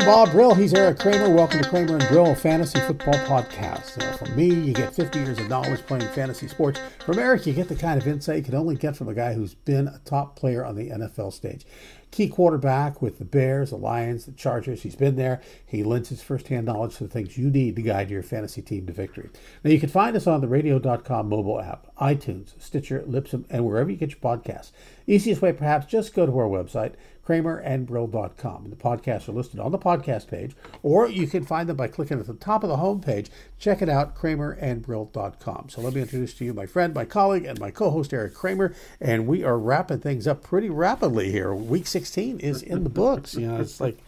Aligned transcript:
I'm 0.00 0.06
Bob 0.06 0.30
Brill. 0.30 0.54
He's 0.54 0.72
Eric 0.72 0.98
Kramer. 0.98 1.28
Welcome 1.34 1.60
to 1.60 1.68
Kramer 1.68 1.98
and 1.98 2.08
Brill, 2.08 2.32
a 2.32 2.34
fantasy 2.34 2.80
football 2.80 3.12
podcast. 3.26 4.02
Uh, 4.02 4.16
from 4.16 4.34
me, 4.34 4.46
you 4.46 4.72
get 4.72 4.94
50 4.94 5.18
years 5.18 5.38
of 5.38 5.50
knowledge 5.50 5.80
playing 5.80 6.08
fantasy 6.14 6.48
sports. 6.48 6.80
From 7.04 7.18
Eric, 7.18 7.44
you 7.44 7.52
get 7.52 7.68
the 7.68 7.76
kind 7.76 8.00
of 8.00 8.08
insight 8.08 8.38
you 8.38 8.42
can 8.44 8.54
only 8.54 8.76
get 8.76 8.96
from 8.96 9.10
a 9.10 9.14
guy 9.14 9.34
who's 9.34 9.52
been 9.52 9.88
a 9.88 10.00
top 10.06 10.36
player 10.36 10.64
on 10.64 10.74
the 10.74 10.88
NFL 10.88 11.34
stage. 11.34 11.66
Key 12.10 12.28
quarterback 12.28 13.02
with 13.02 13.18
the 13.18 13.26
Bears, 13.26 13.70
the 13.70 13.76
Lions, 13.76 14.24
the 14.24 14.32
Chargers. 14.32 14.82
He's 14.82 14.96
been 14.96 15.16
there. 15.16 15.42
He 15.66 15.84
lends 15.84 16.08
his 16.08 16.22
firsthand 16.22 16.64
knowledge 16.64 16.96
to 16.96 17.04
the 17.04 17.10
things 17.10 17.36
you 17.36 17.50
need 17.50 17.76
to 17.76 17.82
guide 17.82 18.10
your 18.10 18.22
fantasy 18.22 18.62
team 18.62 18.86
to 18.86 18.92
victory. 18.94 19.28
Now, 19.62 19.70
you 19.70 19.78
can 19.78 19.90
find 19.90 20.16
us 20.16 20.26
on 20.26 20.40
the 20.40 20.48
radio.com 20.48 21.28
mobile 21.28 21.60
app, 21.60 21.94
iTunes, 22.00 22.54
Stitcher, 22.58 23.04
Libsyn, 23.06 23.44
and 23.50 23.66
wherever 23.66 23.90
you 23.90 23.98
get 23.98 24.10
your 24.10 24.18
podcasts. 24.18 24.72
Easiest 25.06 25.42
way, 25.42 25.52
perhaps, 25.52 25.86
just 25.86 26.14
go 26.14 26.24
to 26.24 26.38
our 26.38 26.48
website, 26.48 26.94
kramerandbrill.com. 27.30 28.70
The 28.70 28.76
podcasts 28.76 29.28
are 29.28 29.32
listed 29.32 29.60
on 29.60 29.70
the 29.70 29.78
podcast 29.78 30.26
page, 30.26 30.56
or 30.82 31.08
you 31.08 31.28
can 31.28 31.44
find 31.44 31.68
them 31.68 31.76
by 31.76 31.86
clicking 31.86 32.18
at 32.18 32.26
the 32.26 32.34
top 32.34 32.64
of 32.64 32.68
the 32.68 32.78
home 32.78 33.00
page. 33.00 33.30
Check 33.58 33.82
it 33.82 33.88
out, 33.88 34.16
kramerandbrill.com. 34.16 35.68
So 35.68 35.80
let 35.80 35.94
me 35.94 36.00
introduce 36.00 36.34
to 36.34 36.44
you 36.44 36.52
my 36.52 36.66
friend, 36.66 36.92
my 36.92 37.04
colleague, 37.04 37.44
and 37.44 37.60
my 37.60 37.70
co-host, 37.70 38.12
Eric 38.12 38.34
Kramer, 38.34 38.74
and 39.00 39.28
we 39.28 39.44
are 39.44 39.56
wrapping 39.58 40.00
things 40.00 40.26
up 40.26 40.42
pretty 40.42 40.68
rapidly 40.70 41.30
here. 41.30 41.54
Week 41.54 41.86
16 41.86 42.40
is 42.40 42.62
in 42.62 42.82
the 42.82 42.90
books. 42.90 43.36
You 43.36 43.46
know, 43.46 43.60
it's 43.60 43.80
like 43.80 43.98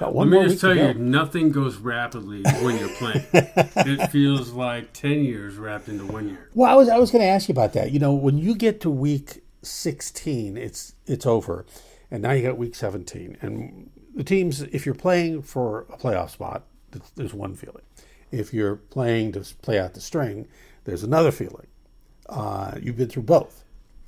got 0.00 0.12
one 0.12 0.28
Let 0.30 0.34
more 0.34 0.42
me 0.44 0.50
just 0.50 0.60
tell 0.60 0.76
you, 0.76 0.92
nothing 0.94 1.52
goes 1.52 1.76
rapidly 1.76 2.42
when 2.62 2.78
you're 2.78 2.88
playing. 2.96 3.24
it 3.32 4.10
feels 4.10 4.50
like 4.50 4.92
10 4.92 5.22
years 5.22 5.54
wrapped 5.54 5.88
into 5.88 6.04
one 6.06 6.28
year. 6.28 6.48
Well, 6.54 6.68
I 6.68 6.74
was 6.74 6.88
I 6.88 6.98
was 6.98 7.12
going 7.12 7.22
to 7.22 7.28
ask 7.28 7.48
you 7.48 7.52
about 7.52 7.74
that. 7.74 7.92
You 7.92 8.00
know, 8.00 8.12
when 8.12 8.38
you 8.38 8.56
get 8.56 8.80
to 8.80 8.90
week 8.90 9.44
16, 9.62 10.56
it's 10.56 10.94
it's 11.06 11.26
over, 11.26 11.64
and 12.12 12.22
now 12.22 12.30
you 12.32 12.42
got 12.42 12.58
week 12.58 12.74
17, 12.76 13.38
and 13.40 13.90
the 14.14 14.22
teams, 14.22 14.60
if 14.60 14.84
you're 14.86 14.94
playing 14.94 15.42
for 15.42 15.86
a 15.90 15.96
playoff 15.96 16.30
spot, 16.30 16.64
there's 17.16 17.32
one 17.32 17.54
feeling. 17.54 17.82
If 18.30 18.52
you're 18.52 18.76
playing 18.76 19.32
to 19.32 19.40
play 19.62 19.78
out 19.78 19.94
the 19.94 20.00
string, 20.00 20.46
there's 20.84 21.02
another 21.02 21.30
feeling. 21.32 21.66
Uh, 22.28 22.72
you've 22.80 22.96
been 22.98 23.08
through 23.08 23.22
both. 23.24 23.64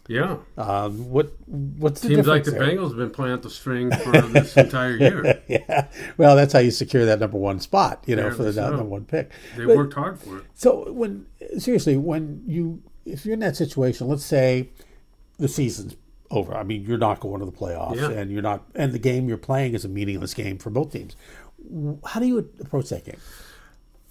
Yeah. 0.07 0.37
Um, 0.59 1.09
what 1.11 1.33
what's 1.47 2.03
the 2.03 2.09
difference? 2.11 2.27
Seems 2.27 2.29
like 2.29 2.45
the 2.45 2.51
there? 2.51 2.61
Bengals 2.61 2.89
have 2.89 2.99
been 2.99 3.11
playing 3.11 3.33
out 3.33 3.43
the 3.43 3.49
string 3.49 3.91
for 3.91 4.13
this 4.21 4.55
entire 4.55 4.97
year. 4.97 5.43
yeah, 5.49 5.89
well, 6.19 6.37
that's 6.37 6.53
how 6.53 6.59
you 6.59 6.71
secure 6.71 7.07
that 7.07 7.21
number 7.21 7.39
one 7.39 7.59
spot. 7.59 8.05
You 8.07 8.17
know, 8.17 8.31
for 8.31 8.43
the 8.43 8.53
so. 8.53 8.69
number 8.69 8.85
one 8.85 9.07
pick. 9.07 9.31
They 9.57 9.65
But- 9.65 9.77
worked 9.79 9.95
hard 9.95 10.19
for 10.21 10.39
it. 10.39 10.45
So 10.55 10.93
when 10.93 11.27
seriously, 11.59 11.97
when 11.97 12.43
you 12.47 12.83
if 13.07 13.25
you're 13.25 13.33
in 13.33 13.41
that 13.41 13.57
situation, 13.57 14.09
let's 14.09 14.27
say 14.27 14.69
the 15.39 15.49
season's 15.49 15.97
over. 16.31 16.55
I 16.55 16.63
mean, 16.63 16.85
you're 16.85 16.99
not 16.99 17.21
going 17.21 17.41
to 17.41 17.47
the 17.47 17.53
playoffs, 17.53 17.97
Yeah. 17.97 18.11
and 18.11 18.31
you're 18.31 18.43
not, 18.43 18.65
and 18.75 18.93
the 18.93 18.99
game 18.99 19.29
you're 19.29 19.37
playing 19.39 19.75
is 19.75 19.85
a 19.85 19.89
meaningless 19.89 20.35
game 20.35 20.59
for 20.59 20.71
both 20.71 20.93
teams. 20.93 21.17
How 22.07 22.21
do 22.21 22.27
you 22.27 22.39
approach 22.61 22.89
that 22.91 23.05
game? 23.05 23.19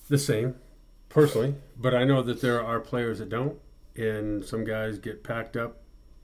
The 0.09 0.17
same, 0.17 0.55
personally. 1.09 1.55
But 1.77 1.93
I 1.93 2.03
know 2.03 2.21
that 2.21 2.41
there 2.41 2.63
are 2.63 2.79
players 2.79 3.19
that 3.19 3.29
don't, 3.29 3.57
and 3.95 4.43
some 4.43 4.63
guys 4.63 4.97
get 4.99 5.23
packed 5.23 5.55
up. 5.57 5.77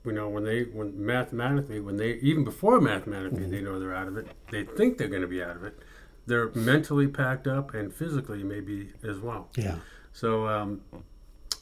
You 0.04 0.12
know, 0.12 0.28
when 0.30 0.44
they, 0.44 0.62
when 0.62 1.04
mathematically, 1.04 1.78
when 1.80 1.96
they, 1.98 2.12
even 2.14 2.42
before 2.42 2.80
mathematically, 2.80 3.44
they 3.46 3.60
know 3.60 3.78
they're 3.78 3.94
out 3.94 4.08
of 4.08 4.16
it. 4.16 4.28
They 4.50 4.64
think 4.64 4.96
they're 4.96 5.08
going 5.08 5.20
to 5.22 5.28
be 5.28 5.42
out 5.42 5.56
of 5.56 5.64
it. 5.64 5.78
They're 6.26 6.50
mentally 6.54 7.06
packed 7.06 7.46
up 7.46 7.74
and 7.74 7.92
physically 7.92 8.42
maybe 8.42 8.90
as 9.06 9.18
well. 9.18 9.48
Yeah, 9.56 9.76
So 10.12 10.46
um, 10.46 10.80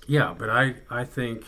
yeah, 0.06 0.34
but 0.38 0.50
I 0.50 0.74
I 0.88 1.04
think 1.04 1.44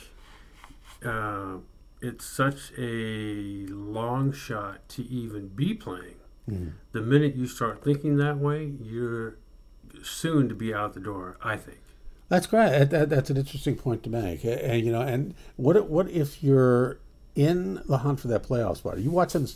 uh, 1.04 1.56
it's 2.02 2.24
such 2.24 2.72
a 2.78 3.66
long 3.68 4.32
shot 4.32 4.88
to 4.90 5.02
even 5.04 5.48
be 5.48 5.74
playing. 5.74 6.16
The 6.92 7.00
minute 7.00 7.36
you 7.36 7.46
start 7.46 7.84
thinking 7.84 8.16
that 8.16 8.38
way, 8.38 8.72
you're 8.82 9.36
soon 10.02 10.48
to 10.48 10.54
be 10.54 10.74
out 10.74 10.94
the 10.94 11.00
door. 11.00 11.36
I 11.42 11.56
think. 11.56 11.78
that's 12.28 12.46
great. 12.48 12.70
That, 12.70 12.90
that- 12.90 13.08
that's 13.10 13.30
an 13.30 13.36
interesting 13.36 13.76
point 13.76 14.02
to 14.04 14.10
make. 14.10 14.44
And 14.44 14.84
you 14.84 14.90
know, 14.90 15.00
and 15.02 15.34
what 15.56 15.76
if- 15.76 15.84
what 15.84 16.10
if 16.10 16.42
you're 16.42 16.98
in 17.36 17.80
the 17.86 17.98
hunt 17.98 18.18
for 18.18 18.26
that 18.28 18.42
playoff 18.42 18.78
spot? 18.78 18.94
Are 18.96 19.00
you 19.00 19.10
watching? 19.12 19.46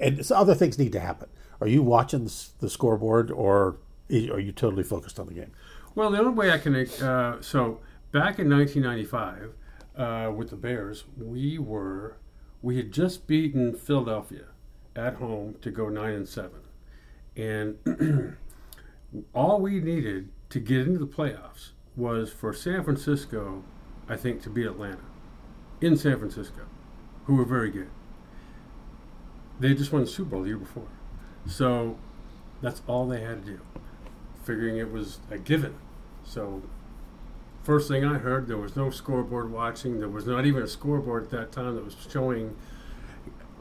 And 0.00 0.26
so 0.26 0.34
other 0.36 0.54
things 0.56 0.76
need 0.78 0.90
to 0.92 1.00
happen. 1.00 1.28
Are 1.60 1.68
you 1.68 1.82
watching 1.82 2.28
the 2.60 2.68
scoreboard, 2.68 3.30
or 3.30 3.76
are 4.10 4.40
you 4.40 4.50
totally 4.52 4.82
focused 4.82 5.20
on 5.20 5.26
the 5.28 5.34
game? 5.34 5.52
Well, 5.94 6.10
the 6.10 6.18
only 6.18 6.32
way 6.32 6.50
I 6.50 6.58
can 6.58 6.74
uh, 6.74 7.40
so 7.40 7.78
back 8.10 8.40
in 8.40 8.50
1995 8.50 9.52
uh, 9.96 10.32
with 10.34 10.50
the 10.50 10.56
Bears, 10.56 11.04
we 11.16 11.58
were 11.58 12.16
we 12.62 12.76
had 12.76 12.92
just 12.92 13.26
beaten 13.26 13.74
Philadelphia 13.74 14.46
at 14.96 15.16
home 15.16 15.56
to 15.60 15.70
go 15.70 15.88
nine 15.88 16.14
and 16.14 16.28
seven, 16.28 16.60
and 17.36 18.36
all 19.34 19.60
we 19.60 19.80
needed 19.80 20.30
to 20.50 20.60
get 20.60 20.86
into 20.86 20.98
the 20.98 21.06
playoffs 21.06 21.70
was 21.96 22.32
for 22.32 22.52
San 22.52 22.82
Francisco, 22.82 23.62
I 24.08 24.16
think, 24.16 24.42
to 24.42 24.50
beat 24.50 24.66
Atlanta 24.66 25.04
in 25.80 25.96
San 25.96 26.18
Francisco, 26.18 26.62
who 27.26 27.36
were 27.36 27.44
very 27.44 27.70
good. 27.70 27.90
They 29.60 29.74
just 29.74 29.92
won 29.92 30.02
the 30.02 30.08
Super 30.08 30.30
Bowl 30.30 30.42
the 30.42 30.48
year 30.48 30.56
before, 30.56 30.88
so 31.46 31.98
that's 32.60 32.82
all 32.86 33.06
they 33.06 33.20
had 33.20 33.44
to 33.44 33.52
do 33.52 33.60
figuring 34.44 34.76
it 34.76 34.92
was 34.92 35.18
a 35.30 35.38
given. 35.38 35.74
So, 36.24 36.62
first 37.64 37.88
thing 37.88 38.04
I 38.04 38.18
heard, 38.18 38.46
there 38.46 38.56
was 38.56 38.76
no 38.76 38.90
scoreboard 38.90 39.50
watching. 39.50 39.98
There 39.98 40.08
was 40.08 40.26
not 40.26 40.46
even 40.46 40.62
a 40.62 40.68
scoreboard 40.68 41.24
at 41.24 41.30
that 41.30 41.52
time 41.52 41.74
that 41.74 41.84
was 41.84 41.96
showing 42.10 42.54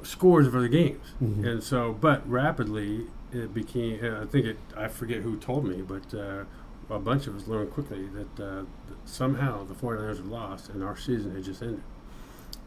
scores 0.03 0.47
for 0.47 0.61
the 0.61 0.69
games. 0.69 1.13
And 1.45 1.63
so, 1.63 1.93
but 1.93 2.29
rapidly, 2.29 3.07
it 3.31 3.53
became. 3.53 4.03
uh, 4.03 4.21
I 4.21 4.25
think 4.25 4.45
it. 4.45 4.57
I 4.77 4.87
forget 4.87 5.21
who 5.21 5.37
told 5.37 5.65
me, 5.65 5.81
but 5.81 6.13
uh, 6.13 6.43
a 6.89 6.99
bunch 6.99 7.27
of 7.27 7.35
us 7.35 7.47
learned 7.47 7.71
quickly 7.71 8.07
that, 8.07 8.43
uh, 8.43 8.55
that 8.61 8.97
somehow 9.05 9.63
the 9.63 9.73
49ers 9.73 10.17
had 10.17 10.25
lost 10.27 10.69
and 10.69 10.83
our 10.83 10.97
season 10.97 11.33
had 11.33 11.43
just 11.43 11.61
ended. 11.61 11.81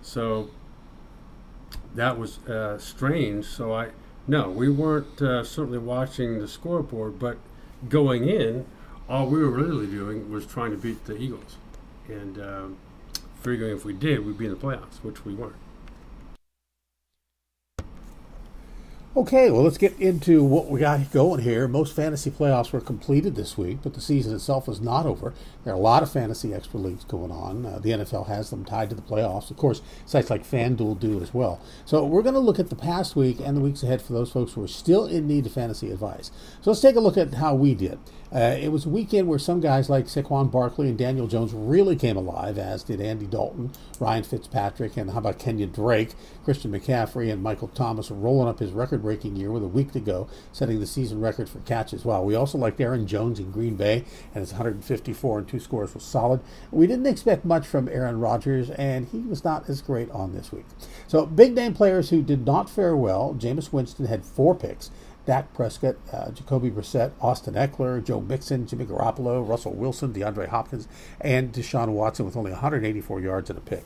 So 0.03 0.50
that 1.94 2.18
was 2.18 2.38
uh, 2.47 2.78
strange. 2.78 3.44
So 3.44 3.74
I 3.74 3.91
no, 4.28 4.50
we 4.50 4.68
weren't 4.68 5.22
uh, 5.22 5.44
certainly 5.44 5.78
watching 5.78 6.41
the 6.41 6.48
scoreboard, 6.48 7.18
but 7.18 7.38
going 7.88 8.28
in, 8.28 8.66
all 9.09 9.27
we 9.27 9.39
were 9.39 9.50
really 9.50 9.87
doing 9.87 10.31
was 10.31 10.47
trying 10.47 10.71
to 10.72 10.77
beat 10.77 11.05
the 11.05 11.17
Eagles, 11.17 11.56
and 12.09 12.39
um, 12.39 12.77
figuring 13.41 13.77
if 13.77 13.84
we 13.84 13.93
did, 13.93 14.25
we'd 14.25 14.39
be 14.39 14.47
in 14.47 14.50
the 14.50 14.56
playoffs, 14.56 14.97
which 15.03 15.25
we 15.25 15.34
weren't. 15.34 15.56
Okay, 19.16 19.50
well, 19.50 19.62
let's 19.62 19.78
get 19.78 19.99
into 19.99 20.45
what 20.45 20.69
we 20.69 20.81
got 20.81 21.11
going 21.11 21.41
here. 21.41 21.66
Most 21.66 21.97
fantasy 21.97 22.31
playoffs 22.31 22.71
were 22.71 22.83
completed 22.83 23.34
this 23.34 23.56
week, 23.56 23.78
but 23.83 23.95
the 23.95 24.00
season 24.03 24.34
itself 24.34 24.69
is 24.69 24.78
not 24.78 25.06
over. 25.06 25.33
There 25.65 25.72
are 25.72 25.77
a 25.77 25.81
lot 25.81 26.03
of 26.03 26.12
fantasy 26.12 26.53
extra 26.53 26.78
leagues 26.78 27.05
going 27.05 27.30
on. 27.30 27.65
Uh, 27.65 27.78
the 27.78 27.92
NFL 27.92 28.27
has 28.27 28.51
them 28.51 28.63
tied 28.63 28.91
to 28.91 28.95
the 28.95 29.01
playoffs. 29.01 29.51
Of 29.51 29.57
course, 29.57 29.80
sites 30.04 30.28
like 30.28 30.45
FanDuel 30.45 31.01
do 31.01 31.22
as 31.22 31.33
well. 31.33 31.63
So 31.86 32.04
we're 32.04 32.21
going 32.21 32.34
to 32.34 32.41
look 32.41 32.59
at 32.59 32.69
the 32.69 32.77
past 32.77 33.16
week 33.16 33.41
and 33.41 33.57
the 33.57 33.63
weeks 33.63 33.83
ahead 33.83 34.03
for 34.03 34.13
those 34.13 34.30
folks 34.30 34.53
who 34.53 34.63
are 34.63 34.69
still 34.69 35.07
in 35.07 35.27
need 35.27 35.47
of 35.47 35.53
fantasy 35.53 35.91
advice. 35.91 36.30
So 36.60 36.71
let's 36.71 36.83
take 36.83 36.97
a 36.97 37.01
look 37.01 37.16
at 37.16 37.33
how 37.33 37.54
we 37.54 37.75
did. 37.75 37.98
Uh, 38.34 38.57
it 38.61 38.73
was 38.73 38.87
a 38.87 38.89
weekend 38.89 39.28
where 39.28 39.39
some 39.39 39.61
guys 39.61 39.89
like 39.89 40.07
Saquon 40.07 40.51
Barkley 40.51 40.89
and 40.89 40.99
Daniel 40.99 41.28
Jones 41.28 41.53
really 41.53 41.95
came 41.95 42.17
alive, 42.17 42.59
as 42.59 42.83
did 42.83 43.01
Andy 43.01 43.27
Dalton, 43.27 43.71
Ryan 44.01 44.25
Fitzpatrick, 44.25 44.97
and 44.97 45.11
how 45.11 45.19
about 45.19 45.39
Kenyon 45.39 45.71
Drake? 45.71 46.15
Christian 46.45 46.73
McCaffrey 46.73 47.33
and 47.33 47.43
Michael 47.43 47.69
Thomas 47.69 48.11
rolling 48.11 48.49
up 48.49 48.59
his 48.59 48.73
record 48.73 49.03
breaking 49.03 49.37
year 49.37 49.53
with 49.53 49.63
a 49.63 49.69
week 49.69 49.93
to 49.93 50.01
go, 50.01 50.28
setting 50.53 50.81
the 50.81 50.87
season 50.87 51.21
record 51.21 51.49
for 51.49 51.61
catches. 51.61 52.05
Wow, 52.05 52.23
we 52.23 52.34
also 52.34 52.59
liked 52.59 52.81
Aaron 52.81 53.07
Jones 53.07 53.39
in 53.39 53.53
Green 53.53 53.77
Bay, 53.77 54.05
and 54.34 54.43
his 54.43 54.53
154 54.53 55.39
and 55.39 55.49
two 55.49 55.61
scores 55.61 55.95
was 55.95 56.03
solid. 56.03 56.41
We 56.73 56.87
didn't 56.87 57.07
expect 57.07 57.45
much 57.45 57.67
from 57.67 57.89
Aaron 57.89 58.19
Rodgers, 58.19 58.71
and 58.71 59.07
he 59.07 59.19
was 59.19 59.45
not 59.45 59.69
as 59.69 59.83
great 59.83 60.11
on 60.11 60.34
this 60.34 60.51
week. 60.51 60.67
So, 61.07 61.27
big 61.27 61.55
name 61.55 61.75
players 61.75 62.11
who 62.11 62.23
did 62.23 62.45
not 62.45 62.69
fare 62.69 62.97
well 62.97 63.34
Jameis 63.39 63.73
Winston 63.73 64.07
had 64.07 64.25
four 64.25 64.55
picks. 64.55 64.91
Dak 65.27 65.53
Prescott, 65.53 65.97
uh, 66.13 66.31
Jacoby 66.31 66.71
Brissett, 66.71 67.13
Austin 67.21 67.55
Ekeler, 67.55 68.03
Joe 68.03 68.21
Mixon, 68.21 68.67
Jimmy 68.67 68.87
Garoppolo, 68.87 69.47
Russell 69.47 69.73
Wilson, 69.75 70.15
DeAndre 70.15 70.49
Hopkins, 70.49 70.87
and 71.21 71.53
Deshaun 71.53 71.89
Watson 71.89 72.25
with 72.25 72.37
only 72.37 72.53
184 72.53 73.21
yards 73.21 73.51
and 73.51 73.59
a 73.59 73.63
pick. 73.63 73.84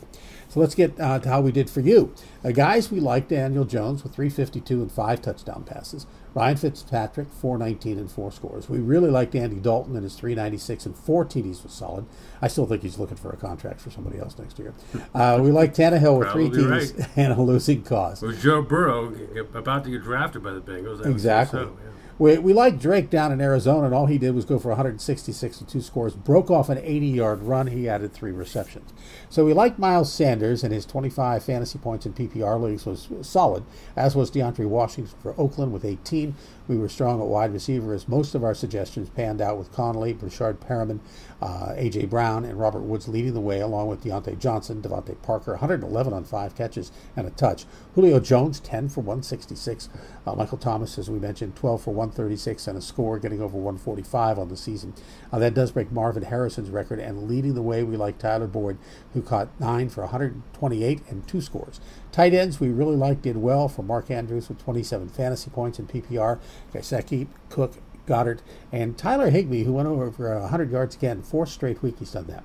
So 0.48 0.60
let's 0.60 0.74
get 0.74 0.98
uh, 1.00 1.18
to 1.18 1.28
how 1.28 1.40
we 1.40 1.50
did 1.50 1.70
for 1.70 1.80
you. 1.80 2.14
Uh, 2.44 2.50
guys, 2.50 2.90
we 2.90 3.00
like 3.00 3.28
Daniel 3.28 3.64
Jones 3.64 4.02
with 4.02 4.14
352 4.14 4.82
and 4.82 4.92
five 4.92 5.22
touchdown 5.22 5.64
passes. 5.64 6.06
Ryan 6.34 6.56
Fitzpatrick, 6.56 7.28
419 7.32 7.98
and 7.98 8.10
four 8.10 8.30
scores. 8.30 8.68
We 8.68 8.78
really 8.78 9.10
liked 9.10 9.34
Andy 9.34 9.56
Dalton 9.56 9.94
and 9.94 10.04
his 10.04 10.14
396 10.14 10.86
and 10.86 10.96
four 10.96 11.24
TDs 11.24 11.62
was 11.62 11.72
solid. 11.72 12.06
I 12.40 12.48
still 12.48 12.66
think 12.66 12.82
he's 12.82 12.98
looking 12.98 13.16
for 13.16 13.30
a 13.30 13.36
contract 13.36 13.80
for 13.80 13.90
somebody 13.90 14.18
else 14.18 14.38
next 14.38 14.58
year. 14.58 14.74
Uh, 15.14 15.40
we 15.42 15.50
like 15.50 15.74
Tannehill 15.74 16.18
with 16.18 16.30
three 16.30 16.48
TDs 16.48 16.98
right. 16.98 17.08
and 17.16 17.32
a 17.32 17.42
losing 17.42 17.82
cause. 17.82 18.22
Joe 18.40 18.62
Burrow 18.62 19.14
about 19.54 19.84
to 19.84 19.90
get 19.90 20.02
drafted 20.02 20.42
by 20.42 20.52
the 20.52 20.60
Bengals? 20.60 21.04
exactly. 21.04 21.60
So, 21.60 21.76
yeah. 21.82 21.90
We, 22.20 22.36
we 22.36 22.52
like 22.52 22.78
Drake 22.78 23.08
down 23.08 23.32
in 23.32 23.40
Arizona, 23.40 23.86
and 23.86 23.94
all 23.94 24.04
he 24.04 24.18
did 24.18 24.34
was 24.34 24.44
go 24.44 24.58
for 24.58 24.68
166 24.68 25.60
and 25.60 25.66
two 25.66 25.80
scores, 25.80 26.12
broke 26.14 26.50
off 26.50 26.68
an 26.68 26.76
80 26.76 27.06
yard 27.06 27.42
run. 27.42 27.68
He 27.68 27.88
added 27.88 28.12
three 28.12 28.30
receptions. 28.30 28.92
So 29.30 29.44
we 29.44 29.52
like 29.52 29.78
Miles 29.78 30.12
Sanders, 30.12 30.64
and 30.64 30.74
his 30.74 30.84
25 30.84 31.44
fantasy 31.44 31.78
points 31.78 32.04
in 32.04 32.14
PPR 32.14 32.60
leagues 32.60 32.84
was 32.84 33.08
solid, 33.22 33.62
as 33.94 34.16
was 34.16 34.28
DeAndre 34.28 34.66
Washington 34.66 35.14
for 35.22 35.36
Oakland 35.38 35.72
with 35.72 35.84
18. 35.84 36.34
We 36.66 36.76
were 36.76 36.88
strong 36.88 37.20
at 37.20 37.26
wide 37.26 37.52
receiver, 37.52 37.94
as 37.94 38.08
most 38.08 38.34
of 38.34 38.42
our 38.42 38.54
suggestions 38.54 39.08
panned 39.08 39.40
out 39.40 39.56
with 39.56 39.72
Conley, 39.72 40.14
Breshad 40.14 40.58
Perriman, 40.58 40.98
uh, 41.40 41.74
A.J. 41.76 42.06
Brown, 42.06 42.44
and 42.44 42.58
Robert 42.58 42.82
Woods 42.82 43.08
leading 43.08 43.34
the 43.34 43.40
way, 43.40 43.60
along 43.60 43.88
with 43.88 44.04
Diontae 44.04 44.38
Johnson, 44.38 44.82
DeVante 44.82 45.20
Parker, 45.22 45.52
111 45.52 46.12
on 46.12 46.24
five 46.24 46.56
catches 46.56 46.90
and 47.16 47.26
a 47.26 47.30
touch. 47.30 47.66
Julio 47.94 48.20
Jones, 48.20 48.60
10 48.60 48.88
for 48.88 49.00
166. 49.00 49.88
Uh, 50.26 50.34
Michael 50.34 50.58
Thomas, 50.58 50.98
as 50.98 51.10
we 51.10 51.18
mentioned, 51.18 51.56
12 51.56 51.82
for 51.82 51.92
136 51.92 52.68
and 52.68 52.78
a 52.78 52.80
score, 52.80 53.18
getting 53.18 53.40
over 53.40 53.56
145 53.56 54.38
on 54.38 54.48
the 54.48 54.56
season. 54.56 54.92
Uh, 55.32 55.38
that 55.38 55.54
does 55.54 55.72
break 55.72 55.90
Marvin 55.90 56.24
Harrison's 56.24 56.70
record, 56.70 56.98
and 57.00 57.28
leading 57.28 57.54
the 57.54 57.62
way, 57.62 57.82
we 57.82 57.96
like 57.96 58.18
Tyler 58.18 58.46
Boyd, 58.46 58.78
who 59.12 59.19
caught 59.22 59.48
9 59.60 59.88
for 59.88 60.02
128 60.02 61.00
and 61.08 61.26
two 61.26 61.40
scores. 61.40 61.80
Tight 62.12 62.34
ends, 62.34 62.60
we 62.60 62.68
really 62.68 62.96
liked 62.96 63.22
did 63.22 63.36
well 63.36 63.68
for 63.68 63.82
Mark 63.82 64.10
Andrews 64.10 64.48
with 64.48 64.62
27 64.62 65.08
fantasy 65.08 65.50
points 65.50 65.78
in 65.78 65.86
PPR. 65.86 66.38
Gesicki, 66.72 67.28
Cook, 67.48 67.74
Goedert, 68.10 68.40
and 68.72 68.98
Tyler 68.98 69.30
Higbee, 69.30 69.62
who 69.62 69.74
went 69.74 69.86
over 69.86 70.10
for 70.10 70.36
100 70.36 70.72
yards 70.72 70.96
again. 70.96 71.22
Fourth 71.22 71.50
straight 71.50 71.80
week 71.80 72.00
he's 72.00 72.10
done 72.10 72.26
that. 72.26 72.42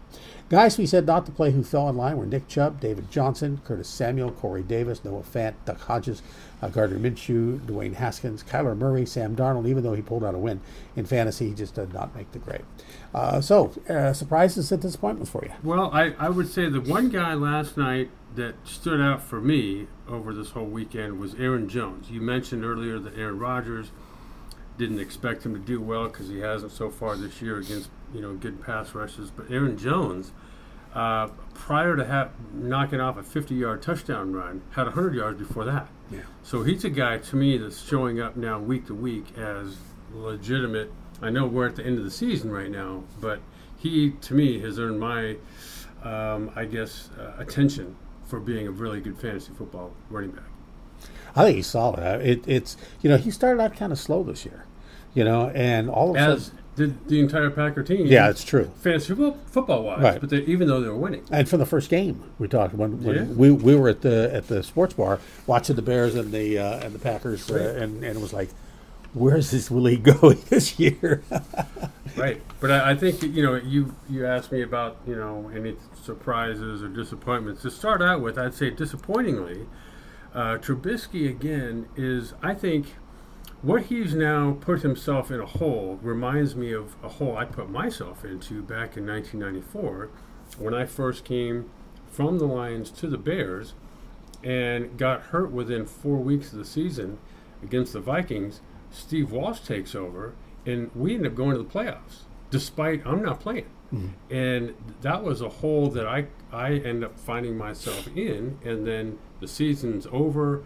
Guys 0.47 0.77
we 0.77 0.85
said 0.85 1.07
not 1.07 1.25
to 1.25 1.31
play 1.31 1.51
who 1.51 1.63
fell 1.63 1.89
in 1.89 1.97
line 1.97 2.17
were 2.17 2.25
Nick 2.27 2.47
Chubb, 2.47 2.79
David 2.79 3.09
Johnson, 3.09 3.61
Curtis 3.65 3.89
Samuel, 3.89 4.31
Corey 4.31 4.61
Davis, 4.61 5.03
Noah 5.03 5.23
Fant, 5.23 5.55
Duck 5.65 5.79
Hodges, 5.81 6.21
uh, 6.61 6.69
Gardner 6.69 6.99
Minshew, 6.99 7.59
Dwayne 7.61 7.95
Haskins, 7.95 8.43
Kyler 8.43 8.77
Murray, 8.77 9.07
Sam 9.07 9.35
Darnold. 9.35 9.67
Even 9.67 9.81
though 9.81 9.95
he 9.95 10.03
pulled 10.03 10.23
out 10.23 10.35
a 10.35 10.37
win 10.37 10.61
in 10.95 11.05
fantasy, 11.05 11.49
he 11.49 11.55
just 11.55 11.73
did 11.73 11.91
not 11.91 12.15
make 12.15 12.31
the 12.31 12.37
grade. 12.37 12.63
Uh, 13.11 13.41
so, 13.41 13.73
uh, 13.89 14.13
surprises 14.13 14.71
and 14.71 14.83
disappointments 14.83 15.31
for 15.31 15.43
you? 15.43 15.51
Well, 15.63 15.89
I, 15.91 16.13
I 16.19 16.29
would 16.29 16.47
say 16.47 16.69
the 16.69 16.79
one 16.79 17.09
guy 17.09 17.33
last 17.33 17.75
night 17.75 18.11
that 18.35 18.53
stood 18.65 19.01
out 19.01 19.23
for 19.23 19.41
me 19.41 19.87
over 20.07 20.31
this 20.31 20.51
whole 20.51 20.65
weekend 20.65 21.19
was 21.19 21.33
Aaron 21.35 21.67
Jones. 21.67 22.11
You 22.11 22.21
mentioned 22.21 22.63
earlier 22.63 22.99
that 22.99 23.17
Aaron 23.17 23.39
Rodgers– 23.39 23.89
didn't 24.77 24.99
expect 24.99 25.45
him 25.45 25.53
to 25.53 25.59
do 25.59 25.79
well 25.81 26.07
because 26.07 26.27
he 26.27 26.39
hasn't 26.39 26.71
so 26.71 26.89
far 26.89 27.15
this 27.15 27.41
year 27.41 27.57
against 27.57 27.89
you 28.13 28.21
know 28.21 28.33
good 28.33 28.61
pass 28.61 28.93
rushes. 28.93 29.31
But 29.31 29.49
Aaron 29.51 29.77
Jones, 29.77 30.31
uh, 30.93 31.27
prior 31.53 31.95
to 31.95 32.05
ha- 32.05 32.29
knocking 32.53 32.99
off 32.99 33.17
a 33.17 33.23
50-yard 33.23 33.81
touchdown 33.81 34.33
run, 34.33 34.61
had 34.71 34.83
100 34.83 35.15
yards 35.15 35.39
before 35.39 35.65
that. 35.65 35.87
Yeah. 36.11 36.19
So 36.43 36.63
he's 36.63 36.83
a 36.83 36.89
guy 36.89 37.17
to 37.17 37.35
me 37.35 37.57
that's 37.57 37.81
showing 37.81 38.19
up 38.19 38.35
now 38.35 38.59
week 38.59 38.87
to 38.87 38.95
week 38.95 39.37
as 39.37 39.77
legitimate. 40.13 40.91
I 41.21 41.29
know 41.29 41.45
we're 41.45 41.67
at 41.67 41.75
the 41.75 41.85
end 41.85 41.97
of 41.97 42.03
the 42.03 42.11
season 42.11 42.51
right 42.51 42.69
now, 42.69 43.03
but 43.19 43.39
he 43.77 44.11
to 44.11 44.33
me 44.33 44.59
has 44.59 44.79
earned 44.79 44.99
my, 44.99 45.37
um, 46.03 46.51
I 46.55 46.65
guess, 46.65 47.09
uh, 47.19 47.33
attention 47.37 47.95
for 48.25 48.39
being 48.39 48.67
a 48.67 48.71
really 48.71 48.99
good 48.99 49.17
fantasy 49.17 49.53
football 49.53 49.93
running 50.09 50.31
back. 50.31 50.45
I 51.35 51.43
think 51.43 51.57
he's 51.57 51.67
solid. 51.67 51.99
It, 52.21 52.43
it's 52.47 52.77
you 53.01 53.09
know 53.09 53.17
he 53.17 53.29
started 53.29 53.61
out 53.61 53.75
kind 53.75 53.91
of 53.91 53.99
slow 53.99 54.23
this 54.23 54.45
year, 54.45 54.65
you 55.13 55.23
know, 55.23 55.49
and 55.49 55.89
all 55.89 56.11
of 56.11 56.17
As 56.17 56.45
sudden. 56.45 56.63
did 56.75 57.07
the 57.09 57.19
entire 57.19 57.49
Packer 57.49 57.83
team. 57.83 58.07
Yeah, 58.07 58.29
it's 58.29 58.43
true. 58.43 58.71
Fantasy 58.81 59.07
football, 59.07 59.37
football 59.47 59.83
wise, 59.83 60.01
right. 60.01 60.21
but 60.21 60.29
they, 60.29 60.39
even 60.43 60.67
though 60.67 60.79
they 60.79 60.87
were 60.87 60.95
winning, 60.95 61.25
and 61.29 61.49
from 61.49 61.59
the 61.59 61.65
first 61.65 61.89
game 61.89 62.23
we 62.39 62.47
talked 62.47 62.73
when, 62.73 63.03
when 63.03 63.15
yeah. 63.15 63.23
we, 63.23 63.51
we 63.51 63.75
were 63.75 63.89
at 63.89 64.01
the 64.01 64.33
at 64.33 64.47
the 64.47 64.63
sports 64.63 64.93
bar 64.93 65.19
watching 65.45 65.75
the 65.75 65.81
Bears 65.81 66.15
and 66.15 66.31
the 66.31 66.57
uh, 66.57 66.79
and 66.79 66.95
the 66.95 66.99
Packers, 66.99 67.51
uh, 67.51 67.77
and 67.79 68.03
and 68.03 68.17
it 68.17 68.21
was 68.21 68.31
like, 68.31 68.49
where's 69.13 69.51
this 69.51 69.69
league 69.69 70.03
going 70.21 70.39
this 70.47 70.79
year? 70.79 71.21
right, 72.15 72.41
but 72.61 72.71
I, 72.71 72.91
I, 72.91 72.95
think 72.95 73.21
you 73.23 73.43
know 73.43 73.55
you 73.55 73.93
you 74.09 74.25
asked 74.25 74.53
me 74.53 74.61
about 74.61 74.99
you 75.05 75.15
know 75.15 75.51
any 75.53 75.75
surprises 76.01 76.81
or 76.81 76.87
disappointments. 76.87 77.61
To 77.63 77.71
start 77.71 78.01
out 78.01 78.21
with, 78.21 78.37
I'd 78.37 78.53
say 78.53 78.69
disappointingly 78.69 79.65
uh, 80.35 80.57
Trubisky 80.57 81.29
again 81.29 81.87
is, 81.95 82.33
I 82.43 82.53
think, 82.53 82.95
what 83.61 83.83
he's 83.83 84.13
now 84.13 84.57
put 84.59 84.81
himself 84.81 85.31
in 85.31 85.39
a 85.39 85.45
hole 85.45 85.97
reminds 86.03 86.55
me 86.55 86.73
of 86.73 86.95
a 87.01 87.07
hole 87.09 87.37
I 87.37 87.45
put 87.45 87.69
myself 87.69 88.23
into 88.25 88.61
back 88.61 88.97
in 88.97 89.07
1994 89.07 90.09
when 90.59 90.73
I 90.73 90.85
first 90.85 91.23
came 91.23 91.69
from 92.11 92.37
the 92.37 92.45
Lions 92.45 92.91
to 92.91 93.07
the 93.07 93.17
Bears 93.17 93.73
and 94.43 94.97
got 94.97 95.21
hurt 95.21 95.51
within 95.51 95.85
four 95.85 96.17
weeks 96.17 96.51
of 96.51 96.59
the 96.59 96.65
season 96.65 97.17
against 97.63 97.93
the 97.93 97.99
Vikings. 97.99 98.61
Steve 98.91 99.31
Walsh 99.31 99.61
takes 99.61 99.95
over, 99.95 100.35
and 100.65 100.91
we 100.93 101.15
end 101.15 101.25
up 101.25 101.33
going 101.33 101.55
to 101.55 101.63
the 101.63 101.69
playoffs 101.69 102.25
despite 102.51 103.05
I'm 103.05 103.21
not 103.21 103.39
playing. 103.39 103.65
Mm-hmm. 103.93 104.33
And 104.33 104.75
that 105.01 105.23
was 105.23 105.41
a 105.41 105.49
hole 105.49 105.89
that 105.89 106.07
I 106.07 106.27
I 106.51 106.73
end 106.73 107.03
up 107.03 107.19
finding 107.19 107.57
myself 107.57 108.07
in, 108.15 108.57
and 108.63 108.85
then 108.85 109.17
the 109.39 109.47
season's 109.47 110.07
over. 110.11 110.63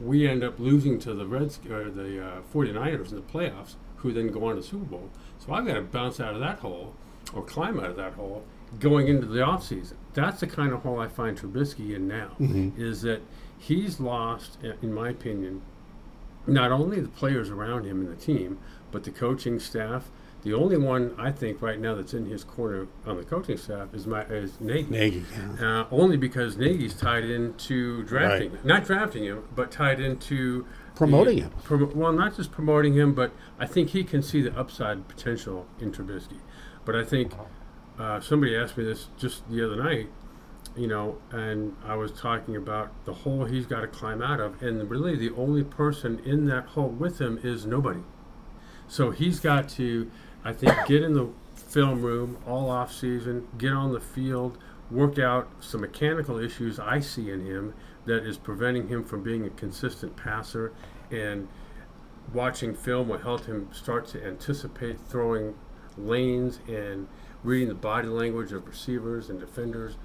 We 0.00 0.28
end 0.28 0.42
up 0.42 0.58
losing 0.58 0.98
to 1.00 1.14
the 1.14 1.26
Reds 1.26 1.60
or 1.70 1.88
the 1.90 2.24
uh, 2.24 2.40
49ers 2.52 3.10
in 3.10 3.16
the 3.16 3.22
playoffs, 3.22 3.76
who 3.96 4.12
then 4.12 4.28
go 4.28 4.44
on 4.46 4.56
to 4.56 4.60
the 4.60 4.66
Super 4.66 4.84
Bowl. 4.84 5.10
So 5.38 5.52
I've 5.52 5.66
got 5.66 5.74
to 5.74 5.82
bounce 5.82 6.18
out 6.18 6.34
of 6.34 6.40
that 6.40 6.58
hole 6.58 6.94
or 7.32 7.42
climb 7.42 7.78
out 7.78 7.90
of 7.90 7.96
that 7.96 8.14
hole 8.14 8.44
going 8.80 9.06
into 9.06 9.26
the 9.26 9.38
offseason. 9.38 9.94
That's 10.12 10.40
the 10.40 10.48
kind 10.48 10.72
of 10.72 10.82
hole 10.82 10.98
I 10.98 11.06
find 11.06 11.38
Trubisky 11.38 11.94
in 11.94 12.08
now, 12.08 12.32
mm-hmm. 12.40 12.70
is 12.80 13.02
that 13.02 13.22
he's 13.56 14.00
lost, 14.00 14.58
in 14.82 14.92
my 14.92 15.10
opinion, 15.10 15.62
not 16.46 16.72
only 16.72 17.00
the 17.00 17.08
players 17.08 17.50
around 17.50 17.84
him 17.84 18.00
and 18.00 18.10
the 18.10 18.20
team, 18.20 18.58
but 18.90 19.04
the 19.04 19.10
coaching 19.10 19.58
staff– 19.58 20.10
the 20.44 20.52
only 20.52 20.76
one 20.76 21.14
I 21.18 21.32
think 21.32 21.62
right 21.62 21.80
now 21.80 21.94
that's 21.94 22.12
in 22.12 22.26
his 22.26 22.44
corner 22.44 22.86
on 23.06 23.16
the 23.16 23.24
coaching 23.24 23.56
staff 23.56 23.94
is 23.94 24.06
my 24.06 24.22
is 24.24 24.60
Nagy. 24.60 24.90
Nagy, 24.90 25.24
yeah. 25.58 25.80
uh, 25.80 25.86
only 25.90 26.18
because 26.18 26.58
Nagy's 26.58 26.94
tied 26.94 27.24
into 27.24 28.04
drafting, 28.04 28.52
right. 28.52 28.64
not 28.64 28.84
drafting 28.84 29.24
him, 29.24 29.44
but 29.54 29.70
tied 29.70 30.00
into 30.00 30.66
promoting 30.94 31.36
the, 31.36 31.42
him. 31.44 31.52
Prom- 31.62 31.96
well, 31.96 32.12
not 32.12 32.36
just 32.36 32.52
promoting 32.52 32.92
him, 32.92 33.14
but 33.14 33.32
I 33.58 33.66
think 33.66 33.90
he 33.90 34.04
can 34.04 34.22
see 34.22 34.42
the 34.42 34.54
upside 34.56 35.08
potential 35.08 35.66
in 35.80 35.92
Trubisky. 35.92 36.40
But 36.84 36.94
I 36.94 37.04
think 37.04 37.32
uh, 37.98 38.20
somebody 38.20 38.54
asked 38.54 38.76
me 38.76 38.84
this 38.84 39.08
just 39.16 39.48
the 39.48 39.64
other 39.64 39.82
night, 39.82 40.10
you 40.76 40.86
know, 40.86 41.16
and 41.30 41.74
I 41.86 41.96
was 41.96 42.12
talking 42.12 42.54
about 42.54 42.92
the 43.06 43.14
hole 43.14 43.46
he's 43.46 43.64
got 43.64 43.80
to 43.80 43.86
climb 43.86 44.20
out 44.20 44.40
of, 44.40 44.62
and 44.62 44.90
really 44.90 45.16
the 45.16 45.34
only 45.36 45.64
person 45.64 46.20
in 46.22 46.44
that 46.46 46.66
hole 46.66 46.88
with 46.88 47.18
him 47.18 47.40
is 47.42 47.64
nobody. 47.64 48.00
So 48.86 49.10
he's 49.10 49.40
got 49.40 49.70
to 49.70 50.10
I 50.44 50.52
think 50.52 50.74
get 50.86 51.02
in 51.02 51.14
the 51.14 51.28
film 51.56 52.02
room 52.02 52.36
all 52.46 52.70
off 52.70 52.92
season, 52.92 53.48
get 53.56 53.72
on 53.72 53.92
the 53.92 54.00
field, 54.00 54.58
work 54.90 55.18
out 55.18 55.48
some 55.60 55.80
mechanical 55.80 56.38
issues 56.38 56.78
I 56.78 57.00
see 57.00 57.30
in 57.30 57.46
him 57.46 57.74
that 58.04 58.26
is 58.26 58.36
preventing 58.36 58.88
him 58.88 59.02
from 59.02 59.22
being 59.22 59.46
a 59.46 59.50
consistent 59.50 60.16
passer 60.16 60.72
and 61.10 61.48
watching 62.32 62.74
film 62.74 63.08
will 63.08 63.18
help 63.18 63.46
him 63.46 63.68
start 63.72 64.06
to 64.08 64.24
anticipate 64.24 65.00
throwing 65.00 65.54
lanes 65.96 66.60
and 66.68 67.08
reading 67.42 67.68
the 67.68 67.74
body 67.74 68.08
language 68.08 68.52
of 68.52 68.66
receivers 68.66 69.30
and 69.30 69.40
defenders. 69.40 69.96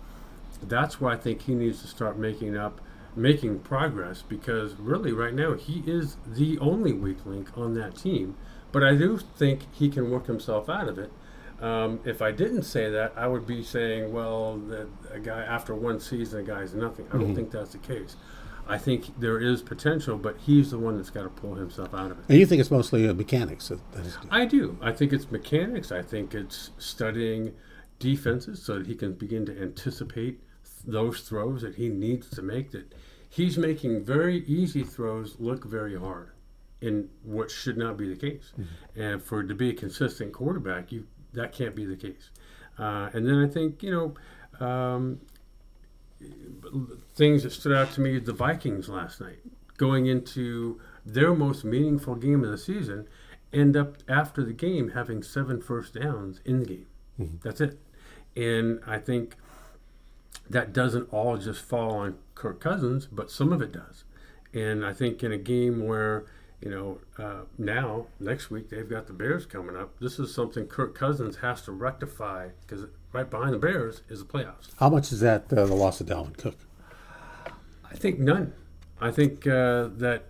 That's 0.61 0.99
why 1.01 1.13
I 1.13 1.17
think 1.17 1.43
he 1.43 1.55
needs 1.55 1.81
to 1.81 1.87
start 1.87 2.17
making 2.17 2.57
up 2.57 2.81
making 3.15 3.59
progress 3.59 4.21
because 4.21 4.75
really 4.75 5.11
right 5.11 5.33
now 5.33 5.53
he 5.53 5.83
is 5.85 6.17
the 6.27 6.59
only 6.59 6.93
weak 6.93 7.25
link 7.25 7.49
on 7.57 7.73
that 7.73 7.95
team 7.97 8.37
but 8.71 8.83
I 8.83 8.95
do 8.95 9.17
think 9.17 9.61
he 9.73 9.89
can 9.89 10.11
work 10.11 10.27
himself 10.27 10.69
out 10.69 10.87
of 10.87 10.97
it. 10.97 11.11
Um, 11.61 11.99
if 12.05 12.21
I 12.21 12.31
didn't 12.31 12.63
say 12.63 12.89
that, 12.89 13.13
I 13.17 13.27
would 13.27 13.45
be 13.45 13.63
saying, 13.63 14.13
well, 14.13 14.57
that 14.69 14.87
a 15.11 15.19
guy 15.19 15.41
after 15.43 15.75
one 15.75 15.99
season, 15.99 16.39
a 16.39 16.43
guy's 16.43 16.73
nothing. 16.73 17.05
I 17.09 17.13
don't 17.13 17.23
mm-hmm. 17.23 17.35
think 17.35 17.51
that's 17.51 17.73
the 17.73 17.79
case. 17.79 18.15
I 18.67 18.77
think 18.77 19.19
there 19.19 19.39
is 19.39 19.61
potential, 19.61 20.17
but 20.17 20.37
he's 20.37 20.71
the 20.71 20.77
one 20.77 20.97
that's 20.97 21.09
got 21.09 21.23
to 21.23 21.29
pull 21.29 21.55
himself 21.55 21.93
out 21.93 22.11
of 22.11 22.19
it. 22.19 22.25
And 22.29 22.37
you 22.37 22.45
think 22.45 22.61
it's 22.61 22.71
mostly 22.71 23.09
uh, 23.09 23.13
mechanics? 23.13 23.69
That, 23.69 23.91
that 23.93 24.17
I 24.29 24.45
do. 24.45 24.77
I 24.79 24.91
think 24.91 25.11
it's 25.11 25.31
mechanics. 25.31 25.91
I 25.91 26.03
think 26.03 26.35
it's 26.35 26.69
studying 26.77 27.55
defenses 27.97 28.61
so 28.61 28.77
that 28.77 28.87
he 28.87 28.95
can 28.95 29.13
begin 29.13 29.45
to 29.47 29.61
anticipate 29.61 30.39
those 30.85 31.21
throws 31.21 31.63
that 31.63 31.75
he 31.75 31.89
needs 31.89 32.29
to 32.29 32.41
make. 32.43 32.71
That 32.71 32.93
he's 33.27 33.57
making 33.57 34.05
very 34.05 34.45
easy 34.45 34.83
throws 34.83 35.35
look 35.39 35.65
very 35.65 35.97
hard 35.97 36.31
in 36.81 37.09
what 37.23 37.51
should 37.51 37.77
not 37.77 37.97
be 37.97 38.07
the 38.07 38.15
case. 38.15 38.53
Mm-hmm. 38.53 39.01
And 39.01 39.23
for 39.23 39.43
to 39.43 39.55
be 39.55 39.69
a 39.69 39.73
consistent 39.73 40.33
quarterback, 40.33 40.91
you 40.91 41.07
that 41.33 41.51
can't 41.53 41.75
be 41.75 41.85
the 41.85 41.95
case. 41.95 42.29
Uh, 42.77 43.09
and 43.13 43.27
then 43.27 43.43
I 43.43 43.47
think 43.47 43.83
you 43.83 43.91
know 43.91 44.65
um, 44.65 45.19
things 47.15 47.43
that 47.43 47.51
stood 47.51 47.75
out 47.75 47.91
to 47.93 48.01
me: 48.01 48.19
the 48.19 48.33
Vikings 48.33 48.89
last 48.89 49.21
night 49.21 49.39
going 49.77 50.07
into 50.07 50.79
their 51.05 51.33
most 51.33 51.63
meaningful 51.63 52.13
game 52.13 52.43
of 52.43 52.51
the 52.51 52.57
season, 52.57 53.07
end 53.53 53.75
up 53.77 53.97
after 54.07 54.43
the 54.43 54.53
game 54.53 54.89
having 54.89 55.23
seven 55.23 55.61
first 55.61 55.93
downs 55.93 56.41
in 56.45 56.59
the 56.59 56.65
game. 56.65 56.85
Mm-hmm. 57.19 57.37
That's 57.41 57.61
it. 57.61 57.79
And 58.35 58.81
I 58.85 58.99
think 58.99 59.35
that 60.49 60.73
doesn't 60.73 61.11
all 61.11 61.37
just 61.37 61.61
fall 61.61 61.91
on 61.91 62.17
Kirk 62.35 62.59
Cousins, 62.59 63.07
but 63.07 63.31
some 63.31 63.53
of 63.53 63.61
it 63.61 63.71
does. 63.71 64.03
And 64.53 64.85
I 64.85 64.93
think 64.93 65.23
in 65.23 65.31
a 65.31 65.37
game 65.37 65.87
where, 65.87 66.25
you 66.61 66.69
know, 66.69 66.99
uh, 67.17 67.41
now, 67.57 68.07
next 68.19 68.49
week, 68.49 68.69
they've 68.69 68.89
got 68.89 69.07
the 69.07 69.13
Bears 69.13 69.45
coming 69.45 69.75
up, 69.75 69.97
this 69.99 70.19
is 70.19 70.33
something 70.33 70.67
Kirk 70.67 70.93
Cousins 70.93 71.37
has 71.37 71.61
to 71.63 71.71
rectify 71.71 72.49
because 72.61 72.85
right 73.13 73.29
behind 73.29 73.53
the 73.53 73.59
Bears 73.59 74.01
is 74.09 74.19
the 74.19 74.25
playoffs. 74.25 74.71
How 74.77 74.89
much 74.89 75.11
is 75.11 75.21
that 75.21 75.51
uh, 75.53 75.65
the 75.65 75.75
loss 75.75 76.01
of 76.01 76.07
Dalvin 76.07 76.37
Cook? 76.37 76.57
I 77.89 77.95
think 77.95 78.19
none. 78.19 78.53
I 79.01 79.11
think 79.11 79.47
uh, 79.47 79.89
that 79.97 80.25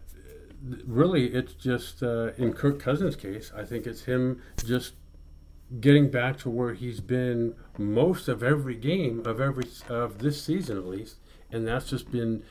really 0.85 1.33
it's 1.33 1.53
just 1.53 2.03
uh, 2.03 2.31
in 2.37 2.53
Kirk 2.53 2.79
Cousins' 2.79 3.15
case, 3.15 3.51
I 3.55 3.63
think 3.63 3.87
it's 3.87 4.03
him 4.03 4.41
just 4.63 4.93
getting 5.79 6.09
back 6.09 6.37
to 6.39 6.49
where 6.49 6.73
he's 6.73 6.99
been 6.99 7.55
most 7.77 8.27
of 8.27 8.41
every 8.43 8.75
game 8.75 9.23
of 9.25 9.39
every 9.39 9.67
of 9.87 10.19
this 10.19 10.41
season 10.41 10.77
at 10.77 10.85
least, 10.85 11.17
and 11.51 11.67
that's 11.67 11.89
just 11.89 12.11
been 12.11 12.43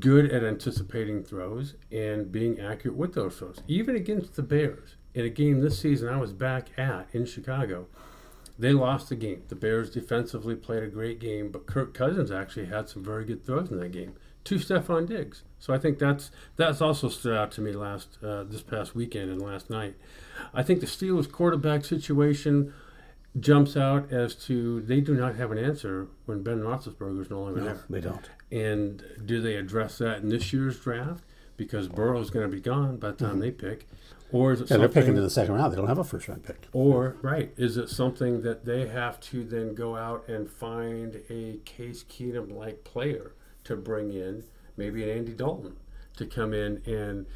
good 0.00 0.30
at 0.30 0.42
anticipating 0.42 1.22
throws 1.22 1.74
and 1.92 2.32
being 2.32 2.58
accurate 2.60 2.96
with 2.96 3.14
those 3.14 3.36
throws. 3.36 3.60
Even 3.68 3.96
against 3.96 4.34
the 4.34 4.42
Bears 4.42 4.96
in 5.14 5.24
a 5.24 5.30
game 5.30 5.60
this 5.60 5.78
season 5.78 6.08
I 6.08 6.18
was 6.18 6.32
back 6.32 6.68
at 6.78 7.08
in 7.12 7.24
Chicago, 7.24 7.86
they 8.58 8.72
lost 8.72 9.08
the 9.08 9.16
game. 9.16 9.42
The 9.48 9.54
Bears 9.54 9.90
defensively 9.90 10.54
played 10.54 10.82
a 10.82 10.88
great 10.88 11.18
game, 11.20 11.50
but 11.50 11.66
Kirk 11.66 11.94
Cousins 11.94 12.30
actually 12.30 12.66
had 12.66 12.88
some 12.88 13.04
very 13.04 13.24
good 13.24 13.44
throws 13.44 13.70
in 13.70 13.78
that 13.78 13.92
game 13.92 14.14
to 14.44 14.56
Stefon 14.56 15.06
Diggs. 15.06 15.42
So 15.58 15.74
I 15.74 15.78
think 15.78 15.98
that's 15.98 16.30
that's 16.56 16.80
also 16.80 17.08
stood 17.08 17.36
out 17.36 17.50
to 17.52 17.60
me 17.60 17.72
last 17.72 18.18
uh, 18.22 18.44
this 18.44 18.62
past 18.62 18.94
weekend 18.94 19.30
and 19.30 19.42
last 19.42 19.68
night. 19.68 19.94
I 20.54 20.62
think 20.62 20.80
the 20.80 20.86
Steelers 20.86 21.30
quarterback 21.30 21.84
situation 21.84 22.72
jumps 23.40 23.76
out 23.76 24.12
as 24.12 24.34
to 24.34 24.80
they 24.82 25.00
do 25.00 25.14
not 25.14 25.36
have 25.36 25.50
an 25.50 25.58
answer 25.58 26.08
when 26.24 26.42
Ben 26.42 26.60
Roethlisberger 26.60 27.20
is 27.20 27.30
no 27.30 27.42
longer 27.42 27.60
no, 27.60 27.66
there. 27.66 27.84
They 27.90 28.00
don't. 28.00 28.30
And 28.50 29.02
do 29.24 29.40
they 29.40 29.56
address 29.56 29.98
that 29.98 30.18
in 30.18 30.28
this 30.28 30.52
year's 30.52 30.78
draft 30.78 31.24
because 31.56 31.88
Burrow 31.88 32.20
is 32.20 32.30
going 32.30 32.48
to 32.48 32.54
be 32.54 32.60
gone 32.60 32.98
by 32.98 33.10
the 33.10 33.16
time 33.16 33.30
mm-hmm. 33.32 33.40
they 33.40 33.50
pick? 33.50 33.86
Or 34.32 34.52
is 34.52 34.60
it 34.60 34.70
yeah, 34.70 34.78
they're 34.78 34.88
picking 34.88 35.16
in 35.16 35.22
the 35.22 35.30
second 35.30 35.54
round. 35.54 35.72
They 35.72 35.76
don't 35.76 35.86
have 35.86 35.98
a 35.98 36.04
first 36.04 36.28
round 36.28 36.44
pick. 36.44 36.66
Or 36.72 37.16
right, 37.22 37.52
is 37.56 37.76
it 37.76 37.88
something 37.88 38.42
that 38.42 38.64
they 38.64 38.88
have 38.88 39.20
to 39.20 39.44
then 39.44 39.74
go 39.74 39.96
out 39.96 40.28
and 40.28 40.50
find 40.50 41.22
a 41.30 41.58
Case 41.64 42.04
Keenum 42.04 42.54
like 42.54 42.82
player 42.82 43.32
to 43.64 43.76
bring 43.76 44.12
in, 44.12 44.44
maybe 44.76 45.02
an 45.04 45.16
Andy 45.16 45.32
Dalton 45.32 45.76
to 46.16 46.26
come 46.26 46.52
in 46.52 46.82
and 46.86 47.26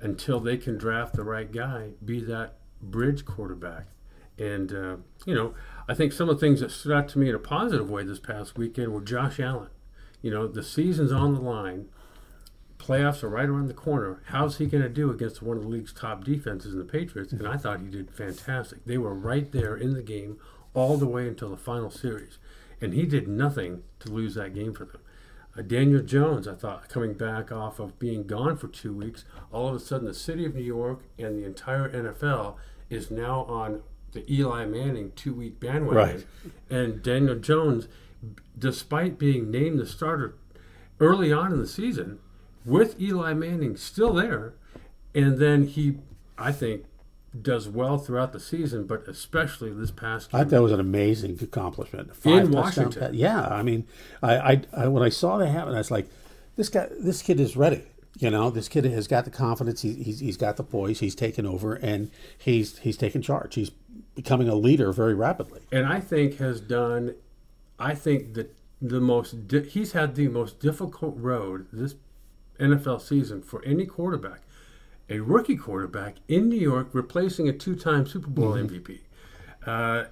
until 0.00 0.40
they 0.40 0.56
can 0.56 0.76
draft 0.76 1.14
the 1.14 1.24
right 1.24 1.50
guy, 1.50 1.90
be 2.04 2.20
that 2.20 2.58
bridge 2.80 3.24
quarterback. 3.24 3.86
And 4.38 4.72
uh, 4.72 4.96
you 5.24 5.34
know, 5.34 5.54
I 5.88 5.94
think 5.94 6.12
some 6.12 6.28
of 6.28 6.38
the 6.38 6.46
things 6.46 6.60
that 6.60 6.70
stood 6.70 6.92
out 6.92 7.08
to 7.10 7.18
me 7.18 7.28
in 7.28 7.34
a 7.34 7.38
positive 7.38 7.88
way 7.88 8.04
this 8.04 8.18
past 8.18 8.56
weekend 8.58 8.92
were 8.92 9.00
Josh 9.00 9.40
Allen. 9.40 9.70
You 10.20 10.30
know, 10.30 10.46
the 10.46 10.62
season's 10.62 11.12
on 11.12 11.34
the 11.34 11.40
line. 11.40 11.88
Playoffs 12.78 13.22
are 13.22 13.28
right 13.28 13.48
around 13.48 13.68
the 13.68 13.74
corner. 13.74 14.22
How's 14.26 14.58
he 14.58 14.66
going 14.66 14.82
to 14.82 14.88
do 14.88 15.10
against 15.10 15.42
one 15.42 15.56
of 15.56 15.62
the 15.62 15.68
league's 15.68 15.92
top 15.92 16.24
defenses 16.24 16.72
in 16.72 16.78
the 16.78 16.84
Patriots? 16.84 17.32
And 17.32 17.46
I 17.48 17.56
thought 17.56 17.80
he 17.80 17.88
did 17.88 18.10
fantastic. 18.10 18.84
They 18.84 18.98
were 18.98 19.14
right 19.14 19.50
there 19.50 19.76
in 19.76 19.94
the 19.94 20.02
game 20.02 20.38
all 20.74 20.96
the 20.96 21.06
way 21.06 21.26
until 21.26 21.50
the 21.50 21.56
final 21.56 21.90
series. 21.90 22.38
And 22.80 22.92
he 22.92 23.06
did 23.06 23.26
nothing 23.26 23.82
to 24.00 24.10
lose 24.10 24.34
that 24.34 24.54
game 24.54 24.74
for 24.74 24.84
them. 24.84 25.00
Uh, 25.56 25.62
Daniel 25.62 26.02
Jones, 26.02 26.46
I 26.46 26.54
thought, 26.54 26.88
coming 26.88 27.14
back 27.14 27.50
off 27.50 27.78
of 27.78 27.98
being 27.98 28.26
gone 28.26 28.56
for 28.56 28.68
two 28.68 28.92
weeks, 28.92 29.24
all 29.50 29.68
of 29.68 29.74
a 29.74 29.80
sudden 29.80 30.06
the 30.06 30.14
city 30.14 30.44
of 30.44 30.54
New 30.54 30.62
York 30.62 31.00
and 31.18 31.38
the 31.38 31.46
entire 31.46 31.88
NFL 31.88 32.56
is 32.90 33.10
now 33.10 33.44
on 33.44 33.82
the 34.16 34.32
Eli 34.32 34.64
Manning 34.64 35.12
two 35.14 35.34
week 35.34 35.60
bandwagon. 35.60 35.96
Right. 35.96 36.26
And 36.68 37.02
Daniel 37.02 37.36
Jones, 37.36 37.86
despite 38.58 39.18
being 39.18 39.50
named 39.50 39.78
the 39.78 39.86
starter 39.86 40.34
early 40.98 41.32
on 41.32 41.52
in 41.52 41.58
the 41.58 41.66
season, 41.66 42.18
with 42.64 43.00
Eli 43.00 43.34
Manning 43.34 43.76
still 43.76 44.12
there, 44.14 44.54
and 45.14 45.38
then 45.38 45.66
he, 45.66 45.98
I 46.36 46.50
think, 46.50 46.84
does 47.40 47.68
well 47.68 47.98
throughout 47.98 48.32
the 48.32 48.40
season, 48.40 48.86
but 48.86 49.06
especially 49.06 49.70
this 49.72 49.90
past. 49.90 50.30
Game. 50.30 50.40
I 50.40 50.44
thought 50.44 50.50
that 50.50 50.62
was 50.62 50.72
an 50.72 50.80
amazing 50.80 51.38
accomplishment. 51.42 52.16
Five 52.16 52.46
in 52.46 52.50
Washington, 52.50 53.00
pass. 53.00 53.12
yeah. 53.12 53.46
I 53.46 53.62
mean, 53.62 53.86
I, 54.22 54.36
I, 54.36 54.62
I, 54.72 54.88
when 54.88 55.02
I 55.02 55.10
saw 55.10 55.38
that 55.38 55.48
happen, 55.48 55.74
I 55.74 55.78
was 55.78 55.90
like, 55.90 56.08
this 56.56 56.68
guy, 56.70 56.88
this 56.98 57.22
kid 57.22 57.38
is 57.38 57.56
ready. 57.56 57.84
You 58.18 58.30
know, 58.30 58.50
this 58.50 58.68
kid 58.68 58.84
has 58.86 59.06
got 59.06 59.24
the 59.24 59.30
confidence. 59.30 59.82
He, 59.82 59.94
he's 59.94 60.20
he's 60.20 60.36
got 60.36 60.56
the 60.56 60.64
poise. 60.64 61.00
He's 61.00 61.14
taken 61.14 61.46
over, 61.46 61.74
and 61.74 62.10
he's 62.36 62.78
he's 62.78 62.96
taken 62.96 63.22
charge. 63.22 63.54
He's 63.54 63.70
becoming 64.14 64.48
a 64.48 64.54
leader 64.54 64.92
very 64.92 65.14
rapidly. 65.14 65.60
And 65.70 65.86
I 65.86 66.00
think 66.00 66.38
has 66.38 66.60
done. 66.60 67.14
I 67.78 67.94
think 67.94 68.34
that 68.34 68.54
the 68.80 69.00
most 69.00 69.48
di- 69.48 69.68
he's 69.68 69.92
had 69.92 70.14
the 70.14 70.28
most 70.28 70.60
difficult 70.60 71.14
road 71.18 71.66
this 71.72 71.94
NFL 72.58 73.02
season 73.02 73.42
for 73.42 73.62
any 73.64 73.84
quarterback 73.84 74.40
a 75.08 75.20
rookie 75.20 75.56
quarterback 75.56 76.16
in 76.28 76.48
New 76.48 76.58
York 76.58 76.88
replacing 76.92 77.48
a 77.48 77.52
two-time 77.52 78.06
Super 78.06 78.28
Bowl 78.28 78.52
mm-hmm. 78.52 78.74
MVP. 78.74 79.00
Uh, 79.64 80.08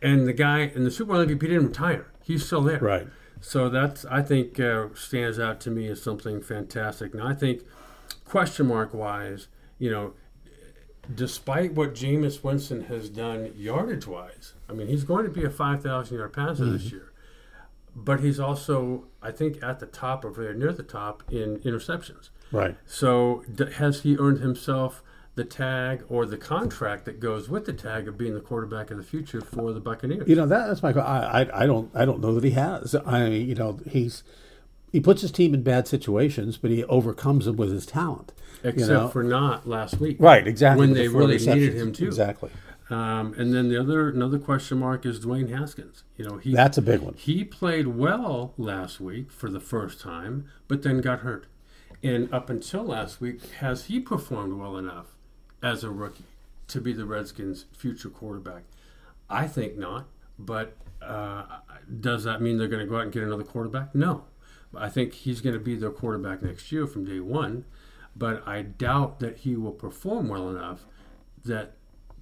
and 0.00 0.26
the 0.26 0.32
guy 0.32 0.60
in 0.74 0.84
the 0.84 0.90
Super 0.90 1.12
Bowl 1.12 1.24
MVP 1.24 1.40
didn't 1.40 1.66
retire; 1.68 2.06
he's 2.22 2.44
still 2.44 2.62
there. 2.62 2.78
Right. 2.78 3.06
So 3.42 3.68
that's 3.68 4.04
I 4.04 4.22
think 4.22 4.58
uh, 4.60 4.86
stands 4.94 5.38
out 5.38 5.60
to 5.62 5.70
me 5.70 5.88
as 5.88 6.00
something 6.00 6.40
fantastic. 6.40 7.12
And 7.12 7.22
I 7.22 7.34
think 7.34 7.62
question 8.24 8.68
mark 8.68 8.94
wise, 8.94 9.48
you 9.80 9.90
know, 9.90 10.14
despite 11.12 11.74
what 11.74 11.92
Jameis 11.92 12.44
Winston 12.44 12.84
has 12.84 13.10
done 13.10 13.52
yardage 13.56 14.06
wise, 14.06 14.54
I 14.70 14.74
mean 14.74 14.86
he's 14.86 15.02
going 15.02 15.24
to 15.24 15.30
be 15.30 15.44
a 15.44 15.50
five 15.50 15.82
thousand 15.82 16.18
yard 16.18 16.32
passer 16.32 16.62
mm-hmm. 16.62 16.72
this 16.74 16.92
year, 16.92 17.12
but 17.96 18.20
he's 18.20 18.38
also 18.38 19.06
I 19.20 19.32
think 19.32 19.60
at 19.60 19.80
the 19.80 19.86
top 19.86 20.24
or 20.24 20.30
very 20.30 20.56
near 20.56 20.72
the 20.72 20.84
top 20.84 21.24
in 21.28 21.58
interceptions. 21.58 22.30
Right. 22.52 22.76
So 22.86 23.44
has 23.76 24.02
he 24.02 24.16
earned 24.18 24.38
himself 24.38 25.02
the 25.34 25.44
tag 25.44 26.04
or 26.08 26.26
the 26.26 26.36
contract 26.36 27.04
that 27.06 27.18
goes 27.18 27.48
with 27.48 27.64
the 27.64 27.72
tag 27.72 28.06
of 28.06 28.18
being 28.18 28.34
the 28.34 28.40
quarterback 28.40 28.90
of 28.90 28.96
the 28.96 29.02
future 29.02 29.40
for 29.40 29.72
the 29.72 29.80
Buccaneers? 29.80 30.28
You 30.28 30.36
know 30.36 30.46
that, 30.46 30.66
that's 30.66 30.82
my. 30.82 30.92
I, 30.92 31.42
I 31.42 31.62
I 31.62 31.66
don't 31.66 31.90
I 31.94 32.04
don't 32.04 32.20
know 32.20 32.34
that 32.34 32.44
he 32.44 32.50
has. 32.50 32.94
I 33.06 33.28
mean, 33.28 33.48
you 33.48 33.54
know 33.54 33.80
he's 33.88 34.22
he 34.92 35.00
puts 35.00 35.22
his 35.22 35.32
team 35.32 35.54
in 35.54 35.62
bad 35.62 35.88
situations, 35.88 36.58
but 36.58 36.70
he 36.70 36.84
overcomes 36.84 37.46
them 37.46 37.56
with 37.56 37.72
his 37.72 37.86
talent. 37.86 38.32
Except 38.62 38.78
you 38.78 38.86
know? 38.86 39.08
for 39.08 39.22
not 39.24 39.66
last 39.66 39.98
week, 39.98 40.18
right? 40.20 40.46
Exactly. 40.46 40.86
When 40.86 40.94
they 40.94 41.08
really 41.08 41.38
needed 41.38 41.74
him 41.74 41.92
too. 41.92 42.06
Exactly. 42.06 42.50
Um, 42.90 43.34
and 43.38 43.54
then 43.54 43.70
the 43.70 43.80
other 43.80 44.10
another 44.10 44.38
question 44.38 44.78
mark 44.78 45.06
is 45.06 45.20
Dwayne 45.20 45.48
Haskins. 45.48 46.04
You 46.18 46.26
know, 46.26 46.36
he 46.36 46.52
that's 46.52 46.76
a 46.76 46.82
big 46.82 47.00
one. 47.00 47.14
He 47.14 47.42
played 47.42 47.88
well 47.88 48.52
last 48.58 49.00
week 49.00 49.32
for 49.32 49.48
the 49.48 49.60
first 49.60 49.98
time, 49.98 50.46
but 50.68 50.82
then 50.82 51.00
got 51.00 51.20
hurt. 51.20 51.46
And 52.02 52.32
up 52.34 52.50
until 52.50 52.84
last 52.84 53.20
week, 53.20 53.50
has 53.60 53.86
he 53.86 53.98
performed 53.98 54.54
well 54.54 54.76
enough 54.76 55.06
as 55.62 55.84
a 55.84 55.90
rookie 55.90 56.24
to 56.68 56.80
be 56.80 56.92
the 56.92 57.04
Redskins' 57.04 57.66
future 57.72 58.08
quarterback? 58.08 58.64
I 59.28 59.46
think 59.46 59.76
not. 59.76 60.06
But 60.38 60.76
uh, 61.00 61.44
does 62.00 62.24
that 62.24 62.40
mean 62.40 62.58
they're 62.58 62.68
going 62.68 62.84
to 62.84 62.90
go 62.90 62.96
out 62.96 63.02
and 63.02 63.12
get 63.12 63.22
another 63.22 63.44
quarterback? 63.44 63.94
No. 63.94 64.24
I 64.74 64.88
think 64.88 65.12
he's 65.12 65.40
going 65.40 65.54
to 65.54 65.60
be 65.60 65.76
their 65.76 65.90
quarterback 65.90 66.42
next 66.42 66.72
year 66.72 66.86
from 66.86 67.04
day 67.04 67.20
one. 67.20 67.64
But 68.14 68.46
I 68.46 68.62
doubt 68.62 69.20
that 69.20 69.38
he 69.38 69.56
will 69.56 69.72
perform 69.72 70.28
well 70.28 70.50
enough 70.50 70.86
that 71.44 71.72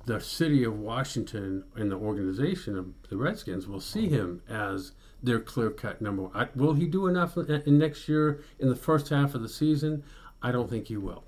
the 0.07 0.21
city 0.21 0.65
of 0.65 0.79
Washington 0.79 1.65
and 1.77 1.91
the 1.91 1.97
organization 1.97 2.77
of 2.77 2.87
the 3.09 3.17
Redskins 3.17 3.67
will 3.67 3.81
see 3.81 4.09
him 4.09 4.43
as 4.49 4.93
their 5.23 5.41
clear 5.41 5.71
cut 5.71 6.01
number 6.01 6.23
one. 6.23 6.33
I, 6.35 6.49
will 6.55 6.75
he 6.75 6.87
do 6.87 7.07
enough 7.07 7.37
in 7.37 7.79
next 7.79 8.09
year 8.09 8.43
in 8.59 8.69
the 8.69 8.77
first 8.77 9.09
half 9.11 9.35
of 9.35 9.43
the 9.43 9.49
season? 9.49 10.03
I 10.43 10.53
don't 10.53 10.71
think 10.71 10.87
he 10.87 10.97
will. 10.97 11.25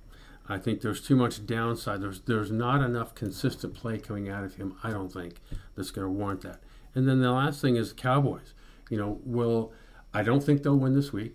I 0.48 0.58
think 0.58 0.80
there's 0.80 1.00
too 1.00 1.16
much 1.16 1.46
downside. 1.46 2.00
There's 2.00 2.20
there's 2.20 2.50
not 2.50 2.82
enough 2.82 3.14
consistent 3.14 3.74
play 3.74 3.98
coming 3.98 4.28
out 4.28 4.44
of 4.44 4.56
him. 4.56 4.76
I 4.82 4.90
don't 4.90 5.12
think 5.12 5.36
that's 5.76 5.90
going 5.90 6.06
to 6.06 6.10
warrant 6.10 6.42
that. 6.42 6.60
And 6.94 7.08
then 7.08 7.20
the 7.20 7.32
last 7.32 7.60
thing 7.60 7.76
is 7.76 7.90
the 7.90 8.00
Cowboys. 8.00 8.54
You 8.90 8.98
know, 8.98 9.20
will 9.24 9.72
I 10.12 10.22
don't 10.22 10.42
think 10.42 10.62
they'll 10.62 10.76
win 10.76 10.94
this 10.94 11.12
week, 11.12 11.34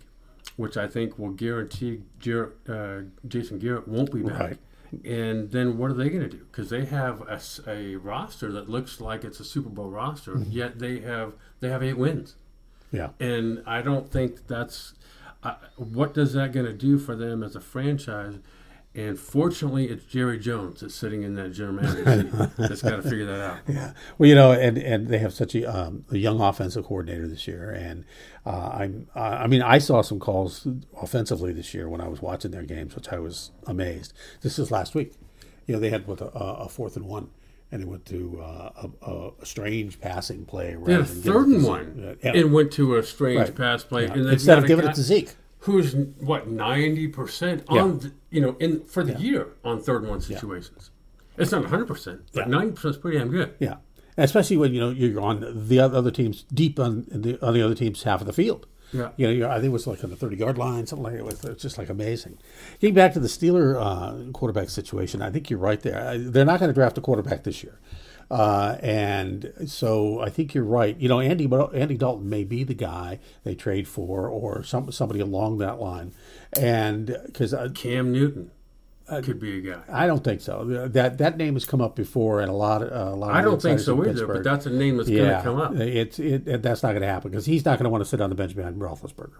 which 0.56 0.76
I 0.76 0.86
think 0.86 1.18
will 1.18 1.30
guarantee 1.30 2.02
Garrett, 2.20 2.56
uh, 2.68 3.00
Jason 3.26 3.58
Garrett 3.58 3.88
won't 3.88 4.12
be 4.12 4.22
back. 4.22 4.40
Right. 4.40 4.58
And 5.04 5.50
then 5.50 5.76
what 5.76 5.90
are 5.90 5.94
they 5.94 6.08
going 6.08 6.22
to 6.22 6.28
do? 6.28 6.46
Because 6.50 6.70
they 6.70 6.86
have 6.86 7.20
a, 7.22 7.40
a, 7.66 7.96
roster 7.96 8.50
that 8.52 8.70
looks 8.70 9.02
like 9.02 9.22
it's 9.22 9.38
a 9.38 9.44
Super 9.44 9.68
Bowl 9.68 9.90
roster, 9.90 10.34
mm-hmm. 10.34 10.50
yet 10.50 10.78
they 10.78 11.00
have 11.00 11.34
they 11.60 11.68
have 11.68 11.82
eight 11.82 11.98
wins. 11.98 12.36
Yeah. 12.90 13.10
And 13.20 13.62
I 13.66 13.82
don't 13.82 14.10
think 14.10 14.46
that's 14.46 14.94
uh, 15.42 15.56
what 15.76 16.14
does 16.14 16.32
that 16.32 16.52
going 16.52 16.64
to 16.64 16.72
do 16.72 16.98
for 16.98 17.14
them 17.14 17.42
as 17.42 17.54
a 17.54 17.60
franchise. 17.60 18.36
And 18.98 19.16
fortunately, 19.16 19.86
it's 19.86 20.04
Jerry 20.06 20.40
Jones 20.40 20.80
that's 20.80 20.92
sitting 20.92 21.22
in 21.22 21.36
that 21.36 21.50
general 21.50 21.76
manager 21.76 22.22
seat 22.32 22.50
that's 22.56 22.82
got 22.82 22.96
to 22.96 23.02
figure 23.02 23.26
that 23.26 23.40
out. 23.40 23.58
Yeah. 23.68 23.92
Well, 24.18 24.28
you 24.28 24.34
know, 24.34 24.50
and, 24.50 24.76
and 24.76 25.06
they 25.06 25.18
have 25.18 25.32
such 25.32 25.54
a, 25.54 25.64
um, 25.72 26.04
a 26.10 26.18
young 26.18 26.40
offensive 26.40 26.84
coordinator 26.84 27.28
this 27.28 27.46
year, 27.46 27.70
and 27.70 28.04
uh, 28.44 28.70
I'm 28.74 29.06
I 29.14 29.46
mean 29.46 29.62
I 29.62 29.78
saw 29.78 30.02
some 30.02 30.18
calls 30.18 30.66
offensively 31.00 31.52
this 31.52 31.74
year 31.74 31.88
when 31.88 32.00
I 32.00 32.08
was 32.08 32.20
watching 32.20 32.50
their 32.50 32.64
games, 32.64 32.96
which 32.96 33.08
I 33.10 33.20
was 33.20 33.52
amazed. 33.68 34.14
This 34.40 34.58
is 34.58 34.72
last 34.72 34.96
week. 34.96 35.14
You 35.66 35.74
know, 35.74 35.80
they 35.80 35.90
had 35.90 36.08
with 36.08 36.20
a, 36.20 36.26
a 36.26 36.68
fourth 36.68 36.96
and 36.96 37.06
one 37.06 37.30
and 37.70 37.82
it 37.82 37.88
went 37.88 38.06
to 38.06 38.40
uh, 38.42 38.86
a, 39.02 39.30
a, 39.42 39.46
strange 39.46 40.00
passing 40.00 40.46
play. 40.46 40.74
They 40.86 40.92
had 40.92 41.02
a 41.02 41.04
third 41.04 41.48
and 41.48 41.62
one. 41.62 42.16
Yeah. 42.22 42.32
It 42.34 42.50
went 42.50 42.72
to 42.72 42.96
a 42.96 43.02
strange 43.02 43.40
Right. 43.40 43.54
pass 43.54 43.84
play, 43.84 44.04
Yeah. 44.04 44.14
and 44.14 44.26
Instead 44.26 44.58
of 44.58 44.66
giving 44.66 44.86
guy 44.86 44.92
it 44.92 44.94
to 44.94 45.02
Zeke. 45.02 45.34
Who's 45.60 45.94
what 46.20 46.48
ninety 46.48 47.08
percent 47.08 47.64
Yeah. 47.70 47.82
on 47.82 47.98
the, 47.98 48.12
you 48.30 48.40
know 48.40 48.56
in 48.60 48.80
for 48.82 49.02
the 49.04 49.12
Yeah. 49.12 49.18
year 49.18 49.46
on 49.64 49.80
third 49.80 50.02
and 50.02 50.10
one 50.10 50.20
situations. 50.20 50.90
It's 51.36 51.52
not 51.52 51.64
hundred 51.66 51.86
percent, 51.86 52.22
but 52.32 52.46
Yeah. 52.46 52.50
ninety 52.56 52.72
percent 52.72 52.94
is 52.96 53.00
pretty 53.00 53.18
damn 53.18 53.30
good. 53.30 53.54
Yeah, 53.60 53.76
And 54.16 54.24
especially 54.24 54.56
when 54.56 54.72
you 54.74 54.80
know 54.80 54.90
you're 54.90 55.20
on 55.20 55.44
the 55.68 55.78
other 55.80 56.10
team's 56.10 56.44
deep 56.52 56.78
on 56.78 57.06
the 57.10 57.38
on 57.44 57.54
the 57.54 57.62
other 57.62 57.74
team's 57.74 58.02
half 58.02 58.20
of 58.20 58.26
the 58.26 58.32
field. 58.32 58.66
Yeah. 58.92 59.10
You 59.18 59.26
know, 59.26 59.32
you're, 59.34 59.48
I 59.50 59.56
think 59.56 59.66
it 59.66 59.72
was 59.72 59.86
like 59.86 60.02
on 60.02 60.08
the 60.08 60.16
30 60.16 60.36
yard 60.38 60.56
line, 60.56 60.86
something 60.86 61.04
like 61.04 61.14
it 61.16 61.24
was 61.24 61.44
it's 61.44 61.60
just 61.62 61.76
like 61.76 61.90
amazing. 61.90 62.38
Getting 62.80 62.94
back 62.94 63.12
to 63.12 63.20
the 63.20 63.28
Steeler 63.28 63.76
uh, 63.78 64.32
quarterback 64.32 64.70
situation, 64.70 65.20
I 65.20 65.30
think 65.30 65.50
you're 65.50 65.58
right 65.58 65.78
there. 65.82 66.16
They're 66.16 66.46
not 66.46 66.58
going 66.58 66.70
to 66.70 66.74
draft 66.74 66.96
a 66.96 67.02
quarterback 67.02 67.44
this 67.44 67.62
year. 67.62 67.78
Uh, 68.30 68.76
and 68.82 69.52
so 69.66 70.20
I 70.20 70.28
think 70.28 70.52
you're 70.54 70.64
right. 70.64 70.96
You 70.98 71.08
know, 71.08 71.20
Andy 71.20 71.48
Andy 71.74 71.96
Dalton 71.96 72.28
may 72.28 72.44
be 72.44 72.62
the 72.64 72.74
guy 72.74 73.20
they 73.44 73.54
trade 73.54 73.88
for, 73.88 74.28
or 74.28 74.62
some 74.62 74.92
somebody 74.92 75.20
along 75.20 75.58
that 75.58 75.80
line. 75.80 76.12
And 76.58 77.16
because 77.26 77.54
Cam 77.74 78.12
Newton 78.12 78.50
Uh, 79.08 79.22
could 79.22 79.40
be 79.40 79.56
a 79.56 79.60
guy. 79.62 79.80
I 79.90 80.06
don't 80.06 80.22
think 80.22 80.42
so. 80.42 80.64
That 80.88 81.16
that 81.16 81.38
name 81.38 81.54
has 81.54 81.64
come 81.64 81.80
up 81.80 81.96
before, 81.96 82.42
and 82.42 82.50
a 82.50 82.54
lot 82.54 82.82
of 82.82 82.90
a 82.92 83.16
lot. 83.16 83.30
Of 83.30 83.36
I 83.36 83.40
don't 83.40 83.62
think 83.62 83.80
so 83.80 84.04
either, 84.04 84.26
but 84.26 84.44
that's 84.44 84.66
a 84.66 84.70
name 84.70 84.98
that's 84.98 85.08
yeah, 85.08 85.18
going 85.22 85.36
to 85.36 85.42
come 85.42 85.58
up. 85.58 85.74
It's 85.76 86.18
it, 86.18 86.46
it- 86.46 86.62
that's 86.62 86.82
not 86.82 86.90
going 86.90 87.00
to 87.00 87.08
happen 87.08 87.30
because 87.30 87.46
he's 87.46 87.64
not 87.64 87.78
going 87.78 87.84
to 87.84 87.90
want 87.90 88.02
to 88.02 88.08
sit 88.10 88.20
on 88.20 88.28
the 88.28 88.36
bench 88.36 88.54
behind 88.54 88.76
Roethlisberger, 88.78 89.38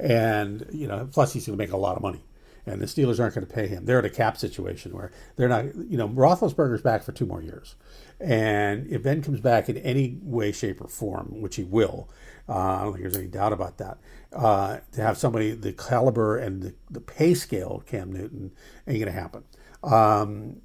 and 0.00 0.66
you 0.72 0.86
know, 0.88 1.06
plus 1.12 1.34
he's 1.34 1.46
going 1.46 1.58
to 1.58 1.62
make 1.62 1.72
a 1.72 1.76
lot 1.76 1.96
of 1.96 2.02
money, 2.02 2.22
and 2.66 2.80
the 2.80 2.86
Steelers 2.86 3.18
aren't 3.20 3.34
going 3.34 3.46
to 3.46 3.52
pay 3.52 3.66
him. 3.66 3.84
They're 3.84 3.98
in 3.98 4.04
a 4.04 4.10
cap 4.10 4.36
situation 4.36 4.92
where 4.92 5.10
they're 5.36 5.48
not. 5.48 5.64
You 5.76 5.96
know, 5.98 6.08
Roethlisberger's 6.08 6.82
back 6.82 7.02
for 7.02 7.12
two 7.12 7.26
more 7.26 7.42
years, 7.42 7.74
and 8.20 8.86
if 8.88 9.02
Ben 9.02 9.22
comes 9.22 9.40
back 9.40 9.68
in 9.68 9.76
any 9.78 10.18
way, 10.22 10.52
shape, 10.52 10.80
or 10.80 10.88
form, 10.88 11.40
which 11.40 11.56
he 11.56 11.64
will, 11.64 12.08
uh, 12.48 12.52
I 12.52 12.82
don't 12.82 12.92
think 12.92 13.02
there's 13.04 13.16
any 13.16 13.26
doubt 13.28 13.52
about 13.52 13.78
that. 13.78 13.98
Uh, 14.32 14.78
to 14.92 15.02
have 15.02 15.18
somebody 15.18 15.52
the 15.52 15.72
caliber 15.72 16.38
and 16.38 16.62
the, 16.62 16.74
the 16.90 17.00
pay 17.00 17.34
scale 17.34 17.76
of 17.76 17.86
Cam 17.86 18.12
Newton 18.12 18.52
ain't 18.86 18.98
going 18.98 19.12
to 19.12 19.20
happen. 19.20 19.44
Um, 19.82 20.56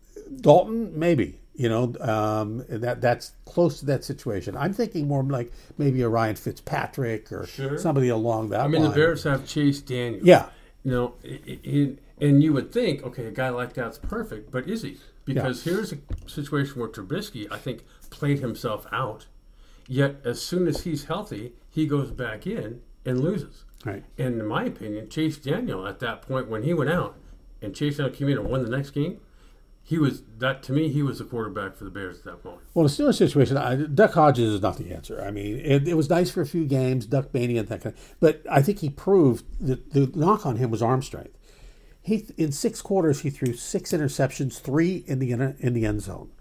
Dalton, 0.42 0.98
maybe. 0.98 1.39
You 1.56 1.70
know, 1.70 1.94
um, 2.01 2.63
that 2.70 3.01
that's 3.01 3.32
close 3.46 3.80
to 3.80 3.86
that 3.88 4.04
situation. 4.04 4.56
I'm 4.56 4.74
thinking 4.74 5.08
more 5.08 5.24
like 5.24 5.51
maybe 5.80 6.04
a 6.04 6.08
Ryan 6.10 6.36
Fitzpatrick 6.36 7.32
or 7.32 7.48
Sure. 7.48 7.80
somebody 7.80 8.10
along 8.10 8.50
that 8.50 8.60
I 8.62 8.68
mean, 8.68 8.84
line. 8.84 8.92
the 8.92 8.96
Bears 8.96 9.24
have 9.24 9.48
Chase 9.48 9.82
Daniel. 9.82 10.22
Yeah. 10.24 10.50
You 10.84 10.91
know, 10.91 11.13
i- 11.24 11.39
i- 11.48 11.60
i- 11.67 11.96
and 12.19 12.41
you 12.43 12.53
would 12.53 12.72
think, 12.72 13.03
okay, 13.03 13.25
a 13.25 13.31
guy 13.31 13.50
like 13.50 13.74
that's 13.74 13.98
perfect, 13.98 14.51
but 14.51 14.67
is 14.69 14.84
he? 14.84 14.98
Because 15.25 15.63
here's 15.63 15.91
a 15.91 15.98
situation 16.27 16.79
where 16.79 16.88
Trubisky, 16.88 17.48
I 17.51 17.57
think, 17.57 17.84
played 18.10 18.39
himself 18.39 18.88
out. 18.91 19.27
Yet, 19.88 20.22
as 20.24 20.41
soon 20.41 20.67
as 20.67 20.81
he's 20.84 21.05
healthy, 21.05 21.53
he 21.69 21.86
goes 21.86 22.12
back 22.12 22.48
in 22.48 22.81
and 23.05 23.19
loses. 23.22 23.65
Right. 23.86 24.03
And 24.17 24.39
in 24.39 24.46
my 24.48 24.63
opinion, 24.65 25.10
Chase 25.10 25.38
Daniel 25.38 25.86
at 25.88 26.00
that 26.00 26.22
point 26.22 26.48
when 26.48 26.63
he 26.63 26.74
went 26.74 26.89
out 26.89 27.17
and 27.62 27.75
Chase 27.75 27.98
Daniel 27.98 28.15
came 28.15 28.29
in 28.29 28.38
and 28.38 28.48
won 28.50 28.63
the 28.63 28.69
next 28.69 28.91
game, 28.91 29.19
he 29.88 29.98
was 29.98 30.24
that 30.39 30.63
to 30.63 30.74
me 30.74 30.89
he 30.89 31.01
was 31.01 31.20
the 31.20 31.24
quarterback 31.24 31.77
for 31.77 31.86
the 31.86 31.89
Bears 31.89 32.17
at 32.17 32.25
that 32.25 32.44
point. 32.44 32.60
Well, 32.74 32.86
the 32.86 32.91
Steelers 32.91 33.17
situation, 33.17 33.56
I, 33.56 33.77
Duck 33.77 34.15
Hodges 34.15 34.56
is 34.56 34.62
not 34.62 34.75
the 34.75 34.91
answer. 34.91 35.24
I 35.25 35.32
mean, 35.32 35.62
it, 35.63 35.88
it 35.88 35.94
was 35.94 36.10
nice 36.10 36.29
for 36.29 36.41
a 36.41 36.46
few 36.46 36.65
games, 36.65 37.06
Duck 37.06 37.34
Mania 37.34 37.62
and 37.62 37.70
that 37.70 37.84
kind 37.84 37.96
of, 37.96 38.15
but 38.20 38.41
I 38.51 38.62
think 38.62 38.79
he 38.79 38.89
proved 38.89 39.46
that 39.65 39.93
the 39.93 40.12
knock 40.13 40.45
on 40.45 40.58
him 40.58 40.71
was 40.71 40.82
arm 40.82 41.02
strength. 41.02 41.38
He 42.02 42.26
in 42.36 42.52
six 42.52 42.82
quarters 42.82 43.21
he 43.21 43.30
threw 43.30 43.54
six 43.54 43.93
interceptions, 43.93 44.60
three 44.60 45.06
in 45.08 45.19
the 45.19 45.32
in, 45.32 45.71
the 45.71 45.86
end 45.86 46.02
zone, 46.02 46.32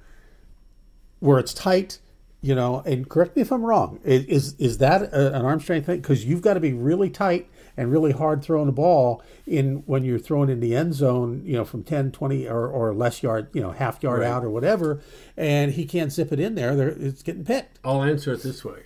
where 1.20 1.38
it's 1.38 1.54
tight. 1.54 2.00
You 2.40 2.54
know, 2.56 2.82
and 2.84 3.08
correct 3.08 3.36
me 3.36 3.42
if 3.42 3.52
I'm 3.52 3.64
wrong. 3.64 4.00
Is 4.04 4.54
is 4.58 4.78
that 4.78 5.02
a, 5.02 5.34
an 5.34 5.44
arm 5.44 5.60
strength 5.60 5.86
thing? 5.86 6.00
Because 6.00 6.24
you've 6.24 6.42
got 6.42 6.54
to 6.54 6.60
be 6.60 6.72
really 6.72 7.10
tight 7.10 7.48
and 7.76 7.90
really 7.92 8.12
hard 8.12 8.42
throwing 8.42 8.66
the 8.66 8.72
ball 8.72 9.22
in 9.46 9.82
when 9.86 10.04
you're 10.04 10.18
throwing 10.18 10.48
in 10.48 10.60
the 10.60 10.74
end 10.74 10.94
zone. 10.94 11.42
You 11.44 11.54
know, 11.58 11.64
from 11.64 11.82
10, 11.82 12.12
20 12.12 12.48
or, 12.48 12.66
or 12.68 12.94
less 12.94 13.22
yard, 13.22 13.48
you 13.52 13.60
know, 13.60 13.72
half 13.72 14.02
yard 14.02 14.20
Right. 14.20 14.28
out 14.28 14.44
or 14.44 14.50
whatever, 14.50 15.00
and 15.36 15.72
he 15.72 15.84
can't 15.84 16.12
zip 16.12 16.32
it 16.32 16.40
in 16.40 16.54
there. 16.54 16.74
There, 16.76 16.88
it's 16.88 17.22
getting 17.22 17.44
picked. 17.44 17.78
I'll 17.84 18.02
answer 18.02 18.32
it 18.32 18.42
this 18.42 18.64
way: 18.64 18.84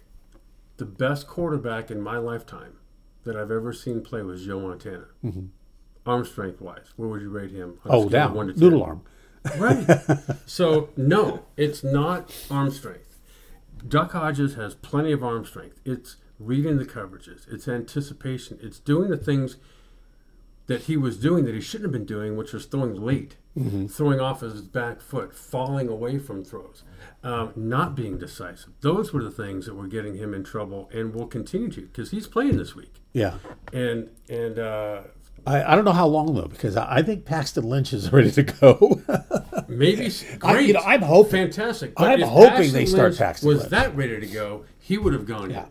the 0.77 0.85
best 0.87 1.27
quarterback 1.27 1.91
in 1.91 2.01
my 2.01 2.19
lifetime 2.19 2.75
that 3.25 3.37
I've 3.37 3.51
ever 3.51 3.73
seen 3.73 4.01
play 4.03 4.23
was 4.23 4.45
Joe 4.47 4.61
Montana. 4.61 5.07
Mm-hmm. 5.25 5.47
Arm 6.07 6.25
strength 6.25 6.61
wise, 6.63 6.87
where 6.97 7.09
would 7.11 7.21
you 7.21 7.29
rate 7.29 7.51
him? 7.51 7.79
Oh, 7.85 8.09
down 8.09 8.33
one 8.35 8.47
to 8.47 8.55
10? 8.55 8.61
noodle 8.63 8.83
arm. 8.83 9.03
Right. 9.59 9.87
so 10.47 10.89
no, 10.97 11.45
it's 11.57 11.85
not 11.85 12.35
arm 12.51 12.71
strength. 12.71 13.19
Duck 13.87 14.13
Hodges 14.13 14.55
has 14.55 14.75
plenty 14.75 15.13
of 15.13 15.23
arm 15.23 15.45
strength. 15.45 15.79
It's 15.85 16.17
reading 16.41 16.79
the 16.79 16.85
coverages. 16.85 17.47
It's 17.53 17.69
anticipation. 17.69 18.59
It's 18.61 18.79
doing 18.81 19.11
the 19.11 19.17
things 19.17 19.57
that 20.67 20.83
he 20.83 20.97
was 20.97 21.17
doing 21.17 21.45
that 21.45 21.55
he 21.55 21.61
shouldn't 21.61 21.87
have 21.87 21.93
been 21.93 22.05
doing, 22.07 22.37
which 22.37 22.53
was 22.53 22.65
throwing 22.67 22.95
late, 22.95 23.37
throwing 23.89 24.21
off 24.21 24.41
his 24.41 24.63
back 24.63 25.01
foot, 25.01 25.35
falling 25.35 25.89
away 25.89 26.19
from 26.19 26.45
throws, 26.45 26.85
um, 27.25 27.53
not 27.57 27.95
being 27.97 28.17
decisive. 28.19 28.71
Those 28.81 29.13
were 29.13 29.23
the 29.23 29.31
things 29.33 29.67
that 29.67 29.75
were 29.75 29.89
getting 29.89 30.15
him 30.17 30.33
in 30.33 30.45
trouble, 30.45 30.89
and 30.93 31.13
will 31.15 31.27
continue 31.27 31.69
to 31.73 31.83
because 31.83 32.11
he's 32.13 32.27
playing 32.29 32.57
this 32.57 32.75
week. 32.77 32.95
Yeah, 33.13 33.35
And 33.73 34.09
and 34.29 34.59
uh, 34.61 35.01
I, 35.45 35.73
I 35.73 35.75
don't 35.75 35.85
know 35.85 35.91
how 35.93 36.07
long 36.07 36.35
though 36.37 36.47
because 36.47 36.77
I, 36.77 36.99
I 36.99 37.03
think 37.03 37.25
Paxton 37.25 37.65
Lynch 37.69 37.93
is 37.93 38.13
ready 38.13 38.31
to 38.31 38.45
go. 38.45 39.03
Maybe 39.67 40.07
s- 40.07 40.25
I- 40.43 40.53
great. 40.53 40.69
you 40.69 40.75
know, 40.75 40.81
I'm 40.87 41.03
hoping- 41.03 41.33
fantastic. 41.51 41.95
I'm 41.97 42.21
hoping 42.21 42.51
Paxton 42.51 42.75
they 42.75 42.87
start 42.87 43.03
Lynch 43.09 43.19
Paxton 43.19 43.49
Was 43.49 43.59
Lynch. 43.59 43.71
that 43.71 43.97
ready 43.97 44.21
to 44.21 44.27
go? 44.29 44.65
He 44.79 44.97
would 44.99 45.13
have 45.15 45.27
gone 45.27 45.51
Yeah. 45.51 45.65
in 45.65 45.71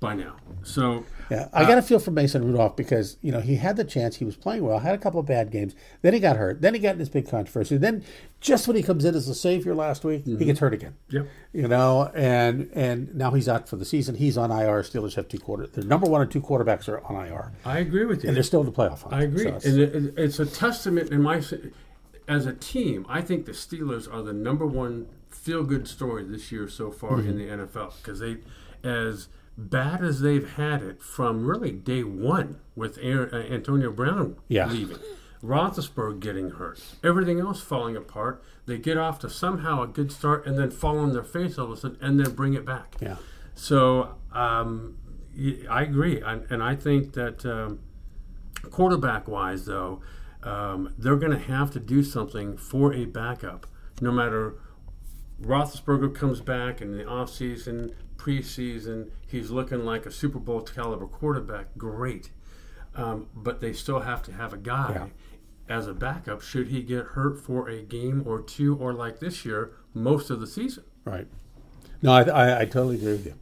by 0.00 0.14
now. 0.14 0.36
So 0.62 1.04
Yeah, 1.30 1.48
I 1.52 1.64
uh, 1.64 1.68
got 1.68 1.78
a 1.78 1.82
feel 1.82 1.98
for 1.98 2.10
Mason 2.10 2.44
Rudolph 2.44 2.76
because 2.76 3.16
you 3.20 3.32
know 3.32 3.40
he 3.40 3.56
had 3.56 3.76
the 3.76 3.84
chance, 3.84 4.16
he 4.16 4.24
was 4.24 4.36
playing 4.36 4.64
well, 4.64 4.78
had 4.78 4.94
a 4.94 4.98
couple 4.98 5.20
of 5.20 5.26
bad 5.26 5.50
games, 5.50 5.74
then 6.02 6.14
he 6.14 6.20
got 6.20 6.36
hurt, 6.36 6.60
then 6.60 6.74
he 6.74 6.80
got 6.80 6.92
in 6.92 6.98
this 6.98 7.08
big 7.08 7.28
controversy, 7.28 7.76
then 7.76 8.04
just 8.40 8.68
when 8.68 8.76
he 8.76 8.82
comes 8.82 9.04
in 9.04 9.14
as 9.14 9.26
the 9.26 9.34
savior 9.34 9.74
last 9.74 10.04
week, 10.04 10.24
he 10.24 10.36
gets 10.36 10.42
mm-hmm. 10.42 10.64
hurt 10.64 10.74
again. 10.74 10.94
Yep. 11.10 11.26
You 11.52 11.68
know, 11.68 12.10
and 12.14 12.70
and 12.74 13.14
now 13.14 13.32
he's 13.32 13.48
out 13.48 13.68
for 13.68 13.76
the 13.76 13.84
season. 13.84 14.14
He's 14.14 14.38
on 14.38 14.50
IR. 14.50 14.82
Steelers 14.82 15.14
have 15.14 15.28
two 15.28 15.38
quarter. 15.38 15.66
Their 15.66 15.84
number 15.84 16.08
one 16.08 16.22
and 16.22 16.30
two 16.30 16.42
quarterbacks 16.42 16.88
are 16.88 17.04
on 17.04 17.26
IR, 17.26 17.52
I 17.64 17.78
agree 17.78 18.04
with 18.04 18.22
you. 18.22 18.28
and 18.28 18.36
they're 18.36 18.44
still 18.44 18.60
in 18.60 18.66
the 18.66 18.72
playoff. 18.72 19.02
hunt. 19.02 19.14
I 19.14 19.22
agree, 19.22 19.44
So 19.44 19.48
it's- 19.48 19.64
and 19.64 19.80
it, 19.80 19.94
it- 19.94 20.14
it's 20.16 20.38
a 20.38 20.46
testament 20.46 21.10
in 21.10 21.22
my 21.22 21.42
as 22.28 22.46
a 22.46 22.52
team. 22.52 23.06
I 23.08 23.22
think 23.22 23.46
the 23.46 23.52
Steelers 23.52 24.12
are 24.12 24.22
the 24.22 24.32
number 24.32 24.66
one 24.66 25.06
feel 25.30 25.64
good 25.64 25.88
story 25.88 26.24
this 26.24 26.52
year 26.52 26.68
so 26.68 26.90
far 26.90 27.12
mm-hmm. 27.12 27.30
in 27.30 27.38
the 27.38 27.66
NFL 27.66 27.94
because 28.02 28.20
they, 28.20 28.38
as 28.82 29.28
bad 29.58 30.02
as 30.04 30.20
they've 30.20 30.48
had 30.54 30.82
it 30.82 31.02
from 31.02 31.44
really 31.44 31.72
day 31.72 32.04
one 32.04 32.60
with 32.76 32.96
Aaron, 33.02 33.34
uh, 33.34 33.38
Antonio 33.52 33.90
Brown 33.90 34.36
Yeah. 34.48 34.70
leaving. 34.70 34.98
Roethlisberger 35.42 36.18
getting 36.20 36.50
hurt, 36.50 36.80
everything 37.04 37.38
else 37.40 37.60
falling 37.60 37.96
apart. 37.96 38.42
They 38.66 38.78
get 38.78 38.96
off 38.96 39.18
to 39.20 39.30
somehow 39.30 39.82
a 39.82 39.86
good 39.86 40.10
start 40.12 40.46
and 40.46 40.58
then 40.58 40.70
fall 40.70 40.98
on 40.98 41.12
their 41.12 41.22
face 41.24 41.58
all 41.58 41.66
of 41.66 41.72
a 41.72 41.76
sudden 41.76 41.98
and 42.00 42.18
then 42.20 42.34
bring 42.34 42.54
it 42.54 42.64
back. 42.64 42.96
yeah, 43.00 43.16
So 43.54 44.16
um, 44.32 44.96
I 45.70 45.82
agree, 45.82 46.20
and, 46.20 46.44
and 46.50 46.62
I 46.62 46.74
think 46.74 47.12
that 47.14 47.44
um, 47.46 47.78
quarterback 48.70 49.28
wise, 49.28 49.64
though, 49.66 50.00
um, 50.42 50.92
they're 50.98 51.16
going 51.16 51.32
to 51.32 51.38
have 51.44 51.70
to 51.72 51.80
do 51.80 52.02
something 52.02 52.56
for 52.56 52.92
a 52.92 53.04
backup, 53.04 53.66
no 54.00 54.10
matter. 54.12 54.54
Roethlisberger 55.40 56.12
comes 56.16 56.40
back 56.40 56.80
in 56.80 56.96
the 56.96 57.04
offseason, 57.04 57.92
preseason, 58.18 59.10
he's 59.26 59.50
looking 59.50 59.84
like 59.84 60.04
a 60.04 60.10
Super 60.10 60.38
Bowl 60.38 60.60
caliber 60.60 61.06
quarterback. 61.06 61.68
Great. 61.78 62.30
Um, 62.94 63.28
but 63.34 63.60
they 63.60 63.72
still 63.72 64.00
have 64.00 64.22
to 64.24 64.32
have 64.32 64.52
a 64.52 64.58
guy 64.58 65.10
as 65.68 65.86
a 65.86 65.94
backup 65.94 66.40
should 66.40 66.68
he 66.68 66.82
get 66.82 67.04
hurt 67.06 67.38
for 67.38 67.68
a 67.68 67.82
game 67.82 68.22
or 68.26 68.40
two, 68.40 68.76
or 68.76 68.92
like 68.92 69.20
this 69.20 69.44
year, 69.44 69.72
most 69.94 70.30
of 70.30 70.40
the 70.40 70.46
season. 70.46 70.84
right. 71.04 71.26
No, 72.00 72.12
I, 72.12 72.22
I, 72.22 72.60
I 72.60 72.64
totally 72.64 72.94
agree 72.96 73.12
with 73.12 73.26
you. 73.26 73.34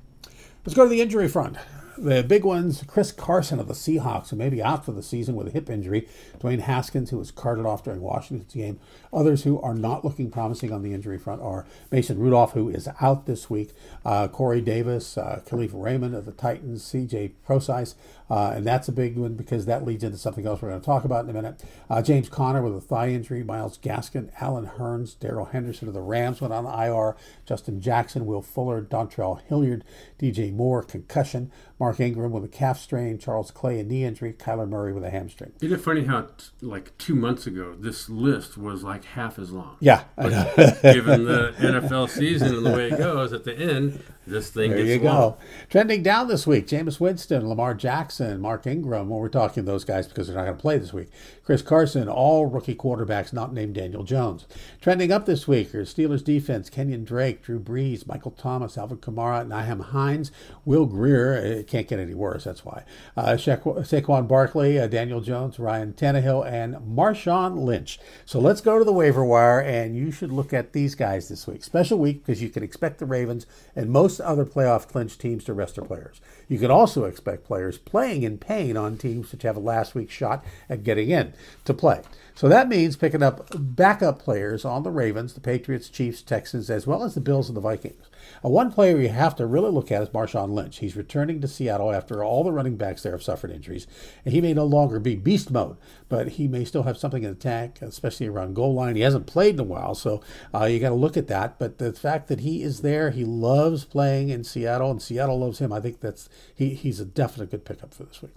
Let's 0.65 0.75
go 0.75 0.85
to 0.85 0.89
the 0.89 1.03
injury 1.03 1.29
front. 1.29 1.59
The 1.99 2.23
big 2.23 2.45
ones 2.45 2.83
Chris 2.87 3.12
Carson 3.12 3.61
of 3.61 3.69
the 3.69 3.75
Seahawks, 3.75 4.31
who 4.31 4.37
may 4.37 4.49
be 4.49 4.62
out 4.62 4.85
for 4.85 4.93
the 4.93 5.03
season 5.03 5.37
with 5.37 5.47
a 5.47 5.51
hip 5.51 5.69
injury. 5.71 6.09
Dwayne 6.46 6.61
Haskins, 6.61 7.11
who 7.11 7.18
was 7.18 7.30
carted 7.30 7.66
off 7.66 7.82
during 7.82 8.00
Washington's 8.00 8.52
game. 8.54 8.78
Others 9.12 9.42
who 9.42 9.61
are 9.61 9.74
not 9.74 10.04
looking 10.04 10.30
promising 10.30 10.72
on 10.72 10.82
the 10.82 10.92
injury 10.92 11.18
front 11.18 11.42
are 11.42 11.66
Mason 11.90 12.18
Rudolph, 12.18 12.52
who 12.52 12.68
is 12.68 12.88
out 13.00 13.26
this 13.26 13.50
week, 13.50 13.70
uh, 14.04 14.28
Corey 14.28 14.61
Davis, 14.61 15.18
uh, 15.18 15.42
Kalif 15.46 15.70
Raymond 15.72 16.14
of 16.14 16.24
the 16.24 16.32
Titans, 16.32 16.82
CJ 16.85 17.32
Prosise 17.44 17.94
Uh, 18.28 18.52
and 18.56 18.66
that's 18.66 18.88
a 18.88 18.92
big 18.92 19.16
one 19.16 19.35
because 19.35 19.66
that 19.66 19.85
leads 19.85 20.02
into 20.02 20.18
something 20.18 20.46
else 20.46 20.61
we're 20.61 20.68
going 20.68 20.80
to 20.80 20.85
talk 20.85 21.04
about 21.04 21.24
in 21.24 21.30
a 21.30 21.32
minute. 21.32 21.62
Uh, 21.88 22.02
James 22.02 22.28
Conner 22.28 22.61
with 22.61 22.76
a 22.76 22.80
thigh 22.80 23.09
injury, 23.09 23.44
Myles 23.44 23.78
Gaskin, 23.78 24.30
Allen 24.40 24.66
Hurns, 24.78 25.18
Darrell 25.18 25.46
Henderson 25.46 25.87
of 25.87 25.94
the 25.94 26.00
Rams 26.00 26.40
went 26.40 26.52
on 26.52 26.66
IR, 26.66 27.16
Justin 27.44 27.80
Jackson, 27.80 28.26
Will 28.26 28.42
Fuller, 28.42 28.82
Dontrell 28.82 29.40
Hilliard, 29.42 29.85
DJ 30.18 30.52
Moore, 30.52 30.82
concussion, 30.82 31.52
Mark 31.78 32.00
Ingram 32.00 32.32
with 32.32 32.44
a 32.44 32.48
calf 32.48 32.80
strain, 32.80 33.18
Charles 33.18 33.52
Clay 33.52 33.78
a 33.78 33.85
knee 33.85 34.04
injury, 34.04 34.32
Kyler 34.32 34.68
Murray 34.68 34.92
with 34.92 35.04
a 35.04 35.11
hamstring. 35.11 35.52
Isn't 35.61 35.78
it 35.78 35.82
funny 35.82 36.04
how, 36.04 36.26
like 36.61 36.96
two 36.99 37.14
months 37.14 37.46
ago, 37.46 37.75
this 37.79 38.09
list 38.09 38.57
was 38.57 38.83
like 38.83 39.05
half 39.05 39.38
as 39.38 39.51
long? 39.51 39.77
Yeah. 39.81 40.05
Given 40.16 41.25
the 41.25 41.55
NFL 41.59 42.09
season 42.09 42.55
and 42.55 42.66
the 42.66 42.72
way 42.72 42.90
it 42.90 42.99
goes, 42.99 43.33
at 43.33 43.44
the 43.44 43.55
end, 43.57 44.03
this 44.27 44.51
thing 44.51 44.70
there 44.70 44.85
gets 44.85 45.03
you 45.03 45.09
long. 45.09 45.31
go. 45.33 45.37
Trending 45.70 46.03
down 46.03 46.27
this 46.29 46.46
week, 46.46 46.66
Jameis 46.66 46.99
Winston, 46.99 47.49
Lamar 47.49 47.75
Jackson, 47.75 48.40
Mark 48.40 48.66
Ingram. 48.66 49.09
Well, 49.09 49.20
we're 49.20 49.29
talking 49.29 49.64
those 49.64 49.85
guys 49.85 50.09
because 50.09 50.27
they're 50.27 50.37
not 50.37 50.44
going 50.44 50.57
to 50.57 50.61
play 50.61 50.79
this 50.79 50.92
week. 50.92 51.11
Chris 51.44 51.62
Carson, 51.62 52.09
all 52.09 52.46
rookie 52.46 52.75
quarterbacks 52.75 53.33
not 53.33 53.53
named 53.53 53.75
Daniel 53.77 54.03
Jones. 54.03 54.46
Trending 54.81 55.12
up 55.12 55.27
this 55.27 55.46
week 55.46 55.72
are 55.77 55.83
Steelers 55.83 56.25
defense, 56.25 56.68
Kenyon 56.68 57.05
Drake, 57.05 57.42
Drew 57.42 57.61
Brees, 57.61 58.07
Michael 58.09 58.33
Thomas, 58.33 58.77
Alvin 58.77 58.99
Kamara, 58.99 59.46
Nyheim 59.46 59.81
Hines, 59.81 60.33
Will 60.64 60.87
Grier. 60.87 61.35
It 61.35 61.68
can't 61.68 61.87
get 61.87 62.01
any 62.01 62.14
worse, 62.14 62.42
that's 62.42 62.64
why. 62.64 62.83
Uh, 63.16 63.35
Shaq- 63.35 63.62
Saquon 63.62 64.27
Barkley, 64.27 64.81
uh, 64.81 64.88
Daniel 64.88 65.20
Jones, 65.20 65.61
Ryan 65.61 65.92
Tannehill, 66.16 66.50
and 66.50 66.76
Marshawn 66.76 67.64
Lynch. 67.64 67.98
So 68.24 68.40
let's 68.40 68.61
go 68.61 68.79
to 68.79 68.85
the 68.85 68.92
waiver 68.92 69.24
wire, 69.24 69.61
and 69.61 69.96
you 69.96 70.11
should 70.11 70.33
look 70.33 70.52
at 70.52 70.72
these 70.72 70.94
guys 70.94 71.29
this 71.29 71.46
week. 71.46 71.64
Special 71.64 71.98
week 71.98 72.24
because 72.24 72.42
you 72.42 72.48
can 72.48 72.62
expect 72.62 72.98
the 72.98 73.07
Ravens 73.07 73.46
and 73.74 73.90
most 73.90 74.20
other 74.20 74.44
playoff 74.44 74.88
clinch 74.88 75.18
teams 75.18 75.44
to 75.44 75.55
rest 75.55 75.76
their 75.76 75.85
players. 75.85 76.20
You 76.48 76.59
can 76.59 76.70
also 76.70 77.05
expect 77.05 77.44
players 77.44 77.79
playing 77.79 78.22
in 78.22 78.38
pain 78.38 78.76
on 78.76 78.96
teams 78.96 79.33
which 79.33 79.42
have 79.42 79.57
a 79.57 79.61
last 79.61 79.94
week 79.94 80.11
shot 80.11 80.44
at 80.68 80.85
getting 80.85 81.11
in 81.11 81.33
to 81.64 81.74
play. 81.74 82.02
So 82.35 82.48
that 82.48 82.68
means 82.68 82.96
picking 82.96 83.22
up 83.22 83.48
backup 83.55 84.18
players 84.18 84.64
on 84.64 84.83
the 84.83 84.90
Ravens, 84.90 85.33
the 85.33 85.40
Patriots, 85.40 85.88
Chiefs, 85.88 86.22
Texans, 86.22 86.70
as 86.70 86.87
well 86.87 87.02
as 87.02 87.14
the 87.14 87.20
Bills 87.20 87.48
and 87.48 87.57
the 87.57 87.62
Vikings. 87.62 88.05
Uh, 88.45 88.49
one 88.49 88.71
player 88.71 89.01
you 89.01 89.09
have 89.09 89.37
to 89.37 89.47
really 89.47 89.71
look 89.71 89.91
at 89.91 90.03
is 90.03 90.09
Marshawn 90.11 90.51
Lynch. 90.51 90.79
He's 90.79 90.97
returning 90.97 91.41
to 91.41 91.49
Seattle 91.49 91.93
after 91.93 92.23
all 92.23 92.45
the 92.45 92.53
running 92.53 92.77
backs 92.77 93.03
there 93.03 93.12
have 93.12 93.23
suffered 93.23 93.51
injuries, 93.51 93.87
and 94.25 94.35
he 94.35 94.41
may 94.41 94.55
no 94.55 94.65
longer 94.65 94.99
be 94.99 95.17
beast 95.17 95.51
mode, 95.51 95.77
but 96.09 96.31
he 96.31 96.49
may 96.49 96.65
still 96.65 96.85
have 96.85 96.99
something 96.99 97.23
in 97.23 97.37
tank, 97.37 97.81
especially 97.83 98.27
around 98.27 98.55
goal 98.55 98.75
line. 98.75 98.97
He 98.97 99.03
hasn't 99.03 99.27
played 99.27 99.55
in 99.55 99.61
a 99.61 99.65
while, 99.65 99.95
so 99.95 100.21
uh, 100.55 100.65
you 100.65 100.79
got 100.79 100.91
to 100.91 100.95
look 100.95 101.17
at 101.17 101.29
that. 101.29 101.59
But 101.59 101.79
the 101.79 101.93
fact 101.93 102.29
that 102.29 102.41
he 102.41 102.62
is 102.62 102.81
there, 102.81 103.11
he 103.11 103.25
loves 103.25 103.85
playing 103.85 104.29
in 104.29 104.45
Seattle, 104.45 104.91
and 104.91 105.03
Seattle 105.03 105.39
loves 105.39 105.59
him. 105.59 105.73
I 105.73 105.81
think 105.81 106.01
that's 106.01 106.29
he, 106.55 106.71
he's 106.71 107.01
a 107.01 107.05
definite 107.05 107.51
good 107.51 107.65
pickup 107.65 107.95
for 107.95 108.05
this 108.05 108.23
week. 108.23 108.35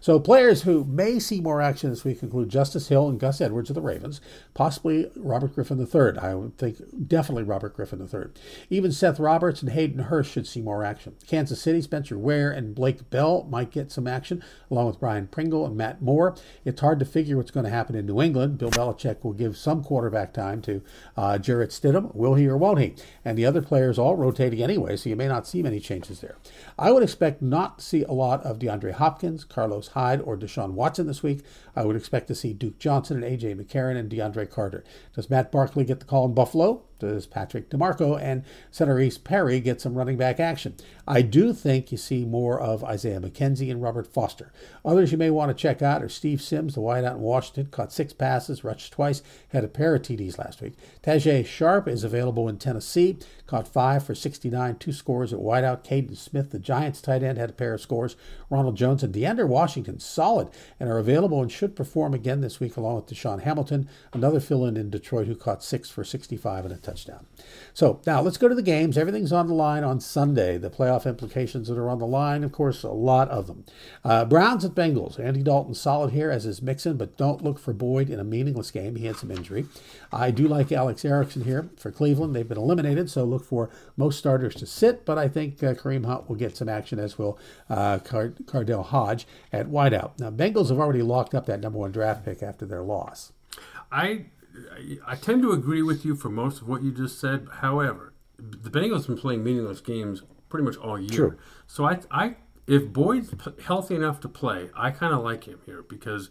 So 0.00 0.18
players 0.18 0.62
who 0.62 0.84
may 0.84 1.18
see 1.18 1.40
more 1.40 1.60
action 1.60 1.90
this 1.90 2.04
week 2.04 2.22
include 2.22 2.48
Justice 2.48 2.88
Hill 2.88 3.08
and 3.08 3.20
Gus 3.20 3.40
Edwards 3.40 3.70
of 3.70 3.74
the 3.74 3.82
Ravens, 3.82 4.20
possibly 4.54 5.10
Robert 5.16 5.54
Griffin 5.54 5.80
III. 5.80 6.18
I 6.18 6.34
would 6.34 6.58
think 6.58 6.78
definitely 7.06 7.44
Robert 7.44 7.74
Griffin 7.74 8.00
III. 8.12 8.30
Even 8.70 8.92
Seth 8.92 9.18
Roberts 9.32 9.62
and 9.62 9.72
Hayden 9.72 9.98
Hurst 9.98 10.30
should 10.30 10.46
see 10.46 10.60
more 10.60 10.84
action. 10.84 11.16
Kansas 11.26 11.58
City, 11.58 11.80
Spencer 11.80 12.18
Ware 12.18 12.50
and 12.50 12.74
Blake 12.74 13.08
Bell 13.08 13.46
might 13.48 13.70
get 13.70 13.90
some 13.90 14.06
action, 14.06 14.44
along 14.70 14.88
with 14.88 15.00
Brian 15.00 15.26
Pringle 15.26 15.64
and 15.64 15.74
Matt 15.74 16.02
Moore. 16.02 16.36
It's 16.66 16.82
hard 16.82 16.98
to 16.98 17.06
figure 17.06 17.38
what's 17.38 17.50
going 17.50 17.64
to 17.64 17.70
happen 17.70 17.96
in 17.96 18.04
New 18.04 18.20
England. 18.20 18.58
Bill 18.58 18.68
Belichick 18.68 19.24
will 19.24 19.32
give 19.32 19.56
some 19.56 19.82
quarterback 19.82 20.34
time 20.34 20.60
to 20.62 20.82
uh, 21.16 21.38
Jarrett 21.38 21.70
Stidham. 21.70 22.14
Will 22.14 22.34
he 22.34 22.46
or 22.46 22.58
won't 22.58 22.80
he? 22.80 22.94
And 23.24 23.38
the 23.38 23.46
other 23.46 23.62
players 23.62 23.98
all 23.98 24.16
rotating 24.16 24.62
anyway, 24.62 24.98
so 24.98 25.08
you 25.08 25.16
may 25.16 25.28
not 25.28 25.46
see 25.46 25.62
many 25.62 25.80
changes 25.80 26.20
there. 26.20 26.36
I 26.78 26.92
would 26.92 27.02
expect 27.02 27.40
not 27.40 27.78
to 27.78 27.84
see 27.86 28.02
a 28.02 28.12
lot 28.12 28.42
of 28.42 28.58
DeAndre 28.58 28.92
Hopkins, 28.92 29.44
Carlos 29.44 29.88
Hyde, 29.88 30.20
or 30.20 30.36
Deshaun 30.36 30.72
Watson 30.72 31.06
this 31.06 31.22
week. 31.22 31.42
I 31.74 31.84
would 31.84 31.96
expect 31.96 32.28
to 32.28 32.34
see 32.34 32.52
Duke 32.52 32.78
Johnson 32.78 33.22
and 33.22 33.40
AJ 33.40 33.56
McCarron 33.56 33.98
and 33.98 34.10
DeAndre 34.10 34.48
Carter. 34.50 34.84
Does 35.14 35.30
Matt 35.30 35.50
Barkley 35.50 35.84
get 35.84 36.00
the 36.00 36.06
call 36.06 36.26
in 36.26 36.34
Buffalo? 36.34 36.82
Does 36.98 37.26
Patrick 37.26 37.70
DiMarco 37.70 38.20
and 38.20 38.44
Senorise 38.70 39.22
Perry 39.22 39.58
get 39.60 39.80
some 39.80 39.94
running 39.94 40.16
back 40.16 40.38
action? 40.38 40.74
I 41.06 41.22
do 41.22 41.52
think 41.52 41.90
you 41.90 41.98
see 41.98 42.24
more 42.24 42.60
of 42.60 42.84
Isaiah 42.84 43.20
McKenzie 43.20 43.70
and 43.70 43.82
Robert 43.82 44.06
Foster. 44.06 44.52
Others 44.84 45.12
you 45.12 45.18
may 45.18 45.30
want 45.30 45.50
to 45.50 45.60
check 45.60 45.82
out 45.82 46.02
are 46.02 46.08
Steve 46.08 46.40
Sims, 46.40 46.74
the 46.74 46.80
wideout 46.80 47.16
in 47.16 47.20
Washington, 47.20 47.66
caught 47.66 47.92
six 47.92 48.12
passes, 48.12 48.62
rushed 48.62 48.92
twice, 48.92 49.22
had 49.48 49.64
a 49.64 49.68
pair 49.68 49.94
of 49.94 50.02
TDs 50.02 50.38
last 50.38 50.60
week. 50.60 50.74
Tajaé 51.02 51.44
Sharpe 51.44 51.88
is 51.88 52.04
available 52.04 52.48
in 52.48 52.58
Tennessee, 52.58 53.18
caught 53.46 53.66
five 53.66 54.04
for 54.04 54.14
69, 54.14 54.76
two 54.76 54.92
scores 54.92 55.32
at 55.32 55.38
wideout. 55.38 55.84
Kaden 55.84 56.16
Smith, 56.16 56.50
the 56.50 56.58
Giants 56.58 57.00
tight 57.00 57.22
end, 57.22 57.38
had 57.38 57.50
a 57.50 57.54
pair 57.54 57.74
of 57.74 57.80
scores. 57.80 58.14
Ronald 58.50 58.76
Jones 58.76 59.02
and 59.02 59.14
DeAndre 59.14 59.48
Washington, 59.48 59.98
solid, 59.98 60.48
and 60.78 60.88
are 60.88 60.98
available 60.98 61.42
and 61.42 61.50
should 61.50 61.74
perform 61.74 62.14
again 62.14 62.40
this 62.40 62.60
week, 62.60 62.76
along 62.76 62.96
with 62.96 63.06
DaeSean 63.06 63.42
Hamilton, 63.42 63.88
another 64.12 64.40
fill 64.40 64.66
in 64.66 64.76
in 64.76 64.90
Detroit 64.90 65.26
who 65.26 65.34
caught 65.34 65.64
six 65.64 65.90
for 65.90 66.04
65 66.04 66.66
and 66.66 66.74
a 66.74 66.76
touchdown. 66.76 67.26
So 67.74 68.00
now 68.06 68.20
let's 68.20 68.36
go 68.36 68.48
to 68.48 68.54
the 68.54 68.62
games. 68.62 68.98
Everything's 68.98 69.32
on 69.32 69.46
the 69.46 69.54
line 69.54 69.84
on 69.84 70.00
Sunday. 70.00 70.58
The 70.58 70.70
playoff 70.70 70.91
implications 71.06 71.68
that 71.68 71.78
are 71.78 71.88
on 71.88 71.98
the 71.98 72.06
line, 72.06 72.44
of 72.44 72.52
course, 72.52 72.82
a 72.82 72.90
lot 72.90 73.28
of 73.28 73.46
them. 73.46 73.64
Uh, 74.04 74.24
Browns 74.24 74.64
at 74.64 74.72
Bengals. 74.72 75.18
Andy 75.18 75.42
Dalton 75.42 75.74
solid 75.74 76.12
here 76.12 76.30
as 76.30 76.46
is 76.46 76.62
Mixon, 76.62 76.96
but 76.96 77.16
don't 77.16 77.42
look 77.42 77.58
for 77.58 77.72
Boyd 77.72 78.10
in 78.10 78.20
a 78.20 78.24
meaningless 78.24 78.70
game. 78.70 78.96
He 78.96 79.06
had 79.06 79.16
some 79.16 79.30
injury. 79.30 79.66
I 80.12 80.30
do 80.30 80.46
like 80.46 80.70
Alex 80.70 81.04
Erickson 81.04 81.44
here 81.44 81.70
for 81.76 81.90
Cleveland. 81.90 82.34
They've 82.34 82.48
been 82.48 82.58
eliminated, 82.58 83.10
so 83.10 83.24
look 83.24 83.44
for 83.44 83.70
most 83.96 84.18
starters 84.18 84.54
to 84.56 84.66
sit, 84.66 85.04
but 85.04 85.18
I 85.18 85.28
think 85.28 85.62
uh, 85.62 85.74
Kareem 85.74 86.04
Hunt 86.04 86.28
will 86.28 86.36
get 86.36 86.56
some 86.56 86.68
action, 86.68 86.98
as 86.98 87.18
will 87.18 87.38
uh, 87.70 87.98
Car- 87.98 88.34
Cardell 88.46 88.82
Hodge 88.82 89.26
at 89.52 89.68
wideout. 89.68 90.18
Now, 90.18 90.30
Bengals 90.30 90.68
have 90.68 90.78
already 90.78 91.02
locked 91.02 91.34
up 91.34 91.46
that 91.46 91.60
number 91.60 91.78
one 91.78 91.92
draft 91.92 92.24
pick 92.24 92.42
after 92.42 92.66
their 92.66 92.82
loss. 92.82 93.32
I 93.90 94.26
I 95.06 95.16
tend 95.16 95.42
to 95.42 95.52
agree 95.52 95.82
with 95.82 96.04
you 96.04 96.14
for 96.14 96.28
most 96.28 96.60
of 96.60 96.68
what 96.68 96.82
you 96.82 96.92
just 96.92 97.18
said. 97.18 97.48
However, 97.60 98.12
the 98.36 98.70
Bengals 98.70 98.98
have 98.98 99.06
been 99.08 99.18
playing 99.18 99.44
meaningless 99.44 99.80
games 99.80 100.22
pretty 100.52 100.66
much 100.66 100.76
all 100.76 101.00
year. 101.00 101.08
True. 101.10 101.38
So 101.66 101.86
I, 101.86 102.00
I 102.10 102.36
if 102.66 102.92
Boyd's 102.92 103.34
p- 103.34 103.62
healthy 103.64 103.94
enough 103.94 104.20
to 104.20 104.28
play, 104.28 104.68
I 104.76 104.90
kind 104.90 105.14
of 105.14 105.24
like 105.24 105.44
him 105.44 105.60
here 105.64 105.82
because 105.82 106.28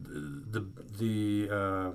the 0.00 0.64
the 0.98 1.48
uh, 1.54 1.90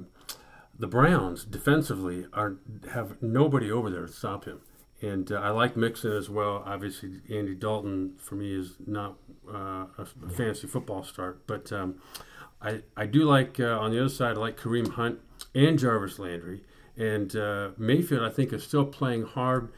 the 0.77 0.85
Browns 0.85 1.43
defensively 1.43 2.27
are 2.33 2.57
have 2.91 3.19
nobody 3.21 3.71
over 3.71 3.89
there 3.89 4.05
to 4.05 4.13
stop 4.13 4.45
him. 4.45 4.59
And 5.01 5.31
uh, 5.31 5.35
I 5.37 5.49
like 5.49 5.75
Mixon 5.75 6.11
as 6.13 6.29
well. 6.29 6.63
Obviously, 6.65 7.21
Andy 7.29 7.55
Dalton 7.55 8.13
for 8.17 8.35
me 8.35 8.53
is 8.55 8.75
not 8.85 9.17
uh, 9.51 9.85
a 9.97 10.05
fantasy 10.05 10.67
football 10.67 11.03
start, 11.03 11.45
but 11.47 11.71
um, 11.73 11.95
I, 12.61 12.83
I 12.95 13.05
do 13.07 13.23
like 13.23 13.59
uh, 13.59 13.79
on 13.79 13.91
the 13.91 13.99
other 13.99 14.09
side. 14.09 14.37
I 14.37 14.39
like 14.39 14.57
Kareem 14.57 14.91
Hunt 14.91 15.19
and 15.53 15.77
Jarvis 15.77 16.17
Landry, 16.19 16.61
and 16.95 17.35
uh, 17.35 17.71
Mayfield. 17.77 18.23
I 18.23 18.29
think 18.29 18.53
is 18.53 18.63
still 18.63 18.85
playing 18.85 19.23
hard. 19.23 19.71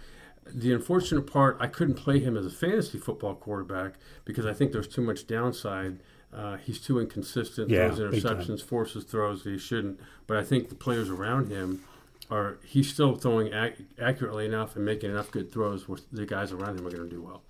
The 0.54 0.74
unfortunate 0.74 1.24
part, 1.24 1.58
I 1.60 1.68
couldn't 1.68 1.96
play 1.96 2.20
him 2.20 2.38
as 2.38 2.46
a 2.46 2.50
fantasy 2.50 2.98
football 2.98 3.36
quarterback 3.36 3.94
because 4.26 4.46
I 4.46 4.54
think 4.54 4.72
there's 4.72 4.88
too 4.88 5.02
much 5.02 5.28
downside. 5.28 6.00
Uh, 6.34 6.58
he's 6.58 6.80
too 6.80 7.00
inconsistent. 7.00 7.70
Yeah, 7.70 7.90
throws 7.90 8.14
interceptions, 8.24 8.62
forces 8.62 9.04
throws 9.06 9.44
that 9.44 9.52
he 9.52 9.58
shouldn't. 9.58 10.00
But 10.28 10.38
I 10.38 10.44
think 10.44 10.70
the 10.70 10.76
players 10.76 11.10
around 11.10 11.50
him 11.50 11.84
are. 12.30 12.58
He's 12.66 12.92
still 12.94 13.16
throwing 13.16 13.54
ac- 13.54 13.86
accurately 14.00 14.46
enough 14.46 14.76
and 14.76 14.84
making 14.84 15.10
enough 15.12 15.32
good 15.32 15.52
throws 15.52 15.88
where 15.88 16.00
the 16.12 16.26
guys 16.26 16.52
around 16.52 16.78
him 16.80 16.86
are 16.86 16.92
going 16.92 17.10
to 17.10 17.16
do 17.16 17.22
well. 17.22 17.44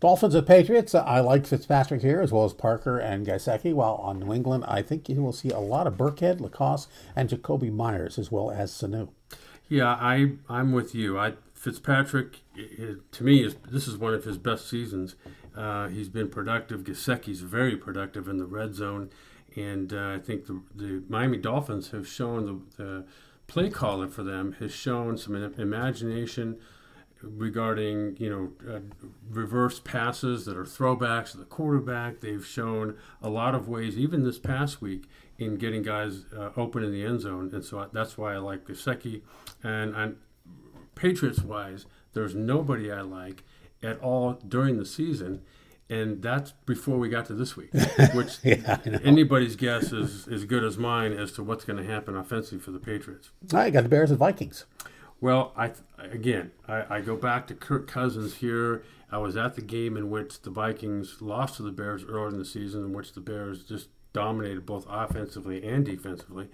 Dolphins 0.00 0.34
at 0.34 0.46
Patriots. 0.46 0.94
I 0.94 1.20
like 1.20 1.46
Fitzpatrick 1.46 2.02
here 2.02 2.20
as 2.20 2.32
well 2.32 2.44
as 2.44 2.52
Parker 2.52 2.98
and 2.98 3.26
Gesicki. 3.26 3.72
While 3.74 3.94
on 3.96 4.20
New 4.20 4.32
England, 4.32 4.64
I 4.66 4.82
think 4.82 5.08
you 5.08 5.22
will 5.22 5.32
see 5.32 5.50
a 5.50 5.58
lot 5.58 5.86
of 5.86 5.94
Burkhead, 5.94 6.40
Lacoste, 6.40 6.88
and 7.16 7.28
Jakobi 7.28 7.72
Meyers 7.72 8.18
as 8.18 8.30
well 8.30 8.50
as 8.50 8.72
Sanu. 8.72 9.08
Yeah, 9.68 9.88
I 9.88 10.32
I'm 10.48 10.72
with 10.72 10.94
you. 10.94 11.18
I 11.18 11.34
Fitzpatrick 11.58 12.40
i- 12.56 12.60
i- 12.82 12.94
to 13.12 13.24
me 13.24 13.42
is 13.42 13.56
this 13.70 13.88
is 13.88 13.96
one 13.96 14.14
of 14.14 14.24
his 14.24 14.38
best 14.38 14.68
seasons. 14.68 15.16
Uh, 15.56 15.88
he's 15.88 16.08
been 16.08 16.28
productive. 16.28 16.84
Gesicki's 16.84 17.40
very 17.40 17.76
productive 17.76 18.28
in 18.28 18.36
the 18.38 18.46
red 18.46 18.74
zone, 18.74 19.10
and 19.56 19.92
uh, 19.92 20.10
I 20.16 20.18
think 20.18 20.46
the 20.46 20.60
the 20.74 21.02
Miami 21.08 21.38
Dolphins 21.38 21.90
have 21.90 22.06
shown 22.06 22.46
the, 22.46 22.82
the 22.82 23.04
play 23.48 23.70
caller 23.70 24.08
for 24.08 24.22
them 24.22 24.52
has 24.60 24.72
shown 24.72 25.16
some 25.18 25.34
imagination 25.34 26.58
regarding 27.22 28.16
you 28.18 28.30
know 28.30 28.72
uh, 28.72 28.80
reverse 29.28 29.80
passes 29.80 30.44
that 30.44 30.56
are 30.56 30.64
throwbacks 30.64 31.32
to 31.32 31.38
the 31.38 31.44
quarterback. 31.44 32.20
They've 32.20 32.44
shown 32.46 32.96
a 33.22 33.28
lot 33.28 33.54
of 33.54 33.68
ways, 33.68 33.98
even 33.98 34.22
this 34.22 34.38
past 34.38 34.80
week, 34.80 35.08
in 35.38 35.56
getting 35.56 35.82
guys 35.82 36.24
uh, 36.36 36.50
open 36.56 36.84
in 36.84 36.92
the 36.92 37.04
end 37.04 37.20
zone, 37.20 37.50
and 37.52 37.64
so 37.64 37.80
I, 37.80 37.86
that's 37.92 38.16
why 38.16 38.34
I 38.34 38.38
like 38.38 38.64
Gesicki. 38.66 39.22
And 39.62 39.96
I'm 39.96 40.16
Patriots 40.98 41.42
wise, 41.42 41.86
there's 42.12 42.34
nobody 42.34 42.90
I 42.90 43.02
like 43.02 43.44
at 43.82 43.98
all 44.00 44.34
during 44.46 44.78
the 44.78 44.86
season. 44.86 45.42
And 45.90 46.20
that's 46.20 46.52
before 46.66 46.98
we 46.98 47.08
got 47.08 47.24
to 47.26 47.34
this 47.34 47.56
week, 47.56 47.72
which 48.12 48.38
Yeah, 48.42 48.78
anybody's 49.02 49.56
guess 49.56 49.90
is 49.90 50.28
as 50.28 50.44
good 50.44 50.62
as 50.62 50.76
mine 50.76 51.14
as 51.14 51.32
to 51.32 51.42
what's 51.42 51.64
going 51.64 51.82
to 51.82 51.90
happen 51.90 52.14
offensively 52.14 52.58
for 52.58 52.72
the 52.72 52.78
Patriots. 52.78 53.30
All 53.54 53.60
right, 53.60 53.72
got 53.72 53.84
the 53.84 53.88
Bears 53.88 54.10
and 54.10 54.18
Vikings. 54.18 54.66
Well, 55.20 55.52
I 55.56 55.72
again, 55.98 56.52
I, 56.68 56.96
I 56.96 57.00
go 57.00 57.16
back 57.16 57.46
to 57.46 57.54
Kirk 57.54 57.88
Cousins 57.88 58.36
here. 58.36 58.84
I 59.10 59.16
was 59.16 59.36
at 59.36 59.54
the 59.54 59.62
game 59.62 59.96
in 59.96 60.10
which 60.10 60.42
the 60.42 60.50
Vikings 60.50 61.22
lost 61.22 61.56
to 61.56 61.62
the 61.62 61.72
Bears 61.72 62.04
earlier 62.04 62.28
in 62.28 62.38
the 62.38 62.44
season, 62.44 62.84
in 62.84 62.92
which 62.92 63.14
the 63.14 63.20
Bears 63.20 63.64
just 63.64 63.88
dominated 64.12 64.66
both 64.66 64.84
offensively 64.88 65.66
and 65.66 65.86
defensively. 65.86 66.48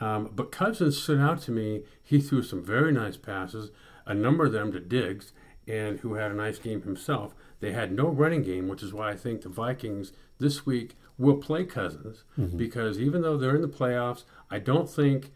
Um, 0.00 0.30
but 0.34 0.52
Cousins 0.52 1.00
stood 1.02 1.20
out 1.20 1.40
to 1.42 1.50
me. 1.50 1.82
He 2.02 2.20
threw 2.20 2.42
some 2.42 2.62
very 2.62 2.92
nice 2.92 3.16
passes, 3.16 3.70
a 4.06 4.14
number 4.14 4.44
of 4.44 4.52
them 4.52 4.72
to 4.72 4.80
Diggs, 4.80 5.32
and 5.66 6.00
who 6.00 6.14
had 6.14 6.30
a 6.30 6.34
nice 6.34 6.58
game 6.58 6.82
himself. 6.82 7.34
They 7.60 7.72
had 7.72 7.92
no 7.92 8.08
running 8.08 8.42
game, 8.42 8.68
which 8.68 8.82
is 8.82 8.92
why 8.92 9.10
I 9.10 9.16
think 9.16 9.42
the 9.42 9.48
Vikings 9.48 10.12
this 10.38 10.66
week 10.66 10.96
will 11.16 11.36
play 11.36 11.64
Cousins 11.64 12.24
mm-hmm. 12.38 12.56
because 12.56 12.98
even 12.98 13.22
though 13.22 13.36
they're 13.36 13.56
in 13.56 13.62
the 13.62 13.68
playoffs, 13.68 14.24
I 14.50 14.58
don't 14.58 14.90
think 14.90 15.30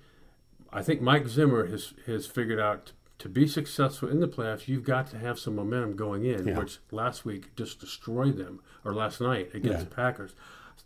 I 0.71 0.83
think 0.83 1.01
Mike 1.01 1.29
Zimmer 1.29 1.67
has 1.67 1.95
has 2.07 2.27
figured 2.27 2.61
out 2.61 2.93
to 3.19 3.29
be 3.29 3.47
successful 3.49 4.09
in 4.09 4.21
the 4.21 4.29
playoffs, 4.29 4.69
you've 4.69 4.85
got 4.85 5.09
to 5.09 5.19
have 5.19 5.39
some 5.39 5.57
momentum 5.57 5.97
going 5.97 6.25
in, 6.25 6.49
yeah. 6.49 6.59
which 6.59 6.79
last 6.93 7.25
week 7.25 7.55
just 7.57 7.81
destroyed 7.81 8.37
them, 8.37 8.61
or 8.85 8.95
last 8.95 9.21
night 9.21 9.51
against 9.55 9.79
yeah. 9.79 9.85
the 9.85 9.95
Packers. 9.95 10.35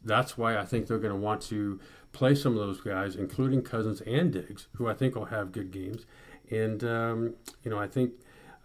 That's 0.02 0.38
why 0.38 0.56
I 0.56 0.64
think 0.64 0.86
they're 0.86 0.98
going 0.98 1.12
to 1.12 1.20
want 1.20 1.42
to 1.42 1.78
play 2.12 2.34
some 2.34 2.54
of 2.54 2.58
those 2.58 2.80
guys, 2.80 3.16
including 3.16 3.62
Cousins 3.62 4.00
and 4.02 4.32
Diggs, 4.32 4.68
who 4.76 4.88
I 4.88 4.94
think 4.94 5.14
will 5.14 5.26
have 5.26 5.52
good 5.52 5.70
games. 5.70 6.06
And, 6.52 6.84
um, 6.84 7.34
you 7.64 7.70
know, 7.70 7.78
I 7.78 7.88
think 7.88 8.12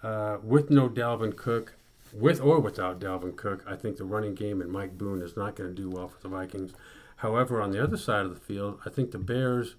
uh, 0.04 0.38
with 0.44 0.70
no 0.70 0.90
Dalvin 0.90 1.36
Cook, 1.36 1.76
with 2.14 2.42
or 2.42 2.60
without 2.60 3.00
Dalvin 3.00 3.36
Cook, 3.36 3.64
I 3.68 3.76
think 3.76 3.98
the 3.98 4.04
running 4.04 4.36
game 4.36 4.62
and 4.62 4.72
Mike 4.72 4.98
Boone 4.98 5.22
is 5.22 5.38
not 5.38 5.56
going 5.56 5.74
to 5.74 5.82
do 5.82 5.90
well 5.90 6.08
for 6.08 6.20
the 6.22 6.28
Vikings. 6.28 6.74
However, 7.18 7.62
on 7.62 7.72
the 7.72 7.82
other 7.82 7.98
side 7.98 8.26
of 8.26 8.34
the 8.34 8.40
field, 8.40 8.80
I 8.86 8.90
think 8.90 9.12
the 9.12 9.18
Bears, 9.18 9.76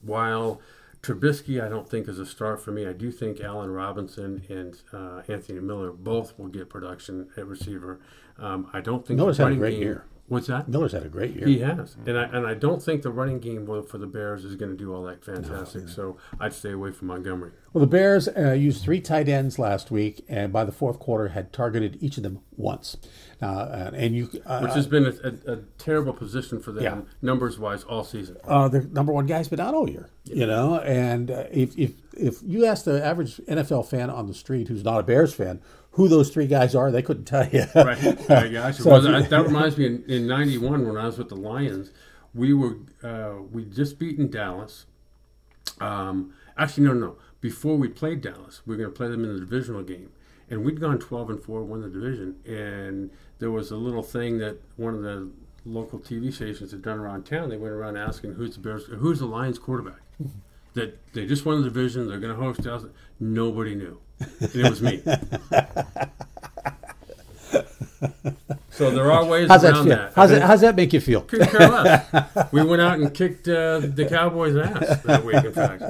while 0.00 0.60
Trubisky, 1.02 1.62
I 1.62 1.68
don't 1.68 1.88
think 1.88 2.08
is 2.08 2.18
a 2.18 2.26
start 2.26 2.62
for 2.62 2.70
me. 2.70 2.86
I 2.86 2.92
do 2.92 3.10
think 3.10 3.40
Allen 3.40 3.70
Robinson 3.70 4.44
and 4.48 4.80
uh, 4.92 5.22
Anthony 5.28 5.60
Miller 5.60 5.90
both 5.92 6.38
will 6.38 6.48
get 6.48 6.68
production 6.68 7.28
at 7.36 7.46
receiver. 7.46 8.00
Um, 8.38 8.70
I 8.72 8.80
don't 8.80 9.06
think 9.06 9.18
Miller's 9.18 9.38
had 9.38 9.52
a 9.52 9.56
great 9.56 9.72
game, 9.72 9.82
year. 9.82 10.04
What's 10.32 10.46
that? 10.46 10.66
Miller's 10.66 10.92
had 10.92 11.04
a 11.04 11.10
great 11.10 11.36
year. 11.36 11.46
He 11.46 11.58
has, 11.58 11.94
and 12.06 12.18
I 12.18 12.22
and 12.22 12.46
I 12.46 12.54
don't 12.54 12.82
think 12.82 13.02
the 13.02 13.10
running 13.10 13.38
game 13.38 13.66
for 13.86 13.98
the 13.98 14.06
Bears 14.06 14.46
is 14.46 14.56
going 14.56 14.70
to 14.70 14.76
do 14.76 14.94
all 14.94 15.02
that 15.02 15.22
fantastic. 15.22 15.82
No, 15.82 15.88
yeah. 15.88 15.94
So 15.94 16.16
I'd 16.40 16.54
stay 16.54 16.70
away 16.70 16.90
from 16.90 17.08
Montgomery. 17.08 17.52
Well, 17.74 17.80
the 17.80 17.86
Bears 17.86 18.28
uh, 18.28 18.52
used 18.52 18.82
three 18.82 19.02
tight 19.02 19.28
ends 19.28 19.58
last 19.58 19.90
week, 19.90 20.24
and 20.30 20.50
by 20.50 20.64
the 20.64 20.72
fourth 20.72 20.98
quarter 20.98 21.28
had 21.28 21.52
targeted 21.52 21.98
each 22.00 22.16
of 22.16 22.22
them 22.22 22.40
once. 22.56 22.96
Uh, 23.42 23.90
and 23.94 24.16
you, 24.16 24.30
uh, 24.46 24.60
which 24.60 24.72
has 24.72 24.86
been 24.86 25.04
a, 25.04 25.50
a, 25.50 25.52
a, 25.52 25.56
terrible 25.76 26.14
position 26.14 26.60
for 26.60 26.72
them 26.72 26.82
yeah. 26.82 27.00
numbers 27.20 27.58
wise 27.58 27.82
all 27.84 28.04
season. 28.04 28.38
Uh, 28.44 28.68
the 28.68 28.82
number 28.84 29.12
one 29.12 29.26
guy's 29.26 29.48
been 29.48 29.60
out 29.60 29.74
all 29.74 29.90
year, 29.90 30.08
yeah. 30.24 30.36
you 30.36 30.46
know. 30.46 30.78
And 30.78 31.30
uh, 31.30 31.44
if 31.50 31.78
if 31.78 31.92
if 32.16 32.36
you 32.42 32.64
ask 32.64 32.86
the 32.86 33.04
average 33.04 33.36
NFL 33.48 33.86
fan 33.86 34.08
on 34.08 34.28
the 34.28 34.34
street 34.34 34.68
who's 34.68 34.84
not 34.84 35.00
a 35.00 35.02
Bears 35.02 35.34
fan 35.34 35.60
who 35.92 36.08
those 36.08 36.30
three 36.30 36.46
guys 36.46 36.74
are, 36.74 36.90
they 36.90 37.02
couldn't 37.02 37.24
tell 37.24 37.46
you. 37.48 37.64
right. 37.74 37.98
I 38.28 38.70
so 38.70 38.90
well, 38.90 39.00
that, 39.02 39.30
that, 39.30 39.42
reminds 39.42 39.76
me 39.76 40.00
in, 40.08 40.26
'91 40.26 40.86
when 40.86 40.96
I 40.96 41.06
was 41.06 41.18
with 41.18 41.28
the 41.28 41.36
Lions, 41.36 41.90
we 42.34 42.54
were 42.54 42.78
uh, 43.02 43.42
we 43.50 43.64
just 43.64 43.98
beaten 43.98 44.30
Dallas. 44.30 44.86
Um, 45.80 46.32
actually, 46.56 46.84
no, 46.84 46.94
no. 46.94 47.16
Before 47.40 47.76
we 47.76 47.88
played 47.88 48.20
Dallas, 48.22 48.62
we 48.66 48.74
were 48.74 48.82
going 48.82 48.92
to 48.92 48.96
play 48.96 49.08
them 49.08 49.24
in 49.24 49.34
the 49.34 49.40
divisional 49.40 49.82
game, 49.82 50.10
and 50.48 50.64
we'd 50.64 50.80
gone 50.80 50.98
12 50.98 51.30
and 51.30 51.42
four, 51.42 51.62
won 51.62 51.82
the 51.82 51.88
division, 51.88 52.36
and 52.46 53.10
there 53.38 53.50
was 53.50 53.70
a 53.70 53.76
little 53.76 54.02
thing 54.02 54.38
that 54.38 54.58
one 54.76 54.94
of 54.94 55.02
the 55.02 55.28
local 55.64 55.98
TV 55.98 56.32
stations 56.32 56.70
had 56.70 56.82
done 56.82 56.98
around 56.98 57.24
town. 57.24 57.48
They 57.48 57.56
went 57.56 57.74
around 57.74 57.96
asking 57.96 58.34
who's 58.34 58.54
the 58.54 58.60
Bears, 58.60 58.86
who's 58.86 59.18
the 59.18 59.26
Lions 59.26 59.58
quarterback. 59.58 60.00
That 60.74 61.12
they 61.12 61.26
just 61.26 61.44
won 61.44 61.58
the 61.58 61.68
division, 61.68 62.08
they're 62.08 62.18
going 62.18 62.34
to 62.34 62.42
host 62.42 62.62
Dallas. 62.62 62.86
Nobody 63.20 63.74
knew, 63.74 64.00
and 64.40 64.54
it 64.54 64.70
was 64.70 64.82
me. 64.82 65.02
So 68.72 68.90
there 68.90 69.12
are 69.12 69.24
ways 69.24 69.48
how's 69.48 69.64
around 69.64 69.86
that. 69.88 69.98
that. 69.98 70.12
How's, 70.14 70.30
that, 70.30 70.42
how's 70.42 70.60
that 70.62 70.74
make 70.74 70.94
you 70.94 71.00
feel? 71.00 71.20
Could 71.20 71.42
care 71.42 71.68
less. 71.68 72.52
we 72.52 72.64
went 72.64 72.80
out 72.80 72.98
and 72.98 73.12
kicked 73.12 73.46
uh, 73.46 73.80
the 73.80 74.06
Cowboys' 74.06 74.56
ass 74.56 75.02
that 75.02 75.24
week, 75.24 75.44
in 75.44 75.52
fact. 75.52 75.82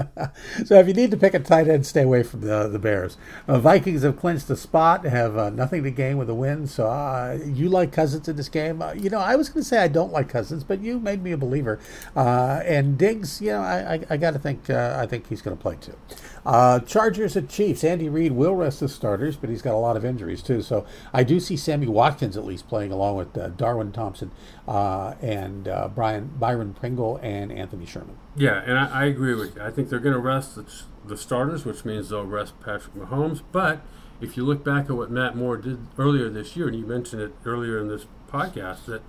So 0.66 0.78
if 0.78 0.88
you 0.88 0.92
need 0.92 1.10
to 1.12 1.16
pick 1.16 1.32
a 1.32 1.38
tight 1.38 1.68
end, 1.68 1.86
stay 1.86 2.02
away 2.02 2.24
from 2.24 2.40
the, 2.40 2.68
the 2.68 2.80
Bears. 2.80 3.16
Uh, 3.46 3.60
Vikings 3.60 4.02
have 4.02 4.18
clinched 4.18 4.48
the 4.48 4.56
spot, 4.56 5.04
have 5.04 5.36
uh, 5.36 5.50
nothing 5.50 5.84
to 5.84 5.90
gain 5.92 6.18
with 6.18 6.28
a 6.28 6.34
win. 6.34 6.66
So 6.66 6.88
uh, 6.88 7.38
you 7.46 7.68
like 7.68 7.92
Cousins 7.92 8.28
in 8.28 8.34
this 8.36 8.48
game. 8.48 8.82
Uh, 8.82 8.92
you 8.92 9.10
know, 9.10 9.18
I 9.18 9.36
was 9.36 9.48
going 9.48 9.62
to 9.62 9.68
say 9.68 9.78
I 9.78 9.88
don't 9.88 10.12
like 10.12 10.28
Cousins, 10.28 10.64
but 10.64 10.80
you 10.80 10.98
made 10.98 11.22
me 11.22 11.30
a 11.32 11.36
believer. 11.36 11.78
Uh, 12.16 12.62
and 12.64 12.98
Diggs, 12.98 13.40
you 13.40 13.52
know, 13.52 13.60
I, 13.60 13.94
I, 13.94 14.00
I 14.10 14.16
got 14.16 14.32
to 14.32 14.40
think 14.40 14.68
I 14.68 15.06
think 15.06 15.28
he's 15.28 15.40
going 15.40 15.56
to 15.56 15.62
play 15.62 15.76
too. 15.80 15.96
Uh, 16.44 16.80
Chargers 16.80 17.36
at 17.36 17.48
Chiefs. 17.48 17.84
Andy 17.84 18.08
Reid 18.08 18.32
will 18.32 18.54
rest 18.54 18.80
the 18.80 18.88
starters, 18.88 19.36
but 19.36 19.50
he's 19.50 19.62
got 19.62 19.74
a 19.74 19.78
lot 19.78 19.96
of 19.96 20.04
injuries 20.04 20.42
too. 20.42 20.62
So 20.62 20.84
I 21.12 21.22
do 21.22 21.40
see 21.40 21.56
Sammy 21.56 21.86
Watkins 21.86 22.36
at 22.36 22.44
least 22.44 22.68
playing 22.68 22.92
along 22.92 23.16
with 23.16 23.36
uh, 23.36 23.48
Darwin 23.48 23.92
Thompson 23.92 24.30
uh, 24.66 25.14
and 25.20 25.68
uh, 25.68 25.88
Brian 25.94 26.32
Byron 26.38 26.74
Pringle 26.74 27.18
and 27.22 27.52
Anthony 27.52 27.86
Sherman. 27.86 28.16
Yeah, 28.36 28.62
and 28.64 28.78
I, 28.78 29.02
I 29.02 29.04
agree 29.06 29.34
with 29.34 29.56
you. 29.56 29.62
I 29.62 29.70
think 29.70 29.88
they're 29.88 29.98
going 29.98 30.14
to 30.14 30.20
rest 30.20 30.56
the, 30.56 30.66
the, 31.04 31.16
starters, 31.16 31.64
which 31.64 31.84
means 31.84 32.08
they'll 32.08 32.24
rest 32.24 32.58
Patrick 32.60 32.94
Mahomes. 32.94 33.42
But 33.52 33.82
if 34.20 34.36
you 34.36 34.44
look 34.44 34.64
back 34.64 34.86
at 34.86 34.96
what 34.96 35.10
Matt 35.10 35.36
Moore 35.36 35.56
did 35.56 35.86
earlier 35.98 36.28
this 36.28 36.56
year, 36.56 36.68
and 36.68 36.76
you 36.76 36.86
mentioned 36.86 37.22
it 37.22 37.34
earlier 37.44 37.78
in 37.78 37.88
this 37.88 38.06
podcast, 38.28 38.86
that 38.86 39.02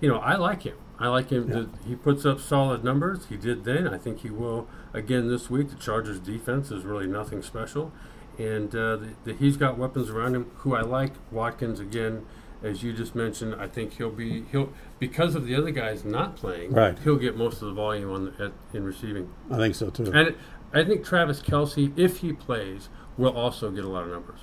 you 0.00 0.08
know 0.08 0.18
I 0.18 0.36
like 0.36 0.62
him. 0.62 0.76
I 1.00 1.08
like 1.08 1.30
him. 1.30 1.50
Yeah. 1.50 1.88
he 1.88 1.96
puts 1.96 2.26
up 2.26 2.40
solid 2.40 2.84
numbers. 2.84 3.26
He 3.26 3.36
did 3.36 3.64
then. 3.64 3.88
I 3.88 3.96
think 3.96 4.20
he 4.20 4.30
will 4.30 4.68
again 4.92 5.28
this 5.28 5.48
week. 5.48 5.70
The 5.70 5.76
Chargers' 5.76 6.20
defense 6.20 6.70
is 6.70 6.84
really 6.84 7.06
nothing 7.06 7.42
special, 7.42 7.90
and 8.38 8.68
uh, 8.74 8.96
the, 8.96 9.08
the, 9.24 9.32
he's 9.32 9.56
got 9.56 9.78
weapons 9.78 10.10
around 10.10 10.36
him. 10.36 10.50
Who 10.58 10.74
I 10.74 10.82
like, 10.82 11.14
Watkins 11.32 11.80
again, 11.80 12.26
as 12.62 12.82
you 12.82 12.92
just 12.92 13.14
mentioned. 13.14 13.54
I 13.54 13.66
think 13.66 13.94
he'll 13.94 14.10
be 14.10 14.44
he'll 14.52 14.74
because 14.98 15.34
of 15.34 15.46
the 15.46 15.56
other 15.56 15.70
guys 15.70 16.04
not 16.04 16.36
playing. 16.36 16.72
Right. 16.72 16.98
He'll 16.98 17.16
get 17.16 17.34
most 17.34 17.62
of 17.62 17.68
the 17.68 17.74
volume 17.74 18.12
on 18.12 18.24
the, 18.26 18.44
at, 18.44 18.52
in 18.74 18.84
receiving. 18.84 19.32
I 19.50 19.56
think 19.56 19.74
so 19.74 19.88
too. 19.88 20.04
And 20.04 20.28
it, 20.28 20.38
I 20.72 20.84
think 20.84 21.04
Travis 21.04 21.40
Kelce, 21.40 21.98
if 21.98 22.18
he 22.18 22.34
plays, 22.34 22.90
will 23.16 23.32
also 23.32 23.70
get 23.70 23.84
a 23.84 23.88
lot 23.88 24.04
of 24.04 24.10
numbers. 24.10 24.40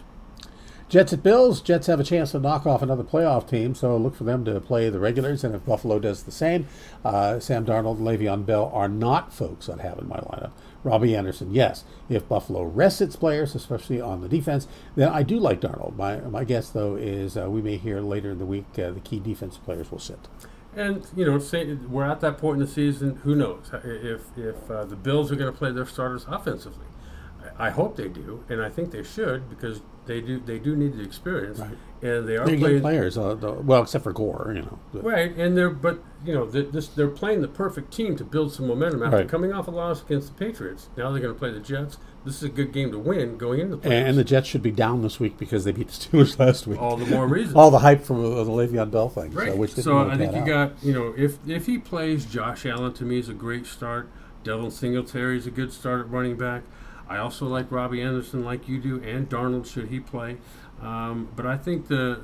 Jets 0.90 1.12
at 1.12 1.22
Bills. 1.22 1.60
Jets 1.60 1.88
have 1.88 2.00
a 2.00 2.04
chance 2.04 2.32
to 2.32 2.40
knock 2.40 2.66
off 2.66 2.82
another 2.82 3.04
playoff 3.04 3.50
team, 3.50 3.76
so 3.76 3.98
look 3.98 4.16
for 4.16 4.24
them 4.24 4.46
to 4.46 4.62
play 4.62 4.90
the 4.90 5.00
regulars. 5.00 5.44
And 5.44 5.54
if 5.54 5.66
Buffalo 5.66 6.00
does 6.00 6.24
the 6.24 6.32
same, 6.32 6.66
uh, 7.04 7.42
Sam 7.42 7.66
Darnold 7.66 7.98
and 7.98 8.08
Le'Veon 8.08 8.46
Bell 8.46 8.72
are 8.74 8.88
not 8.88 9.34
folks 9.34 9.68
I'd 9.68 9.82
have 9.82 10.00
in 10.00 10.08
my 10.08 10.16
lineup. 10.16 10.52
Robbie 10.86 11.14
Anderson, 11.14 11.54
yes. 11.54 11.84
If 12.08 12.30
Buffalo 12.30 12.64
rests 12.64 13.02
its 13.02 13.18
players, 13.18 13.54
especially 13.54 14.00
on 14.00 14.22
the 14.22 14.30
defense, 14.30 14.68
then 14.96 15.10
I 15.10 15.24
do 15.24 15.38
like 15.38 15.60
Darnold. 15.60 15.98
My 15.98 16.22
my 16.22 16.46
guess 16.46 16.70
though 16.70 16.96
is 16.96 17.36
uh, 17.36 17.50
we 17.50 17.62
may 17.62 17.76
hear 17.76 18.00
later 18.00 18.32
in 18.32 18.38
the 18.38 18.46
week 18.46 18.68
uh, 18.80 18.92
the 18.92 19.02
key 19.02 19.20
defensive 19.20 19.66
players 19.66 19.92
will 19.92 20.00
sit. 20.00 20.20
And 20.74 21.06
you 21.16 21.26
know, 21.26 21.40
say 21.40 21.74
we're 21.74 22.06
at 22.06 22.22
that 22.22 22.38
point 22.38 22.62
in 22.62 22.66
the 22.66 22.72
season. 22.72 23.18
Who 23.24 23.36
knows 23.36 23.72
if 23.84 24.38
if 24.38 24.72
uh, 24.72 24.86
the 24.86 24.96
Bills 24.96 25.32
are 25.34 25.36
going 25.36 25.52
to 25.52 25.58
play 25.58 25.72
their 25.72 25.86
starters 25.86 26.26
offensively? 26.30 26.86
I 27.60 27.72
hope 27.72 27.96
they 27.96 28.08
do, 28.08 28.44
and 28.50 28.62
I 28.62 28.70
think 28.70 28.92
they 28.92 29.04
should 29.04 29.50
because 29.50 29.82
they 30.06 30.22
do 30.22 30.40
they 30.40 30.60
do 30.60 30.76
need 30.76 30.94
the 30.94 31.04
experience, 31.04 31.60
right. 31.60 31.78
and 32.02 32.28
they 32.28 32.38
are 32.38 32.46
they're 32.46 32.58
playing 32.58 32.82
players. 32.82 33.18
Uh, 33.18 33.34
the, 33.34 33.52
well, 33.52 33.82
except 33.84 34.04
for 34.04 34.14
Gore, 34.14 34.54
you 34.56 34.62
know. 34.62 34.80
Right, 34.94 35.36
and 35.36 35.58
they're 35.58 35.70
but 35.70 36.04
you 36.24 36.34
know 36.34 36.46
they're, 36.46 36.64
this, 36.64 36.88
they're 36.88 37.08
playing 37.08 37.42
the 37.42 37.48
perfect 37.48 37.92
team 37.92 38.16
to 38.18 38.24
build 38.24 38.54
some 38.54 38.68
momentum 38.68 39.02
after 39.04 39.18
right. 39.18 39.30
coming 39.30 39.54
off 39.54 39.68
a 39.68 39.72
loss 39.72 40.04
against 40.04 40.38
the 40.38 40.46
Patriots. 40.46 40.90
Now 40.96 41.12
they're 41.12 41.22
going 41.22 41.34
to 41.34 41.40
play 41.40 41.52
the 41.52 41.60
Jets. 41.60 41.98
This 42.26 42.38
is 42.38 42.44
a 42.44 42.50
good 42.50 42.74
game 42.74 42.92
to 42.92 43.00
win 43.00 43.38
going 43.38 43.60
into 43.60 43.78
the 43.78 43.88
playoffs. 43.88 44.08
And 44.10 44.18
the 44.18 44.24
Jets 44.24 44.48
should 44.48 44.62
be 44.62 44.72
down 44.72 45.02
this 45.02 45.20
week 45.20 45.38
because 45.38 45.64
they 45.64 45.72
beat 45.72 45.88
the 45.88 45.94
Steelers 46.18 46.38
last 46.38 46.68
week. 46.68 46.80
All 46.80 46.98
the 46.98 47.06
more 47.06 47.28
reason. 47.28 47.56
All 47.56 47.72
the 47.72 47.80
hype 47.80 48.04
from 48.04 48.22
the 48.22 48.30
Le'Veon 48.30 48.92
Bell 48.92 49.10
thing. 49.10 49.32
Right. 49.34 49.54
So, 49.70 49.82
so 49.82 50.10
I 50.10 50.18
think 50.18 50.34
you 50.34 50.40
out. 50.40 50.48
got 50.48 50.84
you 50.84 50.94
know 50.94 51.14
if 51.18 51.38
if 51.48 51.66
he 51.66 51.78
plays, 51.78 52.26
Josh 52.26 52.66
Allen 52.66 52.94
to 52.94 53.04
me 53.04 53.20
is 53.20 53.30
a 53.30 53.34
great 53.34 53.66
start. 53.66 54.10
Devin 54.44 54.72
Singletary 54.72 55.38
is 55.38 55.48
a 55.48 55.52
good 55.52 55.74
start 55.74 56.02
at 56.02 56.10
running 56.10 56.38
back. 56.38 56.64
I 57.10 57.18
also 57.18 57.46
like 57.46 57.72
Robbie 57.72 58.02
Anderson, 58.02 58.44
like 58.44 58.68
you 58.68 58.80
do, 58.80 59.02
and 59.04 59.30
Darnold 59.30 59.72
should 59.72 59.88
he 59.88 60.00
play. 60.00 60.38
Um, 60.82 61.30
but 61.36 61.46
I 61.46 61.58
think 61.58 61.88
the 61.88 62.22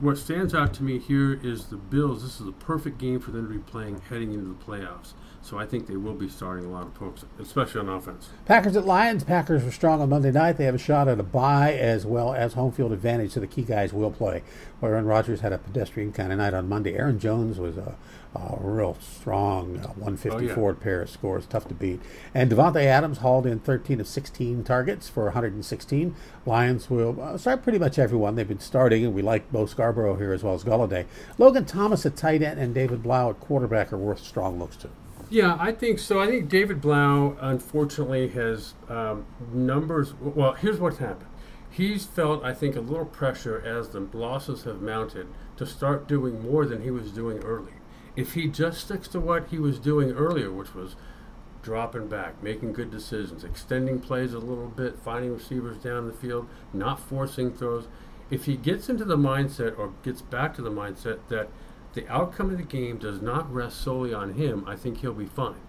what 0.00 0.18
stands 0.18 0.52
out 0.52 0.74
to 0.74 0.82
me 0.82 0.98
here 0.98 1.38
is 1.44 1.66
the 1.66 1.76
Bills. 1.76 2.24
This 2.24 2.40
is 2.40 2.48
a 2.48 2.52
perfect 2.52 2.98
game 2.98 3.20
for 3.20 3.30
them 3.30 3.46
to 3.46 3.52
be 3.52 3.60
playing 3.60 4.00
heading 4.08 4.32
into 4.32 4.48
the 4.48 4.64
playoffs. 4.64 5.12
So 5.42 5.58
I 5.58 5.66
think 5.66 5.86
they 5.88 5.96
will 5.96 6.14
be 6.14 6.28
starting 6.28 6.64
a 6.64 6.68
lot 6.68 6.86
of 6.86 6.94
folks, 6.94 7.24
especially 7.40 7.80
on 7.80 7.88
offense. 7.88 8.28
Packers 8.44 8.76
at 8.76 8.84
Lions. 8.84 9.24
Packers 9.24 9.64
were 9.64 9.72
strong 9.72 10.00
on 10.00 10.08
Monday 10.08 10.30
night. 10.30 10.56
They 10.56 10.64
have 10.64 10.74
a 10.74 10.78
shot 10.78 11.08
at 11.08 11.18
a 11.18 11.24
bye 11.24 11.72
as 11.72 12.06
well 12.06 12.32
as 12.32 12.54
home 12.54 12.70
field 12.72 12.92
advantage, 12.92 13.32
so 13.32 13.40
the 13.40 13.48
key 13.48 13.62
guys 13.62 13.92
will 13.92 14.12
play. 14.12 14.42
Aaron 14.82 15.04
Rodgers 15.04 15.40
had 15.40 15.52
a 15.52 15.58
pedestrian 15.58 16.12
kind 16.12 16.32
of 16.32 16.38
night 16.38 16.54
on 16.54 16.68
Monday. 16.68 16.94
Aaron 16.94 17.18
Jones 17.18 17.58
was 17.58 17.76
a, 17.76 17.96
a 18.34 18.56
real 18.60 18.96
strong 19.00 19.78
uh, 19.78 19.88
154 19.88 20.70
oh, 20.70 20.72
yeah. 20.72 20.82
pair 20.82 21.02
of 21.02 21.10
scores, 21.10 21.46
tough 21.46 21.68
to 21.68 21.74
beat. 21.74 22.00
And 22.34 22.50
Davante 22.50 22.82
Adams 22.84 23.18
hauled 23.18 23.46
in 23.46 23.60
13 23.60 24.00
of 24.00 24.08
16 24.08 24.64
targets 24.64 25.08
for 25.08 25.24
116. 25.24 26.14
Lions 26.46 26.88
will 26.88 27.20
uh, 27.20 27.36
start 27.36 27.62
pretty 27.62 27.78
much 27.78 27.98
everyone. 27.98 28.34
They've 28.34 28.48
been 28.48 28.58
starting, 28.58 29.04
and 29.04 29.14
we 29.14 29.22
like 29.22 29.52
Bo 29.52 29.66
Scarborough 29.66 30.16
here 30.16 30.32
as 30.32 30.42
well 30.42 30.54
as 30.54 30.64
Golladay. 30.64 31.04
Logan 31.36 31.66
Thomas 31.66 32.06
at 32.06 32.16
tight 32.16 32.42
end 32.42 32.58
and 32.58 32.74
David 32.74 33.02
Blough 33.02 33.30
at 33.30 33.40
quarterback 33.40 33.92
are 33.92 33.98
worth 33.98 34.20
strong 34.20 34.58
looks 34.58 34.76
too. 34.76 34.90
Yeah, 35.28 35.56
I 35.58 35.72
think 35.72 35.98
so. 35.98 36.20
I 36.20 36.26
think 36.26 36.48
David 36.48 36.80
Blough, 36.80 37.36
unfortunately, 37.40 38.28
has 38.28 38.74
um, 38.88 39.24
numbers. 39.52 40.14
Well, 40.14 40.52
here's 40.52 40.78
what's 40.78 40.98
happened. 40.98 41.30
he's 41.70 42.04
felt, 42.04 42.44
I 42.44 42.52
think, 42.52 42.76
a 42.76 42.80
little 42.80 43.06
pressure 43.06 43.62
as 43.64 43.88
the 43.88 44.00
losses 44.12 44.64
have 44.64 44.82
mounted 44.82 45.28
to 45.56 45.66
start 45.66 46.06
doing 46.06 46.42
more 46.42 46.66
than 46.66 46.82
he 46.82 46.90
was 46.90 47.10
doing 47.10 47.38
early. 47.38 47.72
If 48.14 48.34
he 48.34 48.46
just 48.48 48.80
sticks 48.82 49.08
to 49.08 49.20
what 49.20 49.48
he 49.48 49.58
was 49.58 49.78
doing 49.78 50.12
earlier, 50.12 50.50
which 50.50 50.74
was 50.74 50.96
dropping 51.62 52.08
back, 52.08 52.42
making 52.42 52.72
good 52.72 52.90
decisions, 52.90 53.44
extending 53.44 54.00
plays 54.00 54.34
a 54.34 54.38
little 54.38 54.68
bit, 54.68 54.98
finding 54.98 55.32
receivers 55.32 55.76
down 55.78 56.06
the 56.06 56.12
field, 56.12 56.48
not 56.72 57.00
forcing 57.00 57.52
throws. 57.52 57.86
If 58.30 58.44
he 58.44 58.56
gets 58.56 58.88
into 58.88 59.04
the 59.04 59.16
mindset 59.16 59.78
or 59.78 59.92
gets 60.02 60.22
back 60.22 60.54
to 60.56 60.62
the 60.62 60.70
mindset 60.70 61.20
that 61.28 61.48
the 61.94 62.08
outcome 62.08 62.50
of 62.50 62.56
the 62.56 62.64
game 62.64 62.98
does 62.98 63.20
not 63.20 63.52
rest 63.52 63.80
solely 63.80 64.12
on 64.12 64.34
him, 64.34 64.64
I 64.66 64.76
think 64.76 64.98
he'll 64.98 65.12
be 65.12 65.26
fine. 65.26 65.60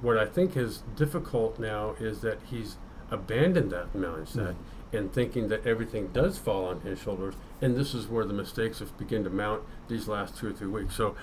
What 0.00 0.18
I 0.18 0.26
think 0.26 0.56
is 0.56 0.82
difficult 0.96 1.58
now 1.58 1.94
is 2.00 2.20
that 2.22 2.40
he's 2.50 2.76
abandoned 3.10 3.70
that 3.70 3.92
mindset 3.92 4.54
mm-hmm. 4.54 4.96
and 4.96 5.12
thinking 5.12 5.48
that 5.48 5.64
everything 5.66 6.08
does 6.08 6.38
fall 6.38 6.66
on 6.66 6.80
his 6.80 6.98
shoulders, 6.98 7.34
and 7.60 7.76
this 7.76 7.94
is 7.94 8.08
where 8.08 8.24
the 8.24 8.32
mistakes 8.32 8.80
have 8.80 8.96
begun 8.98 9.22
to 9.22 9.30
mount 9.30 9.62
these 9.88 10.08
last 10.08 10.36
two 10.36 10.48
or 10.48 10.52
three 10.52 10.66
weeks. 10.66 10.96
So 10.96 11.14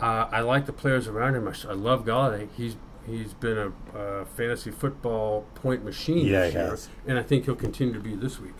uh, 0.00 0.28
I 0.30 0.40
like 0.40 0.66
the 0.66 0.72
players 0.72 1.08
around 1.08 1.34
him. 1.34 1.48
I, 1.48 1.54
I 1.70 1.74
love 1.74 2.04
Golladay. 2.04 2.48
He's 2.56 2.76
He's 3.06 3.34
been 3.34 3.56
a 3.56 3.96
uh, 3.96 4.24
fantasy 4.24 4.72
football 4.72 5.42
point 5.54 5.84
machine 5.84 6.26
yeah, 6.26 6.50
this 6.50 6.54
year, 6.54 6.78
and 7.06 7.18
I 7.18 7.22
think 7.22 7.44
he'll 7.44 7.54
continue 7.54 7.94
to 7.94 8.00
be 8.00 8.16
this 8.16 8.40
week. 8.40 8.54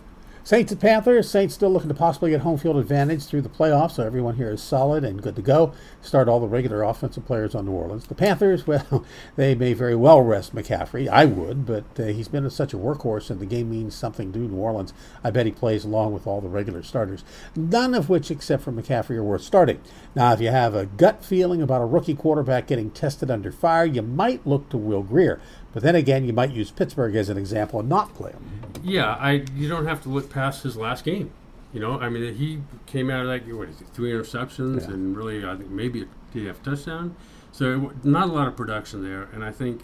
Saints 0.47 0.71
and 0.71 0.79
Panthers. 0.79 1.29
Saints 1.29 1.55
still 1.55 1.69
looking 1.71 1.89
to 1.89 1.93
possibly 1.93 2.29
get 2.29 2.39
home 2.39 2.57
field 2.57 2.77
advantage 2.77 3.25
through 3.25 3.41
the 3.41 3.49
playoffs, 3.49 3.95
so 3.95 4.05
everyone 4.05 4.37
here 4.37 4.49
is 4.49 4.63
solid 4.63 5.03
and 5.03 5.21
good 5.21 5.35
to 5.35 5.41
go. 5.41 5.73
Start 6.01 6.29
all 6.29 6.39
the 6.39 6.47
regular 6.47 6.83
offensive 6.83 7.25
players 7.25 7.53
on 7.53 7.65
New 7.65 7.73
Orleans. 7.73 8.07
The 8.07 8.15
Panthers, 8.15 8.65
well, 8.67 9.03
they 9.35 9.55
may 9.55 9.73
very 9.73 9.93
well 9.93 10.21
rest 10.21 10.55
McCaffrey. 10.55 11.09
I 11.09 11.25
would, 11.25 11.65
but 11.65 11.83
uh, 11.99 12.05
he's 12.05 12.29
been 12.29 12.49
such 12.49 12.73
a 12.73 12.77
workhorse, 12.77 13.29
and 13.29 13.41
the 13.41 13.45
game 13.45 13.69
means 13.69 13.93
something 13.93 14.31
to 14.31 14.39
New 14.39 14.55
Orleans. 14.55 14.93
I 15.21 15.31
bet 15.31 15.47
he 15.47 15.51
plays 15.51 15.83
along 15.83 16.13
with 16.13 16.25
all 16.25 16.39
the 16.39 16.47
regular 16.47 16.81
starters, 16.81 17.25
none 17.53 17.93
of 17.93 18.07
which, 18.07 18.31
except 18.31 18.63
for 18.63 18.71
McCaffrey, 18.71 19.17
are 19.17 19.23
worth 19.25 19.41
starting. 19.41 19.81
Now, 20.15 20.31
if 20.31 20.39
you 20.39 20.47
have 20.47 20.73
a 20.73 20.85
gut 20.85 21.25
feeling 21.25 21.61
about 21.61 21.81
a 21.81 21.85
rookie 21.85 22.15
quarterback 22.15 22.67
getting 22.67 22.91
tested 22.91 23.29
under 23.29 23.51
fire, 23.51 23.83
you 23.83 24.01
might 24.01 24.47
look 24.47 24.69
to 24.69 24.77
Will 24.77 25.03
Grier. 25.03 25.41
But 25.77 25.83
then 25.83 25.93
again, 25.93 26.25
you 26.25 26.33
might 26.33 26.49
use 26.49 26.71
Pittsburgh 26.71 27.15
as 27.15 27.29
an 27.29 27.37
example 27.37 27.79
and 27.79 27.87
not 27.87 28.15
play 28.15 28.31
him. 28.31 28.63
Yeah, 28.83 29.13
I 29.13 29.43
you 29.55 29.69
don't 29.69 29.85
have 29.85 30.01
to 30.01 30.09
look 30.09 30.27
past 30.27 30.63
his 30.63 30.75
last 30.75 31.05
game. 31.05 31.29
You 31.71 31.79
know, 31.79 31.99
I 31.99 32.09
mean, 32.09 32.33
he 32.33 32.61
came 32.87 33.11
out 33.11 33.27
of 33.27 33.27
that 33.27 33.55
what 33.55 33.69
is 33.69 33.81
it, 33.81 33.87
three 33.89 34.11
interceptions 34.11 34.87
yeah. 34.87 34.95
and 34.95 35.15
really, 35.15 35.45
I 35.45 35.55
think 35.55 35.69
maybe 35.69 36.01
a 36.01 36.35
TF 36.35 36.63
touchdown. 36.63 37.15
So 37.51 37.93
not 38.03 38.27
a 38.27 38.31
lot 38.31 38.47
of 38.47 38.57
production 38.57 39.03
there, 39.03 39.29
and 39.31 39.43
I 39.43 39.51
think 39.51 39.83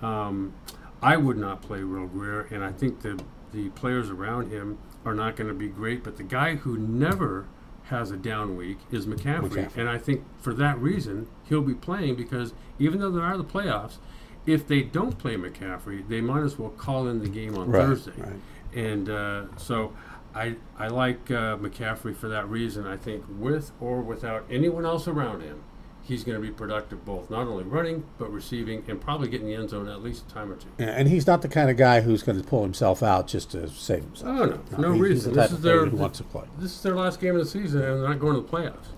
um, 0.00 0.54
I 1.02 1.18
would 1.18 1.36
not 1.36 1.60
play 1.60 1.84
Will 1.84 2.06
Grier, 2.06 2.48
and 2.50 2.64
I 2.64 2.72
think 2.72 3.02
the 3.02 3.22
the 3.52 3.68
players 3.68 4.08
around 4.08 4.50
him 4.50 4.78
are 5.04 5.14
not 5.14 5.36
going 5.36 5.48
to 5.48 5.54
be 5.54 5.68
great. 5.68 6.02
But 6.02 6.16
the 6.16 6.22
guy 6.22 6.54
who 6.54 6.78
never 6.78 7.48
has 7.90 8.10
a 8.10 8.16
down 8.16 8.56
week 8.56 8.78
is 8.90 9.04
McCaffrey, 9.04 9.50
McCaffrey, 9.50 9.76
and 9.76 9.90
I 9.90 9.98
think 9.98 10.24
for 10.40 10.54
that 10.54 10.78
reason 10.78 11.28
he'll 11.50 11.60
be 11.60 11.74
playing 11.74 12.14
because 12.14 12.54
even 12.78 12.98
though 12.98 13.10
there 13.10 13.24
are 13.24 13.36
the 13.36 13.44
playoffs, 13.44 13.98
if 14.46 14.66
they 14.66 14.82
don't 14.82 15.18
play 15.18 15.36
McCaffrey, 15.36 16.06
they 16.08 16.20
might 16.20 16.42
as 16.42 16.58
well 16.58 16.70
call 16.70 17.08
in 17.08 17.20
the 17.20 17.28
game 17.28 17.56
on 17.56 17.70
right, 17.70 17.86
Thursday. 17.86 18.12
Right. 18.16 18.40
And 18.74 19.08
uh, 19.08 19.44
so 19.56 19.92
I 20.34 20.56
I 20.78 20.88
like 20.88 21.30
uh, 21.30 21.56
McCaffrey 21.56 22.16
for 22.16 22.28
that 22.28 22.48
reason. 22.48 22.86
I 22.86 22.96
think 22.96 23.24
with 23.28 23.72
or 23.80 24.00
without 24.00 24.44
anyone 24.50 24.84
else 24.84 25.06
around 25.06 25.42
him, 25.42 25.62
he's 26.02 26.24
going 26.24 26.40
to 26.40 26.46
be 26.46 26.52
productive 26.52 27.04
both 27.04 27.30
not 27.30 27.46
only 27.46 27.64
running 27.64 28.04
but 28.18 28.30
receiving 28.32 28.84
and 28.88 29.00
probably 29.00 29.28
getting 29.28 29.46
the 29.46 29.54
end 29.54 29.70
zone 29.70 29.88
at 29.88 30.02
least 30.02 30.24
a 30.28 30.34
time 30.34 30.52
or 30.52 30.56
two. 30.56 30.68
And 30.78 31.08
he's 31.08 31.26
not 31.26 31.42
the 31.42 31.48
kind 31.48 31.70
of 31.70 31.76
guy 31.76 32.00
who's 32.00 32.22
going 32.22 32.40
to 32.40 32.46
pull 32.46 32.62
himself 32.62 33.02
out 33.02 33.28
just 33.28 33.52
to 33.52 33.68
save 33.68 34.02
himself. 34.02 34.28
Oh 34.28 34.44
no, 34.44 34.60
no, 34.72 34.90
no 34.90 34.98
reason. 34.98 35.32
this 35.32 35.52
is 35.52 35.60
their 35.60 35.86
wants 35.86 36.18
to 36.18 36.24
play. 36.24 36.44
This 36.58 36.72
is 36.72 36.82
their 36.82 36.94
last 36.94 37.20
game 37.20 37.36
of 37.36 37.44
the 37.44 37.50
season, 37.50 37.82
and 37.82 38.02
they're 38.02 38.08
not 38.08 38.18
going 38.18 38.34
to 38.34 38.40
the 38.42 38.48
playoffs. 38.48 38.88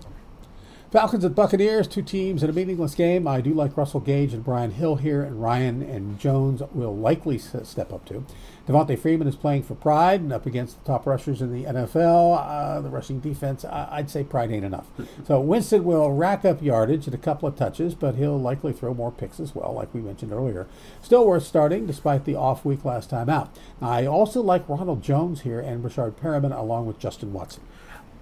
Falcons 0.89 1.25
and 1.25 1.35
Buccaneers, 1.35 1.85
two 1.85 2.01
teams 2.01 2.43
in 2.43 2.49
a 2.49 2.53
meaningless 2.53 2.95
game. 2.95 3.27
I 3.27 3.41
do 3.41 3.53
like 3.53 3.75
Russell 3.75 3.99
Gage 3.99 4.33
and 4.33 4.41
Brian 4.41 4.71
Hill 4.71 4.95
here, 4.95 5.21
and 5.21 5.41
Ryan 5.41 5.81
and 5.81 6.17
Jones 6.17 6.61
will 6.71 6.95
likely 6.95 7.37
step 7.37 7.91
up 7.91 8.05
to. 8.05 8.25
Devonta 8.69 8.97
Freeman 8.97 9.27
is 9.27 9.35
playing 9.35 9.63
for 9.63 9.75
Pride 9.75 10.21
and 10.21 10.31
up 10.31 10.45
against 10.45 10.81
the 10.81 10.87
top 10.87 11.05
rushers 11.05 11.41
in 11.41 11.51
the 11.51 11.65
NFL. 11.65 12.37
Uh, 12.39 12.79
the 12.79 12.89
rushing 12.89 13.19
defense, 13.19 13.65
I'd 13.65 14.09
say 14.09 14.23
Pride 14.23 14.49
ain't 14.49 14.63
enough. 14.63 14.87
so 15.25 15.41
Winston 15.41 15.83
will 15.83 16.13
rack 16.13 16.45
up 16.45 16.61
yardage 16.61 17.05
and 17.05 17.13
a 17.13 17.17
couple 17.17 17.49
of 17.49 17.57
touches, 17.57 17.93
but 17.93 18.15
he'll 18.15 18.39
likely 18.39 18.71
throw 18.71 18.93
more 18.93 19.11
picks 19.11 19.41
as 19.41 19.53
well, 19.53 19.73
like 19.73 19.93
we 19.93 19.99
mentioned 19.99 20.31
earlier. 20.31 20.67
Still 21.01 21.27
worth 21.27 21.43
starting 21.43 21.85
despite 21.85 22.23
the 22.23 22.35
off 22.35 22.63
week 22.63 22.85
last 22.85 23.09
time 23.09 23.27
out. 23.27 23.53
I 23.81 24.05
also 24.05 24.41
like 24.41 24.69
Ronald 24.69 25.03
Jones 25.03 25.41
here 25.41 25.59
and 25.59 25.83
Breshad 25.83 26.13
Perriman 26.13 26.57
along 26.57 26.85
with 26.85 26.97
Justin 26.97 27.33
Watson. 27.33 27.63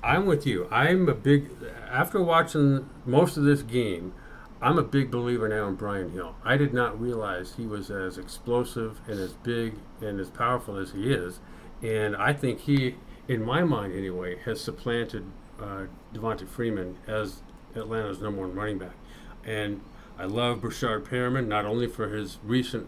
I'm 0.03 0.25
with 0.25 0.45
you. 0.45 0.67
I'm 0.71 1.10
a 1.10 1.13
big 1.13 1.49
after 1.89 2.21
watching 2.21 2.89
most 3.05 3.38
of 3.38 3.43
this 3.43 3.62
game. 3.62 4.13
I'm 4.62 4.77
a 4.79 4.84
big 4.84 5.12
believer 5.12 5.47
now 5.47 5.67
in 5.67 5.75
Brian 5.75 6.12
Hill. 6.12 6.36
I 6.43 6.58
did 6.58 6.73
not 6.73 6.99
realize 6.99 7.53
he 7.58 7.67
was 7.67 7.91
as 7.91 8.17
explosive 8.17 8.99
and 9.08 9.19
as 9.19 9.34
big 9.34 9.75
and 10.01 10.19
as 10.19 10.29
powerful 10.29 10.77
as 10.77 10.91
he 10.91 11.12
is, 11.12 11.39
and 11.81 12.15
I 12.15 12.34
think 12.34 12.62
he, 12.62 12.95
in 13.27 13.43
my 13.43 13.63
mind 13.63 13.93
anyway, 13.93 14.38
has 14.45 14.62
supplanted 14.62 15.25
uh, 15.62 15.84
Devonta 16.13 16.47
Freeman 16.47 16.97
as 17.08 17.41
Atlanta's 17.75 18.19
number 18.19 18.41
one 18.41 18.55
running 18.55 18.77
back. 18.77 18.95
And 19.43 19.81
I 20.17 20.25
love 20.25 20.62
Breshad 20.62 21.03
Perriman 21.03 21.47
not 21.47 21.65
only 21.65 21.88
for 21.88 22.10
his 22.10 22.39
recent 22.43 22.88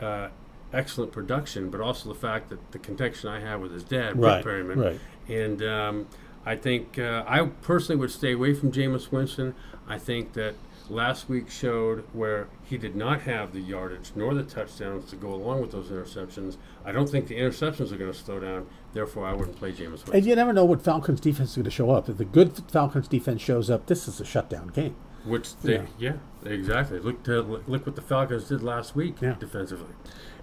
uh, 0.00 0.28
excellent 0.72 1.12
production, 1.12 1.70
but 1.70 1.80
also 1.80 2.08
the 2.08 2.18
fact 2.18 2.50
that 2.50 2.72
the 2.72 2.78
connection 2.78 3.28
I 3.28 3.40
have 3.40 3.60
with 3.60 3.72
his 3.72 3.84
dad, 3.84 4.18
right, 4.18 4.44
Perriman, 4.44 4.76
right. 4.76 5.00
And 5.28 5.62
um, 5.62 6.06
I 6.46 6.56
think 6.56 6.98
uh, 6.98 7.24
I 7.26 7.44
personally 7.62 7.98
would 8.00 8.10
stay 8.10 8.32
away 8.32 8.54
from 8.54 8.72
Jameis 8.72 9.10
Winston. 9.10 9.54
I 9.88 9.98
think 9.98 10.32
that 10.34 10.54
last 10.90 11.28
week 11.28 11.50
showed 11.50 12.04
where 12.12 12.48
he 12.62 12.76
did 12.76 12.94
not 12.94 13.22
have 13.22 13.52
the 13.52 13.60
yardage 13.60 14.12
nor 14.14 14.34
the 14.34 14.42
touchdowns 14.42 15.08
to 15.10 15.16
go 15.16 15.32
along 15.32 15.60
with 15.60 15.72
those 15.72 15.88
interceptions. 15.88 16.56
I 16.84 16.92
don't 16.92 17.08
think 17.08 17.28
the 17.28 17.36
interceptions 17.36 17.92
are 17.92 17.96
going 17.96 18.12
to 18.12 18.18
slow 18.18 18.40
down. 18.40 18.66
Therefore, 18.92 19.26
I 19.26 19.32
wouldn't 19.32 19.56
play 19.56 19.72
Jameis 19.72 19.90
Winston. 19.90 20.14
And 20.14 20.26
you 20.26 20.36
never 20.36 20.52
know 20.52 20.64
what 20.64 20.82
Falcons 20.82 21.20
defense 21.20 21.50
is 21.50 21.56
going 21.56 21.64
to 21.64 21.70
show 21.70 21.90
up. 21.90 22.08
If 22.08 22.18
the 22.18 22.24
good 22.24 22.52
Falcons 22.70 23.08
defense 23.08 23.40
shows 23.40 23.70
up, 23.70 23.86
this 23.86 24.06
is 24.06 24.20
a 24.20 24.24
shutdown 24.24 24.68
game. 24.68 24.96
Which 25.24 25.56
they, 25.56 25.76
yeah, 25.98 26.16
yeah 26.44 26.52
exactly. 26.52 26.98
Look 26.98 27.22
to 27.24 27.40
look 27.40 27.86
what 27.86 27.96
the 27.96 28.02
Falcons 28.02 28.48
did 28.48 28.62
last 28.62 28.94
week 28.94 29.16
yeah. 29.22 29.36
defensively. 29.38 29.94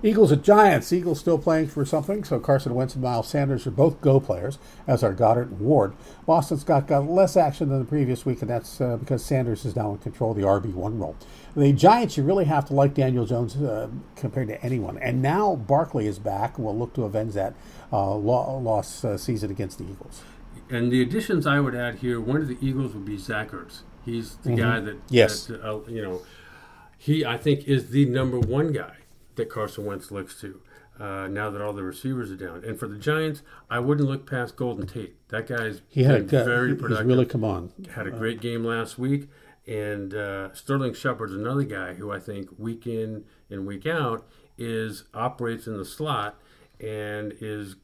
Eagles 0.04 0.32
at 0.32 0.42
Giants. 0.42 0.92
Eagles 0.92 1.20
still 1.20 1.38
playing 1.38 1.68
for 1.68 1.86
something, 1.86 2.24
so 2.24 2.40
Carson 2.40 2.74
Wentz 2.74 2.96
and 2.96 3.04
Miles 3.04 3.28
Sanders 3.28 3.68
are 3.68 3.72
both 3.72 4.02
go 4.02 4.20
players, 4.20 4.58
as 4.88 5.04
are 5.04 5.14
Goedert 5.14 5.50
and 5.50 5.60
Ward. 5.60 5.94
Boston 6.26 6.58
Scott 6.58 6.88
got 6.88 7.08
less 7.08 7.38
action 7.38 7.70
than 7.70 7.80
the 7.80 7.86
previous 7.86 8.26
week, 8.26 8.42
and 8.42 8.50
that's 8.50 8.82
uh, 8.82 8.98
because 8.98 9.24
Sanders 9.24 9.64
is 9.64 9.76
now 9.76 9.92
in 9.92 10.00
control 10.00 10.32
of 10.32 10.38
the 10.38 10.44
RB1 10.44 11.00
role. 11.00 11.16
The 11.56 11.72
Giants, 11.72 12.18
you 12.18 12.24
really 12.24 12.46
have 12.46 12.66
to 12.66 12.74
like 12.74 12.96
Daniel 12.96 13.26
Jones 13.26 13.56
uh, 13.58 13.90
compared 14.16 14.48
to 14.48 14.64
anyone. 14.64 14.98
And 14.98 15.22
now 15.22 15.56
Barkley 15.56 16.08
is 16.08 16.18
back 16.18 16.58
and 16.58 16.66
will 16.66 16.78
look 16.78 16.94
to 16.94 17.04
avenge 17.04 17.34
that 17.34 17.54
uh, 17.94 18.16
loss 18.16 19.06
uh, 19.06 19.18
season 19.18 19.52
against 19.52 19.78
the 19.78 19.84
Eagles. 19.84 20.24
And 20.70 20.92
the 20.92 21.02
additions 21.02 21.46
I 21.46 21.60
would 21.60 21.76
add 21.76 21.96
here, 21.96 22.20
one 22.20 22.42
of 22.42 22.48
the 22.48 22.58
Eagles 22.62 22.94
would 22.94 23.06
be 23.06 23.18
Zach 23.18 23.52
Ertz. 23.52 23.82
He's 24.04 24.38
the 24.38 24.52
mm-hmm. 24.52 24.60
guy 24.60 24.80
that, 24.80 24.98
yes. 25.10 25.46
That, 25.46 25.62
uh, 25.64 25.82
you 25.88 26.02
know, 26.02 26.22
he, 26.98 27.24
I 27.24 27.38
think, 27.38 27.66
is 27.66 27.90
the 27.90 28.06
number 28.06 28.40
one 28.40 28.72
guy 28.72 29.01
that 29.36 29.50
Carson 29.50 29.86
Wentz 29.86 30.12
looks 30.12 30.40
to. 30.42 30.62
Uh, 31.00 31.28
now 31.28 31.50
that 31.50 31.62
all 31.62 31.74
the 31.74 31.84
receivers 31.84 32.32
are 32.32 32.36
down, 32.36 32.64
and 32.64 32.78
for 32.78 32.88
the 32.88 32.98
Giants, 32.98 33.42
I 33.72 33.80
wouldn't 33.80 34.08
look 34.08 34.30
past 34.30 34.56
Golden 34.56 34.86
Tate. 34.86 35.16
That 35.30 35.48
guy's 35.48 35.82
he 35.90 36.04
had 36.04 36.16
a, 36.16 36.44
very 36.44 36.76
productive. 36.76 37.06
He's 37.06 37.08
really 37.08 37.26
come 37.26 37.44
on. 37.44 37.72
Had 37.96 38.06
a 38.06 38.12
great 38.12 38.40
game 38.40 38.64
last 38.64 39.00
week, 39.00 39.28
and 39.66 40.14
uh, 40.14 40.54
Sterling 40.54 40.94
Shepard's 40.94 41.34
another 41.34 41.64
guy 41.64 41.94
who 41.94 42.12
I 42.12 42.20
think 42.20 42.50
week 42.60 42.86
in 42.86 43.24
and 43.50 43.66
week 43.66 43.88
out 43.88 44.28
is 44.58 45.06
operates 45.14 45.66
in 45.66 45.78
the 45.78 45.86
slot 45.86 46.40
and 46.80 47.34
is, 47.40 47.78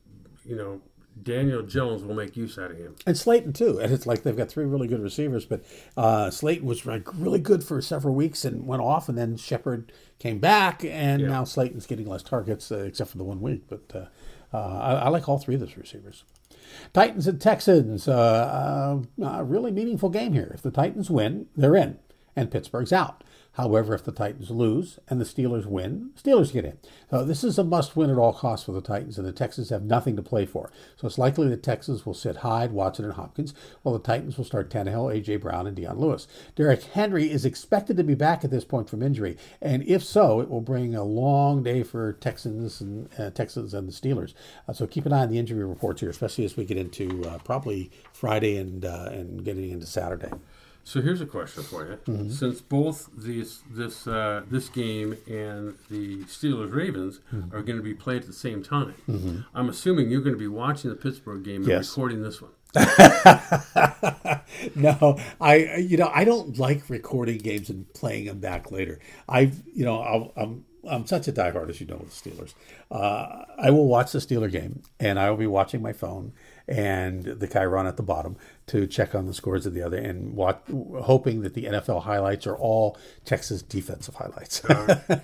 you 0.46 0.56
know, 0.56 0.82
Daniel 1.24 1.62
Jones 1.62 2.04
will 2.04 2.16
make 2.16 2.36
use 2.36 2.58
out 2.58 2.72
of 2.72 2.78
him. 2.78 2.96
And 3.06 3.18
Slayton 3.18 3.54
too. 3.54 3.80
And 3.80 3.94
it's 3.94 4.06
like 4.06 4.24
they've 4.24 4.38
got 4.38 4.50
three 4.50 4.66
really 4.66 4.88
good 4.88 5.02
receivers, 5.02 5.46
but 5.46 5.64
uh, 5.96 6.30
Slayton 6.30 6.66
was 6.68 6.86
like 6.86 7.08
really 7.14 7.40
good 7.40 7.64
for 7.64 7.82
several 7.82 8.14
weeks 8.14 8.46
and 8.46 8.66
went 8.66 8.82
off, 8.82 9.10
and 9.10 9.18
then 9.18 9.38
Shepard 9.38 9.92
came 10.20 10.40
back, 10.40 10.84
and 10.84 11.22
yeah. 11.22 11.28
now 11.28 11.44
Slayton's 11.44 11.86
getting 11.86 12.08
less 12.08 12.24
targets 12.24 12.72
uh, 12.72 12.80
except 12.80 13.12
for 13.12 13.18
the 13.18 13.24
one 13.24 13.42
week. 13.42 13.64
But 13.68 13.84
uh, 13.94 14.56
uh 14.56 14.80
I, 14.80 14.94
I, 14.94 15.10
like 15.10 15.28
all 15.28 15.38
three 15.38 15.56
of 15.56 15.62
those 15.62 15.78
receivers. 15.78 16.24
Titans 16.94 17.28
and 17.28 17.40
Texans, 17.40 18.08
uh, 18.08 19.02
uh, 19.22 19.26
a 19.26 19.44
really 19.44 19.72
meaningful 19.72 20.10
game 20.10 20.34
here. 20.34 20.52
If 20.54 20.62
the 20.62 20.72
Titans 20.72 21.10
win, 21.10 21.48
they're 21.56 21.76
in. 21.76 22.00
and 22.36 22.52
Pittsburgh's 22.52 22.94
out. 22.94 23.24
However, 23.58 23.96
if 23.96 24.04
the 24.04 24.12
Titans 24.12 24.52
lose 24.52 25.00
and 25.10 25.20
the 25.20 25.26
Steelers 25.26 25.66
win, 25.66 26.12
Steelers 26.16 26.54
get 26.54 26.64
in. 26.64 26.78
So 27.10 27.26
this 27.26 27.44
is 27.44 27.58
a 27.58 27.64
must-win 27.64 28.12
at 28.12 28.18
all 28.18 28.32
costs 28.32 28.68
for 28.68 28.72
the 28.72 28.82
Titans, 28.82 29.18
and 29.18 29.28
the 29.28 29.32
Texans 29.32 29.72
have 29.72 29.82
nothing 29.82 30.16
to 30.16 30.22
play 30.22 30.46
for. 30.46 30.72
So 30.96 31.08
it's 31.08 31.18
likely 31.18 31.50
the 31.50 31.58
Texans 31.58 32.06
will 32.06 32.14
sit 32.14 32.38
Hyde, 32.38 32.72
Watson, 32.72 33.04
and 33.04 33.16
Hopkins, 33.16 33.56
while 33.82 33.98
the 33.98 34.04
Titans 34.04 34.38
will 34.38 34.46
start 34.46 34.70
Tannehill, 34.70 35.12
A.J. 35.12 35.38
Brown, 35.38 35.66
and 35.66 35.76
Dion 35.76 35.98
Lewis. 35.98 36.28
Derrick 36.56 36.84
Henry 36.84 37.32
is 37.32 37.46
expected 37.46 37.98
to 37.98 38.04
be 38.04 38.14
back 38.14 38.44
at 38.44 38.52
this 38.52 38.64
point 38.64 38.92
from 38.92 39.02
injury, 39.02 39.36
and 39.60 39.82
if 39.88 40.04
so, 40.04 40.40
it 40.40 40.52
will 40.52 40.62
bring 40.62 40.94
a 40.94 41.04
long 41.04 41.64
day 41.64 41.82
for 41.82 42.14
Texans 42.14 42.80
and 42.80 43.10
uh, 43.18 43.32
Texans 43.32 43.74
and 43.74 43.88
the 43.88 43.92
Steelers. 43.92 44.36
Uh, 44.68 44.74
so 44.74 44.86
keep 44.86 45.08
an 45.08 45.14
eye 45.14 45.24
on 45.24 45.32
the 45.32 45.40
injury 45.40 45.64
reports 45.64 46.02
here, 46.02 46.12
especially 46.12 46.46
as 46.46 46.56
we 46.56 46.64
get 46.64 46.78
into 46.78 47.24
uh, 47.26 47.40
probably 47.40 47.90
Friday 48.14 48.58
and 48.58 48.86
uh, 48.86 49.10
and 49.12 49.44
getting 49.44 49.72
into 49.72 49.88
Saturday. 49.88 50.30
So 50.88 51.02
here's 51.02 51.20
a 51.20 51.26
question 51.26 51.64
for 51.64 51.86
you: 51.86 51.98
mm-hmm. 52.08 52.30
Since 52.30 52.62
both 52.62 53.10
these 53.14 53.62
this 53.70 54.08
uh, 54.08 54.44
this 54.50 54.70
game 54.70 55.18
and 55.28 55.78
the 55.92 56.24
Steelers 56.24 56.74
Ravens 56.74 57.20
mm-hmm. 57.34 57.54
are 57.54 57.62
going 57.62 57.76
to 57.76 57.84
be 57.84 57.94
played 57.94 58.22
at 58.22 58.28
the 58.28 58.32
same 58.32 58.64
time, 58.64 58.96
mm-hmm. 59.06 59.40
I'm 59.54 59.68
assuming 59.68 60.10
you're 60.10 60.22
going 60.22 60.36
to 60.36 60.40
be 60.40 60.48
watching 60.48 60.90
the 60.90 60.96
Pittsburgh 60.96 61.44
game 61.44 61.64
and 61.64 61.68
yes. 61.68 61.90
recording 61.90 62.24
this 62.24 62.42
one. 62.42 62.52
no, 64.76 65.20
I 65.42 65.76
you 65.76 65.98
know 65.98 66.10
I 66.16 66.24
don't 66.24 66.58
like 66.58 66.90
recording 66.90 67.40
games 67.40 67.70
and 67.70 67.94
playing 67.94 68.24
them 68.24 68.40
back 68.40 68.72
later. 68.72 68.98
I've 69.28 69.62
you 69.74 69.84
know 69.84 70.00
i 70.00 70.42
am 70.42 70.64
I'm 70.88 71.06
such 71.06 71.28
a 71.28 71.34
diehard 71.34 71.70
as 71.70 71.82
you 71.82 71.88
know 71.88 71.98
with 71.98 72.24
the 72.24 72.30
Steelers. 72.30 72.54
Uh, 72.90 73.44
I 73.58 73.72
will 73.72 73.88
watch 73.88 74.14
the 74.14 74.20
Steeler 74.20 74.50
game 74.50 74.84
and 75.02 75.20
I 75.20 75.30
will 75.30 75.38
be 75.38 75.48
watching 75.48 75.82
my 75.82 75.92
phone 75.92 76.32
and 76.68 77.24
the 77.24 77.48
Chiron 77.48 77.88
at 77.88 77.96
the 77.96 78.04
bottom 78.04 78.36
to 78.68 78.86
check 78.86 79.16
on 79.16 79.26
the 79.26 79.34
scores 79.34 79.66
of 79.66 79.74
the 79.74 79.82
other 79.82 79.98
and 79.98 80.36
watch, 80.36 80.60
hoping 81.04 81.42
that 81.42 81.54
the 81.54 81.64
NFL 81.64 82.04
highlights 82.04 82.46
are 82.46 82.56
all 82.56 82.98
Texas 83.24 83.62
defensive 83.62 84.16
highlights. 84.16 84.64
uh, 84.66 85.20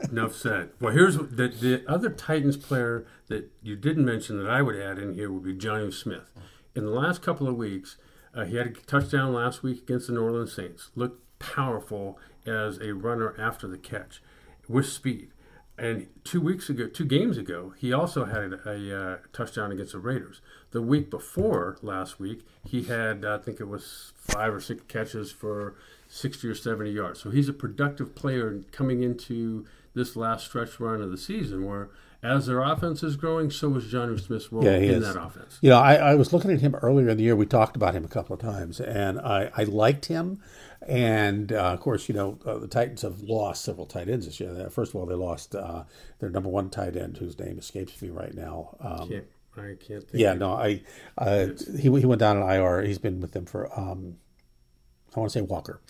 enough 0.10 0.34
said. 0.34 0.70
Well, 0.80 0.92
here's 0.92 1.16
the, 1.16 1.48
the 1.48 1.84
other 1.86 2.08
Titans 2.08 2.56
player 2.56 3.06
that 3.28 3.50
you 3.62 3.76
didn't 3.76 4.06
mention 4.06 4.42
that 4.42 4.50
I 4.50 4.62
would 4.62 4.76
add 4.76 4.98
in 4.98 5.14
here 5.14 5.30
would 5.30 5.44
be 5.44 5.54
Jonnu 5.54 5.92
Smith. 5.92 6.32
In 6.74 6.84
the 6.84 6.92
last 6.92 7.20
couple 7.20 7.46
of 7.46 7.56
weeks, 7.56 7.98
uh, 8.34 8.44
he 8.44 8.56
had 8.56 8.68
a 8.68 8.70
touchdown 8.70 9.34
last 9.34 9.62
week 9.62 9.82
against 9.82 10.06
the 10.06 10.14
New 10.14 10.22
Orleans 10.22 10.54
Saints. 10.54 10.90
Looked 10.94 11.22
powerful 11.38 12.18
as 12.46 12.78
a 12.78 12.94
runner 12.94 13.34
after 13.38 13.66
the 13.66 13.78
catch 13.78 14.22
with 14.68 14.86
speed. 14.86 15.30
And 15.76 16.08
two 16.24 16.40
weeks 16.40 16.68
ago, 16.68 16.88
two 16.88 17.06
games 17.06 17.38
ago, 17.38 17.72
he 17.78 17.92
also 17.92 18.26
had 18.26 18.52
a, 18.52 18.68
a 18.68 19.02
uh, 19.02 19.16
touchdown 19.32 19.72
against 19.72 19.92
the 19.92 19.98
Raiders. 19.98 20.42
The 20.72 20.82
week 20.82 21.10
before 21.10 21.78
last 21.82 22.20
week, 22.20 22.46
he 22.64 22.84
had, 22.84 23.24
I 23.24 23.38
think 23.38 23.60
it 23.60 23.68
was 23.68 24.12
five 24.16 24.54
or 24.54 24.60
six 24.60 24.82
catches 24.86 25.32
for 25.32 25.74
60 26.08 26.48
or 26.48 26.54
70 26.54 26.90
yards. 26.90 27.20
So 27.20 27.30
he's 27.30 27.48
a 27.48 27.52
productive 27.52 28.14
player 28.14 28.60
coming 28.70 29.02
into 29.02 29.66
this 29.94 30.14
last 30.14 30.46
stretch 30.46 30.78
run 30.78 31.02
of 31.02 31.10
the 31.10 31.18
season 31.18 31.66
where 31.66 31.90
as 32.22 32.46
their 32.46 32.60
offense 32.60 33.02
is 33.02 33.16
growing, 33.16 33.50
so 33.50 33.74
is 33.76 33.92
Jonnu 33.92 34.20
Smith's 34.20 34.52
role 34.52 34.62
yeah, 34.62 34.76
in 34.76 34.90
is. 34.90 35.06
that 35.06 35.20
offense. 35.20 35.58
You 35.62 35.70
know, 35.70 35.78
I, 35.78 35.94
I, 35.94 36.14
was 36.16 36.34
looking 36.34 36.50
at 36.50 36.60
him 36.60 36.74
earlier 36.74 37.08
in 37.08 37.16
the 37.16 37.24
year. 37.24 37.34
We 37.34 37.46
talked 37.46 37.76
about 37.76 37.94
him 37.94 38.04
a 38.04 38.08
couple 38.08 38.34
of 38.34 38.40
times, 38.40 38.78
and 38.78 39.18
I, 39.18 39.50
I 39.56 39.64
liked 39.64 40.06
him. 40.06 40.42
And 40.86 41.52
uh, 41.52 41.72
of 41.72 41.80
course, 41.80 42.08
you 42.08 42.14
know, 42.14 42.38
uh, 42.44 42.58
the 42.58 42.68
Titans 42.68 43.02
have 43.02 43.20
lost 43.22 43.64
several 43.64 43.86
tight 43.86 44.08
ends 44.08 44.26
this 44.26 44.38
year. 44.38 44.68
First 44.70 44.92
of 44.92 44.96
all, 44.96 45.06
they 45.06 45.14
lost 45.14 45.54
uh, 45.54 45.84
their 46.18 46.28
number 46.28 46.50
one 46.50 46.68
tight 46.68 46.96
end, 46.96 47.16
whose 47.16 47.38
name 47.38 47.58
escapes 47.58 48.00
me 48.02 48.10
right 48.10 48.34
now. 48.34 48.76
Um, 48.80 49.22
I 49.60 49.74
can't 49.74 50.08
think. 50.08 50.20
Yeah, 50.20 50.34
no, 50.34 50.52
I 50.52 50.82
uh, 51.18 51.48
he, 51.76 51.82
he 51.82 52.06
went 52.06 52.20
down 52.20 52.36
an 52.36 52.48
IR. 52.48 52.82
He's 52.82 52.98
been 52.98 53.20
with 53.20 53.32
them 53.32 53.46
for, 53.46 53.66
um, 53.78 54.16
I 55.14 55.20
want 55.20 55.32
to 55.32 55.38
say 55.38 55.42
Walker. 55.42 55.80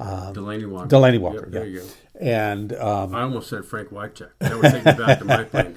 Um, 0.00 0.34
Delanie 0.34 0.68
Walker. 0.68 0.88
Delanie 0.88 1.20
Walker. 1.20 1.42
Yep, 1.44 1.50
there 1.50 1.66
you 1.66 1.80
go. 1.80 1.86
And 2.20 2.72
um, 2.74 3.14
I 3.14 3.22
almost 3.22 3.48
said 3.48 3.64
Frank 3.64 3.90
Wycheck. 3.90 4.30
That 4.40 4.56
would 4.56 4.70
take 4.70 4.84
me 4.84 4.92
back 4.92 5.18
to 5.20 5.24
my 5.24 5.44
playing 5.44 5.76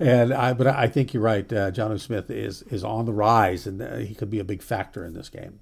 and 0.00 0.32
I, 0.32 0.52
but 0.52 0.66
I 0.66 0.86
think 0.88 1.12
you're 1.14 1.22
right. 1.22 1.50
Uh, 1.52 1.70
Jonnu 1.70 2.00
Smith 2.00 2.30
is 2.30 2.62
is 2.62 2.84
on 2.84 3.06
the 3.06 3.12
rise, 3.12 3.66
and 3.66 3.80
uh, 3.82 3.96
he 3.96 4.14
could 4.14 4.30
be 4.30 4.38
a 4.38 4.44
big 4.44 4.62
factor 4.62 5.04
in 5.04 5.14
this 5.14 5.28
game. 5.28 5.60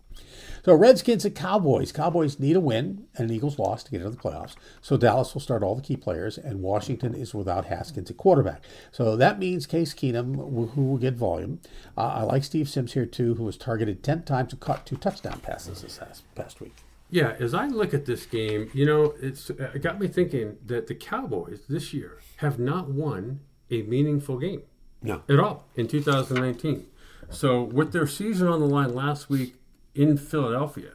So 0.65 0.75
Redskins 0.75 1.25
and 1.25 1.35
Cowboys. 1.35 1.93
Cowboys 1.93 2.39
need 2.39 2.57
a 2.57 2.61
win 2.61 3.07
and 3.17 3.31
an 3.31 3.37
Eagles 3.37 3.59
loss 3.59 3.83
to 3.85 3.91
get 3.91 4.03
into 4.03 4.11
the 4.11 4.17
playoffs. 4.17 4.57
So 4.81 4.97
Dallas 4.97 5.35
will 5.35 5.41
start 5.41 5.63
all 5.63 5.75
the 5.75 5.83
key 5.83 5.97
players, 5.97 6.39
and 6.39 6.63
Washington 6.63 7.15
is 7.15 7.35
without 7.35 7.67
Haskins 7.67 8.11
at 8.11 8.17
quarterback. 8.17 8.63
So 8.93 9.17
that 9.17 9.39
means 9.39 9.67
Case 9.67 9.95
Keenum, 9.95 10.37
who 10.73 10.83
will 10.83 10.99
get 10.99 11.15
volume. 11.15 11.61
Uh, 11.97 12.09
I 12.09 12.23
like 12.23 12.45
Steve 12.45 12.69
Sims 12.69 12.93
here 12.93 13.07
too, 13.07 13.35
who 13.35 13.45
was 13.45 13.57
targeted 13.57 14.03
ten 14.03 14.23
times 14.23 14.53
and 14.53 14.61
caught 14.61 14.87
two 14.87 14.97
touchdown 14.97 15.41
passes 15.41 15.83
this 15.83 16.01
past 16.35 16.61
week. 16.61 16.75
Yeah, 17.11 17.35
as 17.41 17.55
I 17.55 17.67
look 17.67 17.93
at 17.93 18.07
this 18.07 18.25
game, 18.25 18.71
you 18.73 18.87
know, 18.87 19.15
it's 19.21 19.51
it 19.51 19.83
got 19.83 19.99
me 20.01 20.07
thinking 20.07 20.59
that 20.67 20.87
the 20.87 20.95
Cowboys 20.95 21.63
this 21.69 21.93
year 21.93 22.19
have 22.37 22.59
not 22.59 22.89
won 22.89 23.41
a 23.71 23.83
meaningful 23.83 24.39
game. 24.39 24.63
No. 25.03 25.23
At 25.29 25.41
all 25.41 25.67
in 25.75 25.89
2019. 25.89 26.87
So 27.31 27.63
with 27.63 27.93
their 27.93 28.07
season 28.07 28.49
on 28.49 28.61
the 28.61 28.67
line 28.67 28.95
last 28.95 29.31
week 29.31 29.55
in 29.95 30.17
Philadelphia, 30.17 30.93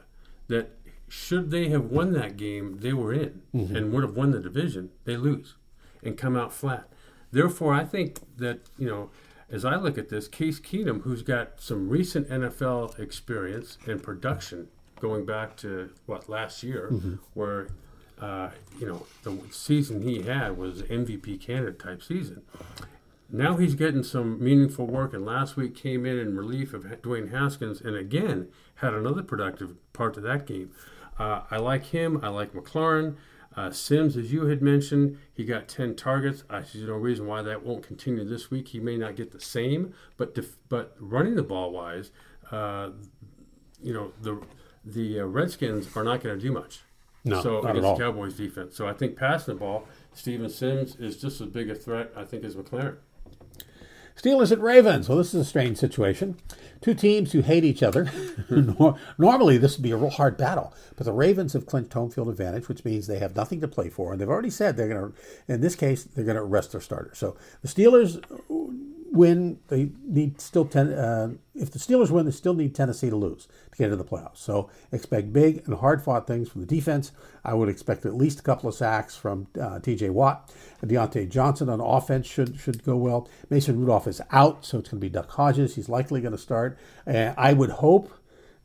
that 0.47 0.71
should 1.07 1.51
they 1.51 1.69
have 1.69 1.85
won 1.85 2.13
that 2.13 2.37
game, 2.37 2.79
they 2.79 2.93
were 2.93 3.13
in 3.13 3.41
mm-hmm. 3.53 3.75
and 3.75 3.91
would 3.91 4.03
have 4.03 4.15
won 4.15 4.31
the 4.31 4.39
division, 4.39 4.89
they 5.05 5.17
lose 5.17 5.55
and 6.03 6.17
come 6.17 6.35
out 6.35 6.53
flat. 6.53 6.87
Therefore, 7.31 7.73
I 7.73 7.83
think 7.83 8.19
that, 8.37 8.59
you 8.77 8.87
know, 8.87 9.09
as 9.49 9.65
I 9.65 9.75
look 9.75 9.97
at 9.97 10.09
this, 10.09 10.27
Case 10.27 10.59
Keenum, 10.59 11.01
who's 11.01 11.21
got 11.21 11.61
some 11.61 11.89
recent 11.89 12.29
NFL 12.29 12.99
experience 12.99 13.77
and 13.87 14.01
production 14.01 14.67
going 14.99 15.25
back 15.25 15.55
to 15.57 15.91
what 16.05 16.29
last 16.29 16.63
year, 16.63 16.89
mm-hmm. 16.91 17.15
where 17.33 17.67
uh, 18.19 18.49
you 18.79 18.87
know 18.87 19.05
the 19.23 19.37
season 19.51 20.01
he 20.01 20.21
had 20.23 20.57
was 20.57 20.81
MVP 20.83 21.39
candidate 21.41 21.79
type 21.79 22.01
season. 22.01 22.41
Now 23.29 23.57
he's 23.57 23.75
getting 23.75 24.03
some 24.03 24.41
meaningful 24.43 24.85
work, 24.85 25.13
and 25.13 25.25
last 25.25 25.55
week 25.55 25.75
came 25.75 26.05
in 26.05 26.17
in 26.19 26.35
relief 26.37 26.73
of 26.73 26.83
Dwayne 26.83 27.31
Haskins, 27.31 27.81
and 27.81 27.95
again 27.95 28.49
had 28.75 28.93
another 28.93 29.23
productive 29.23 29.75
part 29.93 30.17
of 30.17 30.23
that 30.23 30.45
game. 30.45 30.71
Uh, 31.17 31.41
I 31.49 31.57
like 31.57 31.85
him. 31.85 32.19
I 32.23 32.29
like 32.29 32.53
McLaurin. 32.53 33.15
Uh, 33.55 33.71
Sims, 33.71 34.17
as 34.17 34.33
you 34.33 34.47
had 34.47 34.61
mentioned, 34.61 35.17
he 35.33 35.45
got 35.45 35.69
10 35.69 35.95
targets. 35.95 36.43
I 36.49 36.63
see 36.63 36.85
no 36.85 36.95
reason 36.95 37.25
why 37.25 37.41
that 37.41 37.63
won't 37.63 37.87
continue 37.87 38.25
this 38.25 38.51
week. 38.51 38.69
He 38.69 38.81
may 38.81 38.97
not 38.97 39.15
get 39.15 39.31
the 39.31 39.39
same, 39.39 39.93
but 40.17 40.35
def- 40.35 40.57
but 40.67 40.95
running 40.99 41.35
the 41.35 41.43
ball 41.43 41.71
wise, 41.71 42.11
uh, 42.51 42.89
you 43.81 43.93
know 43.93 44.11
the 44.21 44.41
the 44.83 45.21
uh, 45.21 45.25
Redskins 45.25 45.87
are 45.95 46.03
not 46.03 46.21
going 46.21 46.37
to 46.37 46.45
do 46.45 46.51
much. 46.51 46.81
No, 47.23 47.41
so 47.41 47.61
not 47.61 47.71
against 47.71 47.97
the 47.97 48.03
Cowboys 48.03 48.35
defense. 48.35 48.75
So 48.75 48.87
I 48.87 48.93
think 48.93 49.15
passing 49.15 49.55
the 49.55 49.59
ball, 49.59 49.87
Steven 50.13 50.49
Sims 50.49 50.95
is 50.97 51.17
just 51.19 51.41
as 51.41 51.47
big 51.47 51.69
a 51.71 51.75
threat, 51.75 52.11
I 52.15 52.23
think, 52.23 52.43
as 52.43 52.55
McLaurin. 52.55 52.97
Steelers 54.15 54.51
at 54.51 54.61
Ravens. 54.61 55.09
Well, 55.09 55.17
this 55.17 55.33
is 55.33 55.41
a 55.41 55.45
strange 55.45 55.77
situation. 55.77 56.37
Two 56.81 56.93
teams 56.93 57.31
who 57.31 57.41
hate 57.41 57.63
each 57.63 57.83
other. 57.83 58.09
Normally, 59.17 59.57
this 59.57 59.77
would 59.77 59.83
be 59.83 59.91
a 59.91 59.97
real 59.97 60.09
hard 60.09 60.37
battle, 60.37 60.73
but 60.95 61.05
the 61.05 61.11
Ravens 61.11 61.53
have 61.53 61.65
clinched 61.65 61.93
home 61.93 62.09
field 62.09 62.29
advantage, 62.29 62.67
which 62.67 62.85
means 62.85 63.07
they 63.07 63.19
have 63.19 63.35
nothing 63.35 63.59
to 63.61 63.67
play 63.67 63.89
for, 63.89 64.11
and 64.11 64.21
they've 64.21 64.29
already 64.29 64.49
said 64.49 64.77
they're 64.77 64.87
going 64.87 65.11
to. 65.11 65.53
In 65.53 65.61
this 65.61 65.75
case, 65.75 66.03
they're 66.03 66.25
going 66.25 66.37
to 66.37 66.43
rest 66.43 66.71
their 66.71 66.81
starter. 66.81 67.11
So 67.13 67.35
the 67.61 67.67
Steelers 67.67 68.23
win, 69.15 69.59
they 69.69 69.89
need 70.05 70.39
still 70.41 70.65
ten. 70.65 70.93
Uh, 70.93 71.33
if 71.55 71.71
the 71.71 71.79
Steelers 71.79 72.11
win, 72.11 72.25
they 72.25 72.31
still 72.31 72.53
need 72.53 72.75
Tennessee 72.75 73.09
to 73.09 73.15
lose 73.15 73.47
to 73.71 73.77
get 73.77 73.85
into 73.85 73.95
the 73.95 74.03
playoffs. 74.03 74.37
So 74.37 74.69
expect 74.91 75.31
big 75.33 75.63
and 75.65 75.75
hard 75.75 76.03
fought 76.03 76.27
things 76.27 76.49
from 76.49 76.61
the 76.61 76.67
defense. 76.67 77.11
I 77.43 77.53
would 77.53 77.69
expect 77.69 78.05
at 78.05 78.13
least 78.13 78.39
a 78.39 78.43
couple 78.43 78.69
of 78.69 78.75
sacks 78.75 79.15
from 79.15 79.47
uh, 79.59 79.79
T.J. 79.79 80.09
Watt. 80.09 80.51
Diontae 80.83 81.29
Johnson 81.29 81.69
on 81.69 81.79
offense 81.81 82.27
should 82.27 82.59
should 82.59 82.83
go 82.83 82.95
well. 82.95 83.27
Mason 83.49 83.79
Rudolph 83.79 84.07
is 84.07 84.21
out, 84.31 84.65
so 84.65 84.79
it's 84.79 84.89
going 84.89 84.99
to 84.99 85.05
be 85.05 85.09
Duck 85.09 85.31
Hodges. 85.31 85.75
He's 85.75 85.89
likely 85.89 86.21
going 86.21 86.33
to 86.33 86.37
start. 86.37 86.77
Uh, 87.07 87.33
I 87.37 87.53
would 87.53 87.71
hope 87.71 88.11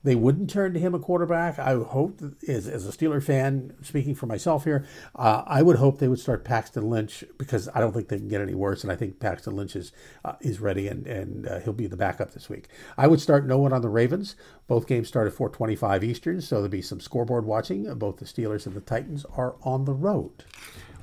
they 0.03 0.15
wouldn't 0.15 0.49
turn 0.49 0.73
to 0.73 0.81
him 0.81 0.95
a 0.95 0.99
quarterback. 0.99 1.59
I 1.59 1.75
hope, 1.75 2.23
as, 2.49 2.67
as 2.67 2.87
a 2.87 2.93
Steeler 2.93 3.23
fan, 3.23 3.75
speaking 3.83 4.15
for 4.15 4.27
myself 4.27 4.65
here, 4.65 4.87
uh, 5.15 5.43
I 5.47 5.63
would 5.63 5.77
hope 5.77 5.99
they 5.99 6.09
would 6.09 6.19
start 6.19 6.45
Paxton 6.45 6.89
Lynch 6.89 7.23
because 7.37 7.69
I 7.75 7.81
don't 7.81 7.93
think 7.93 8.09
they 8.09 8.17
can 8.17 8.29
get 8.29 8.41
any 8.41 8.55
worse, 8.55 8.83
and 8.83 8.91
I 8.91 8.97
think 8.97 9.21
Paxton 9.21 9.55
Lynch 9.55 9.77
is 9.77 9.93
uh, 10.25 10.35
is 10.41 10.61
ready 10.61 10.89
and 10.89 11.07
and 11.07 11.47
uh, 11.47 11.61
he'll 11.61 11.73
be 11.73 11.87
the 11.87 11.97
backup 11.97 12.33
this 12.33 12.49
week. 12.49 12.69
I 12.97 13.07
would 13.07 13.21
start 13.21 13.47
no 13.47 13.59
one 13.59 13.73
on 13.73 13.83
the 13.83 13.89
Ravens. 13.89 14.37
Both 14.67 14.87
games 14.87 15.09
start 15.09 15.27
at 15.27 15.35
4:25 15.35 16.03
Eastern, 16.03 16.41
so 16.41 16.57
there'll 16.57 16.69
be 16.69 16.83
some 16.83 17.01
scoreboard 17.01 17.45
watching. 17.45 17.93
Both 17.95 18.19
the 18.19 18.25
Steelers 18.25 18.67
and 18.67 18.75
the 18.75 18.81
Titans 18.81 19.27
are 19.37 19.57
on 19.63 19.85
the 19.85 19.95
road. 19.95 20.45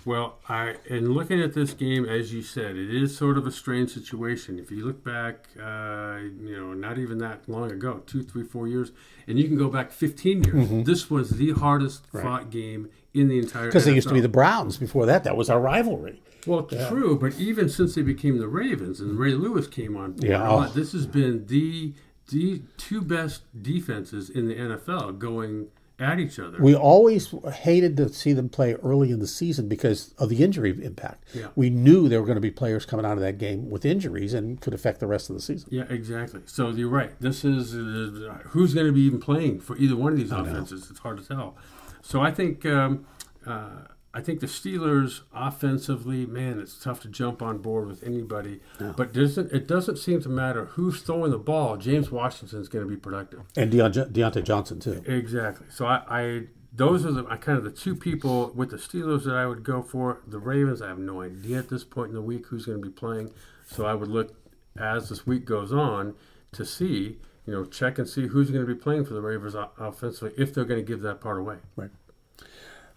Well, 0.08 0.38
I 0.48 0.76
in 0.86 1.12
looking 1.12 1.42
at 1.42 1.54
this 1.54 1.74
game, 1.74 2.06
as 2.06 2.34
you 2.34 2.42
said, 2.42 2.78
it 2.78 2.96
is 2.96 3.18
sort 3.18 3.38
of 3.38 3.46
a 3.46 3.52
strange 3.52 3.94
situation. 3.94 4.58
If 4.58 4.72
you 4.72 4.86
look 4.86 5.04
back, 5.04 5.50
uh, 5.60 6.20
you 6.42 6.56
know, 6.58 6.74
not 6.74 6.98
even 6.98 7.18
that 7.18 7.50
long 7.50 7.70
ago, 7.74 8.04
two, 8.08 8.24
three, 8.24 8.46
four 8.46 8.70
years, 8.70 8.94
and 9.28 9.38
you 9.38 9.50
can 9.50 9.58
go 9.58 9.68
back 9.68 9.92
15 9.92 10.44
years. 10.46 10.56
Mm-hmm. 10.56 10.84
This 10.84 11.10
was 11.10 11.32
the 11.32 11.52
hardest 11.52 12.06
right. 12.14 12.24
fought 12.24 12.50
game 12.50 12.90
in 13.14 13.28
the 13.28 13.38
entire. 13.38 13.66
Because 13.66 13.84
they 13.84 13.94
used 13.94 14.08
to 14.08 14.14
be 14.14 14.22
the 14.22 14.30
Browns 14.30 14.78
before 14.78 15.06
that. 15.08 15.26
That 15.26 15.36
was 15.36 15.50
our 15.50 15.60
rivalry. 15.60 16.22
Well, 16.46 16.66
yeah. 16.72 16.88
true, 16.88 17.20
but 17.20 17.38
even 17.38 17.68
since 17.68 17.96
they 17.96 18.02
became 18.02 18.38
the 18.38 18.48
Ravens 18.48 19.02
and 19.02 19.20
Ray 19.20 19.34
Lewis 19.34 19.68
came 19.68 19.98
on, 19.98 20.14
board, 20.14 20.24
yeah, 20.24 20.50
oh. 20.50 20.70
this 20.70 20.94
has 20.94 21.06
been 21.06 21.48
the 21.48 21.94
the 22.30 22.62
two 22.78 23.02
best 23.02 23.42
defenses 23.62 24.30
in 24.30 24.48
the 24.48 24.56
NFL 24.56 25.20
going 25.20 25.68
at 26.00 26.20
each 26.20 26.40
other. 26.40 26.58
We 26.60 26.76
always 26.76 27.34
hated 27.54 27.98
to 27.98 28.10
see 28.10 28.34
them 28.34 28.50
play 28.50 28.76
early 28.76 29.12
in 29.12 29.20
the 29.20 29.28
season 29.28 29.68
because 29.68 30.14
of 30.18 30.30
the 30.30 30.44
injury 30.44 30.72
impact. 30.84 31.24
Yeah. 31.34 31.48
We 31.56 31.70
knew 31.70 32.08
there 32.08 32.20
were 32.20 32.28
going 32.28 32.38
to 32.38 32.42
be 32.42 32.52
players 32.52 32.86
coming 32.86 33.06
out 33.06 33.14
of 33.14 33.22
that 33.22 33.38
game 33.38 33.70
with 33.70 33.84
injuries 33.86 34.34
and 34.34 34.62
could 34.62 34.74
affect 34.74 35.00
the 35.00 35.08
rest 35.08 35.30
of 35.30 35.36
the 35.36 35.42
season. 35.42 35.70
Yeah, 35.72 35.86
exactly. 35.90 36.42
So 36.46 36.70
you're 36.70 36.90
right. 36.90 37.20
This 37.20 37.44
is 37.44 37.74
uh, 37.74 38.40
who's 38.46 38.74
going 38.74 38.88
to 38.88 38.94
be 38.94 39.02
even 39.02 39.20
playing 39.20 39.60
for 39.60 39.78
either 39.78 39.96
one 39.96 40.12
of 40.12 40.20
these 40.20 40.32
offenses. 40.32 40.90
It's 40.90 41.00
hard 41.00 41.18
to 41.18 41.28
tell. 41.28 41.56
So 42.02 42.22
I 42.22 42.32
think 42.32 42.66
um, 42.66 43.06
uh, 43.46 43.88
I 44.18 44.22
think 44.22 44.40
the 44.40 44.48
Steelers 44.48 45.22
offensively, 45.32 46.26
man, 46.26 46.60
it's 46.60 46.84
tough 46.84 47.02
to 47.02 47.08
jump 47.08 47.44
on 47.44 47.60
board 47.60 47.88
with 47.88 48.02
anybody. 48.02 48.62
But 48.80 49.14
doesn't 49.14 49.52
it 49.52 49.68
doesn't 49.68 49.98
seem 49.98 50.24
to 50.24 50.30
matter 50.30 50.66
who's 50.66 51.04
throwing 51.04 51.30
the 51.30 51.38
ball. 51.38 51.78
James 51.78 52.10
Washington's 52.10 52.68
going 52.68 52.84
to 52.84 52.90
be 52.90 52.98
productive. 52.98 53.42
And 53.56 53.72
Deon- 53.72 54.12
Diontae 54.12 54.44
Johnson, 54.44 54.80
too. 54.80 55.04
Exactly. 55.06 55.68
So 55.70 55.86
I, 55.86 56.02
I 56.10 56.42
those 56.74 57.06
are 57.06 57.12
the 57.12 57.28
I 57.30 57.38
kind 57.38 57.60
of 57.60 57.64
the 57.64 57.70
two 57.70 57.96
people 57.96 58.52
with 58.56 58.72
the 58.72 58.78
Steelers 58.78 59.26
that 59.26 59.36
I 59.36 59.46
would 59.46 59.64
go 59.64 59.84
for. 59.84 60.24
The 60.26 60.40
Ravens, 60.40 60.82
I 60.82 60.88
have 60.88 60.98
no 60.98 61.22
idea 61.22 61.60
at 61.60 61.70
this 61.70 61.84
point 61.84 62.10
in 62.10 62.16
the 62.16 62.22
week 62.24 62.48
who's 62.48 62.66
going 62.66 62.82
to 62.82 62.84
be 62.84 62.92
playing. 62.92 63.30
So 63.68 63.86
I 63.86 63.94
would 63.94 64.10
look 64.10 64.34
as 64.76 65.10
this 65.10 65.28
week 65.28 65.46
goes 65.46 65.72
on 65.72 66.16
to 66.54 66.66
see, 66.66 67.20
you 67.46 67.54
know, 67.54 67.66
check 67.66 68.00
and 68.00 68.10
see 68.10 68.26
who's 68.26 68.50
going 68.50 68.66
to 68.66 68.74
be 68.74 68.80
playing 68.80 69.06
for 69.06 69.14
the 69.14 69.22
Ravens 69.22 69.54
offensively 69.78 70.34
if 70.40 70.56
they're 70.56 70.66
going 70.66 70.84
to 70.84 70.88
give 70.88 71.02
that 71.02 71.22
part 71.22 71.38
away. 71.38 71.58
Right. 71.76 71.92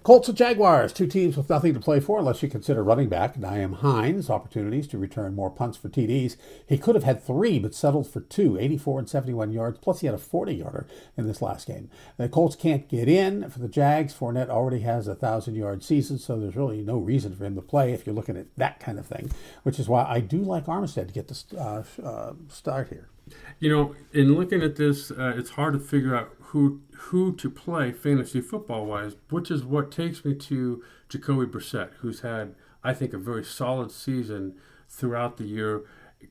Colts 0.02 0.28
and 0.28 0.38
Jaguars, 0.38 0.94
two 0.94 1.06
teams 1.06 1.36
with 1.36 1.50
nothing 1.50 1.74
to 1.74 1.80
play 1.80 2.00
for 2.00 2.20
unless 2.20 2.42
you 2.42 2.48
consider 2.48 2.82
running 2.82 3.10
back 3.10 3.36
Nyheim 3.36 3.80
Hines 3.80 4.30
opportunities 4.30 4.86
to 4.88 4.98
return 4.98 5.34
more 5.34 5.50
punts 5.50 5.76
for 5.76 5.90
TDs. 5.90 6.36
He 6.66 6.78
could 6.78 6.94
have 6.94 7.04
had 7.04 7.22
three, 7.22 7.58
but 7.58 7.74
settled 7.74 8.08
for 8.08 8.20
two, 8.20 8.58
84 8.58 9.00
and 9.00 9.10
71 9.10 9.52
yards, 9.52 9.78
plus 9.78 10.00
he 10.00 10.06
had 10.06 10.14
a 10.14 10.18
40 10.18 10.54
yarder 10.54 10.86
in 11.18 11.26
this 11.26 11.42
last 11.42 11.66
game. 11.66 11.90
The 12.16 12.30
Colts 12.30 12.56
can't 12.56 12.88
get 12.88 13.10
in 13.10 13.50
for 13.50 13.58
the 13.58 13.68
Jags. 13.68 14.14
Fournette 14.14 14.48
already 14.48 14.80
has 14.80 15.06
a 15.06 15.10
1,000 15.10 15.54
yard 15.54 15.84
season, 15.84 16.18
so 16.18 16.40
there's 16.40 16.56
really 16.56 16.80
no 16.80 16.96
reason 16.96 17.36
for 17.36 17.44
him 17.44 17.54
to 17.56 17.62
play 17.62 17.92
if 17.92 18.06
you're 18.06 18.14
looking 18.14 18.38
at 18.38 18.46
that 18.56 18.80
kind 18.80 18.98
of 18.98 19.06
thing, 19.06 19.30
which 19.64 19.78
is 19.78 19.86
why 19.86 20.04
I 20.04 20.20
do 20.20 20.38
like 20.38 20.64
Armstead 20.64 21.08
to 21.08 21.12
get 21.12 21.28
the 21.28 21.44
uh, 21.60 21.84
uh, 22.02 22.32
start 22.48 22.88
here. 22.88 23.10
You 23.58 23.70
know, 23.70 23.94
in 24.12 24.34
looking 24.34 24.62
at 24.62 24.76
this, 24.76 25.10
uh, 25.10 25.34
it's 25.36 25.50
hard 25.50 25.74
to 25.74 25.78
figure 25.78 26.16
out 26.16 26.39
who 26.50 26.80
who 27.08 27.34
to 27.36 27.48
play 27.50 27.92
fantasy 27.92 28.40
football 28.40 28.86
wise, 28.86 29.16
which 29.30 29.50
is 29.50 29.64
what 29.64 29.90
takes 29.90 30.24
me 30.24 30.34
to 30.34 30.82
Jacoby 31.08 31.46
Brissett, 31.46 31.90
who's 32.00 32.20
had, 32.20 32.54
I 32.84 32.92
think, 32.94 33.12
a 33.12 33.18
very 33.18 33.44
solid 33.44 33.90
season 33.90 34.54
throughout 34.88 35.36
the 35.36 35.44
year, 35.44 35.82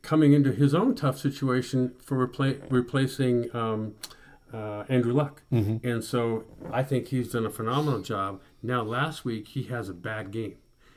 coming 0.01 0.33
into 0.33 0.51
his 0.51 0.73
own 0.75 0.93
tough 0.95 1.17
situation 1.17 1.93
for 2.03 2.25
repla- 2.27 2.61
replacing 2.69 3.53
um, 3.55 3.95
uh, 4.53 4.83
Andrew 4.89 5.13
Luck. 5.13 5.41
And 5.51 6.03
so 6.03 6.43
I 6.71 6.83
think 6.83 7.07
he's 7.07 7.31
done 7.31 7.45
a 7.45 7.49
phenomenal 7.49 8.01
job. 8.01 8.41
Now, 8.61 8.83
last 8.83 9.23
week, 9.25 9.47
he 9.49 9.63
has 9.63 9.87
a 9.89 9.93
bad 9.93 10.31
game, 10.31 10.55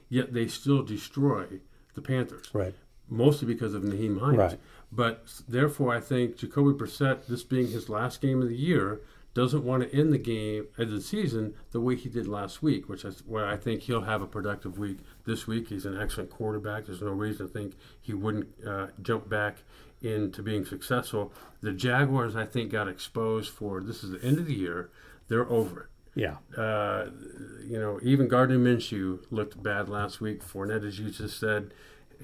yet 0.09 0.33
they 0.33 0.49
still 0.49 0.83
destroy 0.83 1.47
the 1.95 2.03
Panthers 2.03 2.47
Right. 2.53 2.75
mostly 3.09 3.47
because 3.47 3.75
of 3.75 3.83
Nyheim 3.83 4.18
Hines. 4.20 4.37
Right. 4.39 4.61
But 4.91 5.27
therefore, 5.49 5.95
I 5.95 6.01
think 6.01 6.37
Jacoby 6.37 6.73
Brissett, 6.77 7.27
this 7.27 7.43
being 7.45 7.68
his 7.68 7.89
last 7.89 8.20
game 8.20 8.43
of 8.43 8.49
the 8.49 8.57
year, 8.57 9.01
doesn't 9.35 9.64
want 9.64 9.83
to 9.83 9.99
end 9.99 10.12
the 10.12 10.18
game 10.18 10.66
of 10.78 10.91
the 10.91 11.01
season 11.01 11.55
the 11.70 11.80
way 11.80 11.97
he 11.97 12.09
did 12.09 12.28
last 12.28 12.62
week, 12.62 12.89
which 12.89 13.05
is 13.05 13.22
where 13.26 13.47
I 13.47 13.57
think 13.57 13.83
he'll 13.83 14.03
have 14.03 14.20
a 14.22 14.26
productive 14.26 14.78
week 14.78 14.99
this 15.24 15.47
week. 15.47 15.68
He's 15.68 15.87
an 15.87 15.99
excellent 16.01 16.30
quarterback. 16.30 16.87
There's 16.87 17.01
no 17.01 17.11
reason 17.12 17.47
to 17.47 17.53
think 17.53 17.74
he 18.01 18.12
wouldn't 18.12 18.49
uh, 18.66 18.89
jump 19.01 19.28
back 19.28 19.62
into 20.03 20.43
being 20.43 20.64
successful. 20.64 21.33
The 21.61 21.72
Jaguars, 21.72 22.37
I 22.37 22.45
think, 22.45 22.72
got 22.72 22.89
exposed 22.89 23.51
for 23.51 23.80
this 23.80 24.03
is 24.05 24.11
the 24.11 24.22
end 24.26 24.39
of 24.39 24.47
the 24.47 24.55
year. 24.55 24.91
They're 25.28 25.49
over 25.49 25.89
it 26.16 26.20
Yeah. 26.20 26.37
uh, 26.61 27.11
you 27.64 27.78
know, 27.78 27.99
even 28.03 28.28
Gardner 28.28 28.59
Minshew 28.59 29.20
looked 29.30 29.62
bad 29.62 29.89
last 29.89 30.20
week. 30.20 30.43
Fournette, 30.45 30.87
as 30.87 30.99
you 30.99 31.09
just 31.11 31.39
said, 31.41 31.72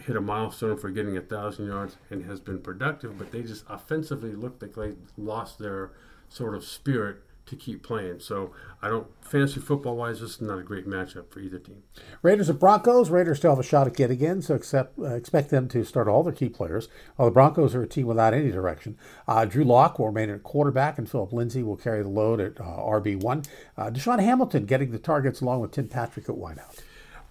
hit 0.02 0.14
a 0.16 0.20
milestone 0.20 0.76
for 0.76 0.90
getting 0.90 1.16
a 1.16 1.20
thousand 1.20 1.66
yards 1.68 1.96
and 2.11 2.24
has 2.26 2.38
been 2.40 2.59
productive, 2.59 3.16
but 3.16 3.32
they 3.32 3.42
just 3.42 3.64
offensively 3.68 4.32
looked 4.34 4.61
like 4.61 4.74
they 4.74 4.94
lost 5.16 5.59
their 5.59 5.92
sort 6.29 6.55
of 6.55 6.64
spirit 6.64 7.22
to 7.49 7.57
keep 7.57 7.83
playing. 7.83 8.20
So 8.20 8.53
I 8.81 8.89
don't 8.89 9.07
fantasy 9.22 9.61
football 9.61 9.97
wise, 9.97 10.20
this 10.20 10.33
is 10.33 10.41
not 10.41 10.59
a 10.59 10.62
great 10.62 10.87
matchup 10.87 11.31
for 11.31 11.41
either 11.41 11.59
team. 11.59 11.83
Raiders 12.22 12.49
and 12.49 12.59
Broncos. 12.59 13.11
Raiders 13.11 13.39
still 13.39 13.51
have 13.51 13.59
a 13.59 13.62
shot 13.62 13.87
at 13.87 13.97
getting 13.97 14.16
again, 14.16 14.43
so 14.43 14.55
accept, 14.55 14.99
uh, 14.99 15.14
expect 15.14 15.51
them 15.51 15.68
to 15.68 15.85
start 15.85 16.09
all 16.09 16.22
their 16.22 16.33
key 16.33 16.49
players. 16.49 16.89
While 17.16 17.29
the 17.29 17.33
Broncos 17.33 17.74
are 17.74 17.83
a 17.83 17.89
team 17.89 18.07
without 18.07 18.35
any 18.35 18.51
direction. 18.51 18.97
Uh, 19.26 19.45
Drew 19.45 19.64
Lock 19.64 19.99
will 19.99 20.07
remain 20.07 20.31
at 20.31 20.43
quarterback, 20.43 20.99
and 20.99 21.11
Philip 21.11 21.33
Lindsay 21.33 21.62
will 21.62 21.76
carry 21.76 22.03
the 22.03 22.09
load 22.09 22.41
at 22.41 22.61
uh, 22.61 22.64
RB1. 22.64 23.47
Uh, 23.76 23.91
DaeSean 23.91 24.20
Hamilton 24.20 24.64
getting 24.66 24.91
the 24.91 24.99
targets 24.99 25.41
along 25.41 25.61
with 25.61 25.72
Tim 25.72 25.89
Patrick 25.89 26.29
at 26.29 26.35
wideout. 26.35 26.81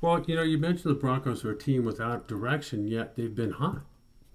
Well, 0.02 0.24
you 0.28 0.36
know, 0.36 0.43
you 0.43 0.58
mentioned 0.58 0.95
the 0.95 1.00
Broncos 1.00 1.43
are 1.43 1.52
a 1.52 1.58
team 1.58 1.84
without 1.84 2.28
direction, 2.28 2.88
yet 2.88 3.16
they've 3.16 3.34
been 3.34 3.52
hot 3.52 3.82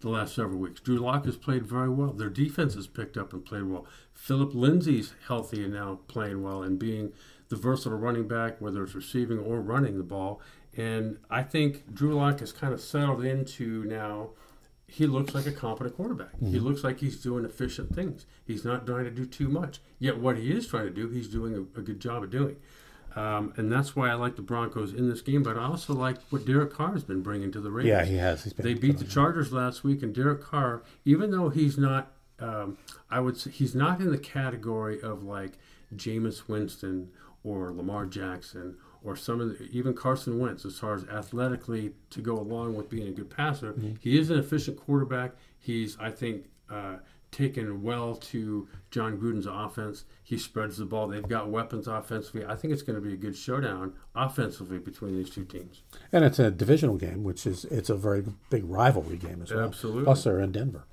the 0.01 0.09
last 0.09 0.35
several 0.35 0.59
weeks. 0.59 0.81
Drew 0.81 0.99
Lock 0.99 1.25
has 1.25 1.37
played 1.37 1.65
very 1.65 1.89
well. 1.89 2.13
Their 2.13 2.29
defense 2.29 2.75
has 2.75 2.87
picked 2.87 3.17
up 3.17 3.33
and 3.33 3.45
played 3.45 3.65
well. 3.65 3.87
Philip 4.23 4.55
Lindsay's 4.55 5.15
healthy 5.27 5.65
and 5.65 5.75
now 5.75 5.99
playing 6.07 6.45
well 6.45 6.63
and 6.63 6.79
being 6.79 7.13
the 7.49 7.57
versatile 7.57 7.99
running 7.99 8.29
back, 8.29 8.61
whether 8.61 8.85
it's 8.85 8.95
receiving 8.95 9.41
or 9.41 9.61
running 9.61 9.99
the 9.99 10.05
ball. 10.05 10.41
And 10.77 11.19
I 11.29 11.43
think 11.43 11.93
Drew 11.93 12.15
Lock 12.15 12.39
has 12.39 12.53
kind 12.53 12.73
of 12.73 12.81
settled 12.81 13.25
into 13.25 13.83
now. 13.83 14.31
He 14.87 15.07
looks 15.07 15.35
like 15.35 15.47
a 15.47 15.53
competent 15.53 15.97
quarterback. 15.97 16.39
He 16.41 16.61
looks 16.61 16.85
like 16.85 17.01
he's 17.01 17.21
doing 17.21 17.45
efficient 17.45 17.95
things. 17.97 18.27
He's 18.47 18.65
not 18.65 18.87
trying 18.87 19.07
to 19.07 19.11
do 19.11 19.27
too 19.27 19.49
much. 19.49 19.81
Yet 19.99 20.19
what 20.19 20.37
he 20.37 20.53
is 20.53 20.69
trying 20.69 20.85
to 20.85 20.91
do, 20.91 21.09
he's 21.09 21.27
doing 21.29 21.55
a, 21.57 21.81
a 21.81 21.83
good 21.83 21.99
job 21.99 22.23
of 22.23 22.31
doing. 22.31 22.57
Um, 23.17 23.53
and 23.57 23.73
that's 23.73 23.97
why 23.97 24.09
I 24.09 24.15
like 24.15 24.37
the 24.37 24.43
Broncos 24.43 24.93
in 24.95 25.09
this 25.11 25.21
game. 25.21 25.43
But 25.43 25.59
I 25.59 25.65
also 25.65 25.95
like 25.95 26.19
what 26.31 26.45
Derek 26.47 26.73
Carr 26.73 26.93
has 26.93 27.03
been 27.03 27.23
bringing 27.23 27.51
to 27.53 27.61
the 27.61 27.71
Raiders. 27.71 27.89
Yeah, 27.89 28.05
he 28.05 28.17
has. 28.17 28.45
They 28.45 28.75
beat 28.75 28.99
the 28.99 29.05
Chargers 29.05 29.53
last 29.53 29.83
week, 29.83 30.03
and 30.03 30.15
Derek 30.15 30.43
Carr, 30.43 30.83
even 31.05 31.33
though 31.33 31.49
he's 31.49 31.77
not, 31.77 32.12
um, 32.43 32.79
I 33.11 33.21
would 33.21 33.37
say 33.37 33.51
he's 33.51 33.75
not 33.75 34.01
in 34.01 34.11
the 34.11 34.19
category 34.19 35.01
of 35.01 35.23
like 35.23 35.53
Jameis 35.95 36.49
Winston 36.49 37.11
or 37.45 37.73
Lamar 37.73 38.07
Jackson 38.07 38.77
or 39.05 39.17
some 39.17 39.41
of 39.41 39.59
the, 39.59 39.65
even 39.71 39.95
Carson 39.95 40.39
Wentz 40.39 40.65
as 40.65 40.79
far 40.79 40.95
as 40.95 41.05
athletically 41.05 41.93
to 42.11 42.21
go 42.21 42.39
along 42.39 42.77
with 42.77 42.89
being 42.89 43.09
a 43.09 43.11
good 43.11 43.31
passer. 43.31 43.75
He 44.01 44.19
is 44.19 44.31
an 44.31 44.39
efficient 44.39 44.77
quarterback. 44.77 45.33
He's, 45.59 45.97
I 45.99 46.11
think, 46.11 46.47
uh, 46.71 46.97
taken 47.33 47.83
well 47.83 48.15
to 48.15 48.69
Jon 48.91 49.17
Gruden's 49.19 49.47
offense. 49.47 50.05
He 50.23 50.39
spreads 50.39 50.77
the 50.77 50.85
ball. 50.85 51.09
They've 51.09 51.27
got 51.27 51.49
weapons 51.49 51.89
offensively. 51.89 52.45
I 52.45 52.55
think 52.55 52.73
it's 52.73 52.83
going 52.83 53.01
to 53.01 53.07
be 53.07 53.15
a 53.15 53.17
good 53.17 53.37
showdown 53.37 53.95
offensively 54.15 54.79
between 54.79 55.17
these 55.17 55.31
two 55.31 55.45
teams. 55.45 55.83
And 56.13 56.25
it's 56.25 56.39
a 56.39 56.51
divisional 56.51 56.97
game, 56.97 57.25
which 57.25 57.47
is 57.47 57.65
it's 57.67 57.91
a 57.91 57.97
very 57.97 58.23
big 58.51 58.65
rivalry 58.67 59.17
game 59.17 59.41
as 59.43 59.51
well. 59.51 59.65
Absolutely. 59.65 60.05
Plus, 60.05 60.25
they're 60.25 60.41
in 60.41 60.53
Denver. 60.53 60.85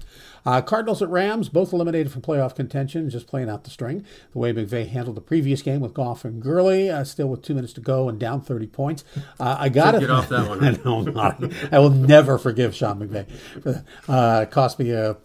Uh, 0.45 0.61
Cardinals 0.61 1.01
at 1.01 1.09
Rams, 1.09 1.49
both 1.49 1.73
eliminated 1.73 2.11
from 2.11 2.21
playoff 2.21 2.55
contention, 2.55 3.09
just 3.09 3.27
playing 3.27 3.49
out 3.49 3.65
the 3.65 3.69
string. 3.69 4.05
The 4.31 4.39
way 4.39 4.53
McVay 4.53 4.87
handled 4.87 5.17
the 5.17 5.21
previous 5.21 5.61
game 5.61 5.81
with 5.81 5.93
Goff 5.93 6.23
and 6.23 6.41
Gurley, 6.41 6.89
uh, 6.89 7.03
still 7.03 7.27
with 7.27 7.41
two 7.41 7.53
minutes 7.53 7.73
to 7.73 7.81
go 7.81 8.07
and 8.07 8.17
down 8.17 8.41
30 8.41 8.67
points. 8.67 9.03
Uh, 9.39 9.57
I 9.59 9.67
got 9.69 9.91
to 9.91 9.99
get 9.99 10.09
off 10.09 10.29
that 10.29 10.47
one. 10.49 10.63
I 10.63 10.71
know, 10.71 11.01
not. 11.01 11.43
I 11.71 11.79
will 11.79 11.89
never 11.89 12.37
forgive 12.37 12.73
Sean 12.73 12.99
McVay. 12.99 13.27
Uh, 14.07 14.41
it 14.43 14.51
cost 14.51 14.79
me 14.79 14.91
a, 14.91 15.17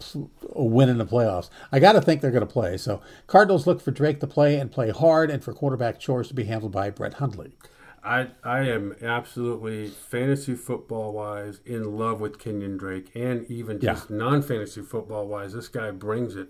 a 0.53 0.63
win 0.63 0.89
in 0.89 0.97
the 1.05 1.11
playoffs. 1.11 1.49
I 1.71 1.79
got 1.79 1.93
to 1.93 2.01
think 2.01 2.21
they're 2.21 2.31
going 2.31 2.41
to 2.41 2.47
play. 2.47 2.77
So 2.77 3.01
Cardinals 3.27 3.67
look 3.67 3.81
for 3.81 3.91
Drake 3.91 4.19
to 4.21 4.27
play 4.27 4.57
and 4.57 4.71
play 4.71 4.89
hard, 4.89 5.29
and 5.29 5.43
for 5.43 5.53
quarterback 5.53 5.99
chores 5.99 6.27
to 6.29 6.33
be 6.33 6.45
handled 6.45 6.71
by 6.71 6.89
Brett 6.89 7.15
Hundley. 7.15 7.53
I 8.03 8.27
I 8.43 8.59
am 8.61 8.95
absolutely 9.01 9.87
fantasy 9.87 10.53
football 10.53 11.11
wise 11.13 11.59
in 11.65 11.97
love 11.97 12.21
with 12.21 12.37
Kenyon 12.37 12.77
Drake, 12.77 13.09
and 13.15 13.49
even 13.49 13.79
just 13.79 14.09
non 14.09 14.43
fantasy 14.43 14.81
football 14.81 15.27
wise, 15.27 15.53
this 15.53 15.67
guy 15.67 15.89
brings 15.91 16.35
it. 16.35 16.49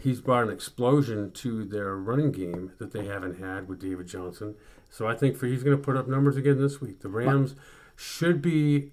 He's 0.00 0.20
brought 0.20 0.44
an 0.44 0.50
explosion 0.50 1.30
to 1.32 1.64
their 1.64 1.94
running 1.96 2.32
game 2.32 2.72
that 2.78 2.92
they 2.92 3.04
haven't 3.04 3.38
had 3.38 3.68
with 3.68 3.80
David 3.80 4.08
Johnson. 4.08 4.56
So 4.90 5.06
I 5.06 5.14
think 5.14 5.36
for 5.36 5.46
he's 5.46 5.62
going 5.62 5.76
to 5.76 5.82
put 5.82 5.96
up 5.96 6.08
numbers 6.08 6.36
again 6.36 6.58
this 6.60 6.80
week. 6.80 7.00
The 7.00 7.08
Rams 7.08 7.54
should 7.96 8.40
be, 8.40 8.92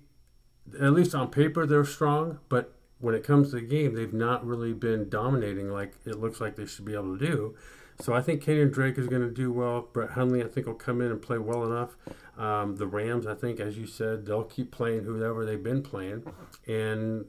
at 0.80 0.93
least 0.93 1.16
on 1.16 1.30
paper, 1.30 1.66
they're 1.66 1.86
strong, 1.86 2.39
but 2.49 2.76
when 3.02 3.16
it 3.16 3.24
comes 3.24 3.49
to 3.49 3.56
the 3.56 3.62
game, 3.62 3.95
they've 3.95 4.14
not 4.14 4.45
really 4.45 4.74
been 4.74 5.10
dominating 5.10 5.72
like 5.72 5.93
it 6.06 6.20
looks 6.20 6.39
like 6.39 6.56
they 6.56 6.66
should 6.66 6.86
be 6.86 6.93
able 6.93 7.18
to 7.18 7.26
do. 7.26 7.56
So 7.99 8.14
I 8.14 8.22
think 8.22 8.41
Kenyon 8.41 8.72
Drake 8.72 8.97
is 8.97 9.08
going 9.08 9.22
to 9.22 9.30
do 9.30 9.52
well. 9.52 9.88
Brett 9.93 10.12
Hundley, 10.12 10.43
I 10.43 10.47
think, 10.47 10.66
will 10.66 10.74
come 10.74 11.02
in 11.02 11.12
and 11.12 11.22
play 11.22 11.38
well 11.38 11.66
enough. 11.66 11.95
Um, 12.38 12.78
the 12.78 12.88
Rams, 12.88 13.28
I 13.28 13.36
think, 13.36 13.60
as 13.60 13.78
you 13.78 13.86
said, 13.86 14.26
they'll 14.26 14.43
keep 14.43 14.72
playing 14.72 15.04
whoever 15.04 15.45
they've 15.45 15.62
been 15.62 15.84
playing. 15.84 16.24
And 16.68 17.26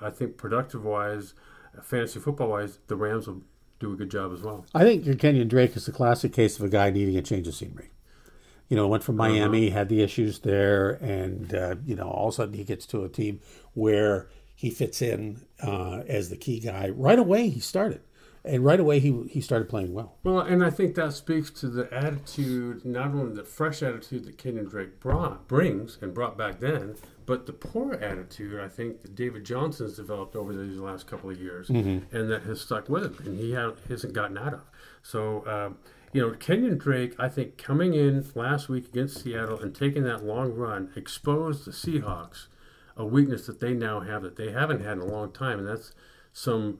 I 0.00 0.10
think 0.10 0.36
productive 0.36 0.84
wise, 0.84 1.34
fantasy 1.82 2.20
football 2.20 2.48
wise, 2.48 2.78
the 2.88 2.96
Rams 2.96 3.26
will 3.26 3.42
do 3.80 3.92
a 3.92 3.96
good 3.96 4.10
job 4.10 4.32
as 4.32 4.42
well. 4.42 4.66
I 4.74 4.84
think 4.84 5.18
Kenyon 5.18 5.48
Drake 5.48 5.76
is 5.76 5.86
the 5.86 5.92
classic 5.92 6.32
case 6.32 6.58
of 6.58 6.64
a 6.64 6.68
guy 6.68 6.90
needing 6.90 7.16
a 7.16 7.22
change 7.22 7.48
of 7.48 7.54
scenery. 7.54 7.90
You 8.68 8.76
know, 8.76 8.88
went 8.88 9.04
from 9.04 9.16
Miami, 9.16 9.68
had 9.68 9.88
the 9.90 10.02
issues 10.02 10.38
there, 10.40 10.92
and 11.02 11.54
uh, 11.54 11.74
you 11.84 11.94
know, 11.94 12.08
all 12.08 12.28
of 12.28 12.34
a 12.34 12.36
sudden 12.36 12.54
he 12.54 12.64
gets 12.64 12.86
to 12.86 13.04
a 13.04 13.08
team 13.08 13.40
where 13.74 14.28
he 14.62 14.70
fits 14.70 15.02
in 15.02 15.40
uh, 15.60 16.04
as 16.06 16.30
the 16.30 16.36
key 16.36 16.60
guy 16.60 16.88
right 16.90 17.18
away. 17.18 17.48
He 17.48 17.58
started, 17.58 18.00
and 18.44 18.64
right 18.64 18.78
away 18.78 19.00
he 19.00 19.24
he 19.28 19.40
started 19.40 19.68
playing 19.68 19.92
well. 19.92 20.18
Well, 20.22 20.38
and 20.38 20.64
I 20.64 20.70
think 20.70 20.94
that 20.94 21.14
speaks 21.14 21.50
to 21.50 21.66
the 21.66 21.92
attitude, 21.92 22.84
not 22.84 23.08
only 23.08 23.34
the 23.34 23.42
fresh 23.42 23.82
attitude 23.82 24.24
that 24.24 24.38
Kenyon 24.38 24.66
Drake 24.66 25.00
brought 25.00 25.48
brings 25.48 25.98
and 26.00 26.14
brought 26.14 26.38
back 26.38 26.60
then, 26.60 26.94
but 27.26 27.46
the 27.46 27.52
poor 27.52 27.94
attitude 27.94 28.60
I 28.60 28.68
think 28.68 29.02
that 29.02 29.16
David 29.16 29.44
Johnson's 29.44 29.96
developed 29.96 30.36
over 30.36 30.52
these 30.52 30.78
last 30.78 31.08
couple 31.08 31.28
of 31.28 31.40
years, 31.40 31.66
mm-hmm. 31.66 32.16
and 32.16 32.30
that 32.30 32.44
has 32.44 32.60
stuck 32.60 32.88
with 32.88 33.02
him, 33.02 33.16
and 33.26 33.40
he 33.40 33.50
hasn't 33.90 34.12
gotten 34.12 34.38
out 34.38 34.54
of. 34.54 34.62
So. 35.02 35.44
Um, 35.46 35.78
you 36.14 36.20
know, 36.20 36.34
Kenyon 36.34 36.76
Drake, 36.76 37.14
I 37.18 37.30
think 37.30 37.56
coming 37.56 37.94
in 37.94 38.26
last 38.34 38.68
week 38.68 38.86
against 38.86 39.24
Seattle 39.24 39.58
and 39.58 39.74
taking 39.74 40.04
that 40.04 40.22
long 40.22 40.52
run 40.52 40.92
exposed 40.94 41.64
the 41.64 41.70
Seahawks 41.70 42.48
a 42.96 43.04
weakness 43.04 43.46
that 43.46 43.60
they 43.60 43.72
now 43.72 44.00
have 44.00 44.22
that 44.22 44.36
they 44.36 44.50
haven't 44.50 44.82
had 44.82 44.92
in 44.92 45.00
a 45.00 45.06
long 45.06 45.32
time, 45.32 45.58
and 45.58 45.68
that's 45.68 45.92
some. 46.32 46.78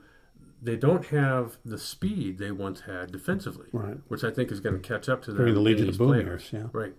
They 0.64 0.76
don't 0.76 1.06
have 1.06 1.56
the 1.64 1.78
speed 1.78 2.38
they 2.38 2.52
once 2.52 2.82
had 2.82 3.10
defensively, 3.10 3.66
right. 3.72 3.96
which 4.06 4.22
I 4.22 4.30
think 4.30 4.52
is 4.52 4.60
going 4.60 4.80
to 4.80 4.88
catch 4.88 5.08
up 5.08 5.22
to 5.22 5.32
them. 5.32 5.38
During 5.38 5.54
the 5.54 5.60
Legion 5.60 5.88
of 5.88 5.98
Boom 5.98 6.14
years, 6.14 6.50
yeah. 6.52 6.68
Right. 6.72 6.94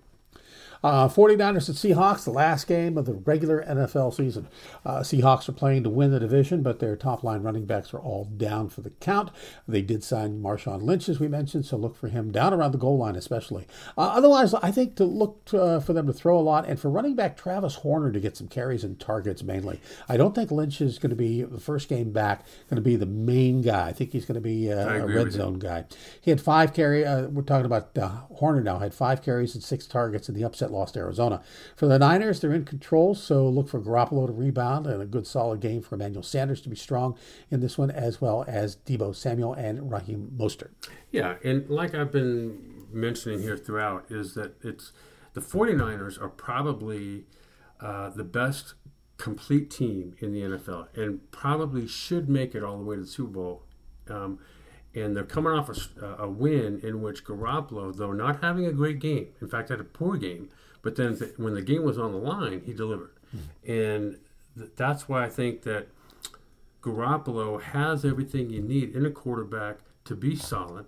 Uh, 0.84 1.08
49ers 1.08 1.70
and 1.70 1.78
Seahawks, 1.78 2.26
the 2.26 2.32
last 2.32 2.68
game 2.68 2.98
of 2.98 3.06
the 3.06 3.14
regular 3.14 3.64
NFL 3.64 4.14
season. 4.14 4.48
Uh, 4.86 5.00
Seahawks 5.00 5.48
are 5.48 5.54
playing 5.54 5.84
to 5.84 5.90
win 5.90 6.12
the 6.12 6.20
division, 6.20 6.62
but 6.62 6.80
their 6.80 6.98
top 6.98 7.24
line 7.24 7.42
running 7.42 7.66
backs 7.66 7.94
are 7.94 8.00
all 8.00 8.26
down 8.26 8.68
for 8.68 8.82
the 8.82 8.90
count. 8.90 9.32
They 9.68 9.82
did 9.82 10.04
sign 10.04 10.42
Marshawn 10.42 10.82
Lynch, 10.84 11.08
as 11.08 11.20
we 11.20 11.30
mentioned, 11.30 11.66
so 11.66 11.78
look 11.78 11.96
for 11.96 12.10
him 12.10 12.32
down 12.32 12.54
around 12.54 12.74
the 12.74 12.78
goal 12.78 12.98
line, 12.98 13.16
especially. 13.16 13.66
Uh, 13.98 14.02
otherwise, 14.02 14.54
I 14.56 14.72
think 14.72 14.96
to 14.98 15.06
look 15.06 15.46
to, 15.46 15.62
uh, 15.62 15.80
for 15.80 15.94
them 15.94 16.06
to 16.08 16.14
throw 16.14 16.38
a 16.38 16.42
lot 16.42 16.68
and 16.68 16.78
for 16.78 16.90
running 16.90 17.16
back 17.16 17.38
Travis 17.38 17.76
Homer 17.76 18.12
to 18.12 18.20
get 18.20 18.36
some 18.36 18.50
carries 18.50 18.84
and 18.84 19.00
targets 19.00 19.42
mainly. 19.42 19.80
I 20.10 20.18
don't 20.18 20.36
think 20.36 20.52
Lynch 20.52 20.82
is 20.82 21.00
going 21.00 21.12
to 21.12 21.16
be 21.16 21.44
the 21.44 21.62
first 21.62 21.88
game 21.88 22.12
back, 22.12 22.46
going 22.70 22.76
to 22.76 22.82
be 22.82 22.98
the 22.98 23.06
main 23.06 23.62
guy. 23.62 23.88
I 23.88 23.94
think 23.94 24.12
he's 24.12 24.26
going 24.26 24.36
to 24.36 24.42
be 24.42 24.72
uh, 24.72 24.90
a 24.90 25.08
red 25.08 25.32
zone 25.32 25.60
guy. 25.60 25.86
He 26.20 26.30
had 26.30 26.42
five 26.42 26.74
carry. 26.74 27.06
Uh, 27.06 27.28
we're 27.28 27.44
talking 27.44 27.66
about 27.66 27.98
Horner 28.34 28.62
now. 28.62 28.80
Had 28.80 28.94
five 28.94 29.22
carries 29.22 29.56
and 29.56 29.64
six 29.64 29.88
targets 29.88 30.28
in 30.28 30.36
the 30.36 30.44
upset 30.44 30.73
lost 30.74 30.98
Arizona. 30.98 31.42
For 31.76 31.88
the 31.88 32.00
Niners, 32.00 32.40
they're 32.40 32.54
in 32.54 32.66
control, 32.66 33.16
so 33.16 33.48
look 33.48 33.70
for 33.70 33.80
Garoppolo 33.80 34.28
to 34.28 34.34
rebound 34.34 34.88
and 34.88 35.02
a 35.02 35.06
good 35.06 35.26
solid 35.26 35.60
game 35.60 35.82
for 35.82 35.96
Emmanuel 35.96 36.24
Sanders 36.24 36.62
to 36.62 36.70
be 36.70 36.76
strong 36.76 37.18
in 37.50 37.62
this 37.62 37.78
one, 37.78 37.92
as 37.92 38.20
well 38.20 38.44
as 38.48 38.76
Deebo 38.78 39.16
Samuel 39.16 39.54
and 39.54 39.92
Raheem 39.92 40.32
Mostert. 40.38 40.72
Yeah, 41.12 41.36
and 41.44 41.70
like 41.70 41.96
I've 41.96 42.12
been 42.12 42.86
mentioning 42.92 43.42
here 43.42 43.58
throughout, 43.58 44.06
is 44.10 44.34
that 44.34 44.56
it's 44.64 44.92
the 45.34 45.42
49ers 45.42 46.22
are 46.22 46.30
probably 46.30 47.26
uh, 47.80 48.10
the 48.10 48.24
best 48.24 48.76
complete 49.18 49.70
team 49.70 50.16
in 50.20 50.34
the 50.34 50.42
NFL 50.42 50.88
and 50.98 51.32
probably 51.32 51.88
should 51.88 52.30
make 52.30 52.56
it 52.56 52.64
all 52.64 52.78
the 52.78 52.84
way 52.84 52.96
to 52.96 53.02
the 53.02 53.08
Super 53.08 53.32
Bowl. 53.32 53.64
Um, 54.10 54.40
and 54.96 55.16
they're 55.16 55.24
coming 55.24 55.54
off 55.54 55.70
a, 55.70 56.06
a, 56.24 56.30
win 56.30 56.80
in 56.84 57.02
which 57.02 57.24
Garoppolo, 57.24 57.96
though 57.96 58.12
not 58.12 58.44
having 58.44 58.66
a 58.66 58.72
great 58.72 59.00
game, 59.00 59.28
in 59.42 59.48
fact, 59.48 59.70
had 59.70 59.80
a 59.80 59.84
poor 59.84 60.18
game, 60.18 60.50
but 60.82 60.96
then 60.96 61.18
th- 61.18 61.34
when 61.38 61.56
the 61.56 61.62
game 61.62 61.84
was 61.84 61.98
on 61.98 62.12
the 62.12 62.18
line, 62.18 62.62
he 62.66 62.74
delivered. 62.74 63.12
Mm-hmm. 63.36 63.72
And 63.72 64.20
th- 64.58 64.72
that's 64.76 65.10
why 65.10 65.26
I 65.26 65.30
think 65.30 65.64
that 65.64 65.88
Garoppolo 66.82 67.62
has 67.62 68.06
everything 68.06 68.50
you 68.50 68.62
need 68.62 68.96
in 68.96 69.06
a 69.06 69.12
quarterback 69.12 69.80
to 70.06 70.16
be 70.16 70.36
solid. 70.36 70.86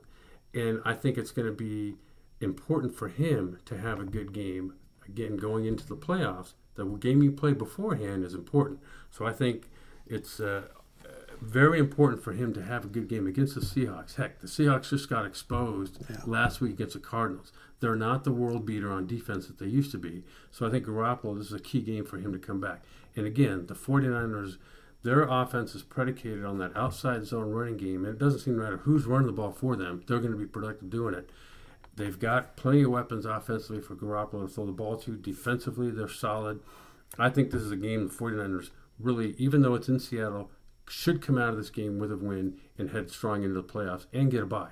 And 0.53 0.81
I 0.85 0.93
think 0.93 1.17
it's 1.17 1.31
going 1.31 1.47
to 1.47 1.53
be 1.53 1.95
important 2.41 2.95
for 2.95 3.07
him 3.07 3.59
to 3.65 3.77
have 3.77 3.99
a 3.99 4.05
good 4.05 4.33
game. 4.33 4.75
Again, 5.07 5.37
going 5.37 5.65
into 5.65 5.87
the 5.87 5.95
playoffs, 5.95 6.53
the 6.75 6.85
game 6.85 7.23
you 7.23 7.31
play 7.31 7.53
beforehand 7.53 8.23
is 8.23 8.33
important. 8.33 8.79
So 9.09 9.25
I 9.25 9.33
think 9.33 9.69
it's 10.07 10.39
uh, 10.39 10.63
very 11.45 11.79
important 11.79 12.23
for 12.23 12.33
him 12.33 12.53
to 12.53 12.63
have 12.63 12.85
a 12.85 12.87
good 12.87 13.07
game 13.07 13.27
against 13.27 13.55
the 13.55 13.61
Seahawks. 13.61 14.15
Heck, 14.15 14.39
the 14.39 14.47
Seahawks 14.47 14.89
just 14.89 15.09
got 15.09 15.25
exposed 15.25 15.99
yeah. 16.09 16.17
last 16.25 16.61
week 16.61 16.73
against 16.73 16.93
the 16.93 16.99
Cardinals. 16.99 17.51
They're 17.79 17.95
not 17.95 18.23
the 18.23 18.31
world 18.31 18.65
beater 18.65 18.91
on 18.91 19.07
defense 19.07 19.47
that 19.47 19.59
they 19.59 19.67
used 19.67 19.91
to 19.91 19.97
be. 19.97 20.23
So 20.51 20.67
I 20.67 20.71
think 20.71 20.85
Garoppolo, 20.85 21.37
this 21.37 21.47
is 21.47 21.53
a 21.53 21.59
key 21.59 21.81
game 21.81 22.05
for 22.05 22.17
him 22.17 22.31
to 22.31 22.39
come 22.39 22.59
back. 22.59 22.83
And 23.15 23.25
again, 23.25 23.67
the 23.67 23.75
49ers, 23.75 24.57
their 25.03 25.23
offense 25.23 25.75
is 25.75 25.83
predicated 25.83 26.43
on 26.43 26.57
that 26.57 26.75
outside 26.75 27.25
zone 27.25 27.51
running 27.51 27.77
game. 27.77 28.05
And 28.05 28.15
it 28.15 28.19
doesn't 28.19 28.39
seem 28.39 28.55
to 28.55 28.63
matter 28.63 28.77
who's 28.77 29.05
running 29.05 29.27
the 29.27 29.33
ball 29.33 29.51
for 29.51 29.75
them, 29.75 30.03
they're 30.07 30.19
going 30.19 30.31
to 30.31 30.37
be 30.37 30.45
productive 30.45 30.89
doing 30.89 31.13
it. 31.13 31.29
They've 31.95 32.19
got 32.19 32.57
plenty 32.57 32.83
of 32.83 32.91
weapons 32.91 33.25
offensively 33.25 33.81
for 33.81 33.95
Garoppolo 33.95 34.47
to 34.47 34.47
throw 34.47 34.65
the 34.65 34.71
ball 34.71 34.97
to. 34.97 35.15
Defensively, 35.15 35.91
they're 35.91 36.09
solid. 36.09 36.59
I 37.17 37.29
think 37.29 37.51
this 37.51 37.61
is 37.61 37.71
a 37.71 37.77
game 37.77 38.07
the 38.07 38.13
49ers 38.13 38.71
really, 38.99 39.35
even 39.37 39.61
though 39.61 39.75
it's 39.75 39.87
in 39.87 39.99
Seattle, 39.99 40.49
should 40.89 41.21
come 41.21 41.37
out 41.37 41.49
of 41.49 41.57
this 41.57 41.69
game 41.69 41.99
with 41.99 42.11
a 42.11 42.17
win 42.17 42.57
and 42.77 42.91
head 42.91 43.09
strong 43.09 43.43
into 43.43 43.55
the 43.55 43.63
playoffs 43.63 44.05
and 44.13 44.31
get 44.31 44.43
a 44.43 44.45
bye. 44.45 44.71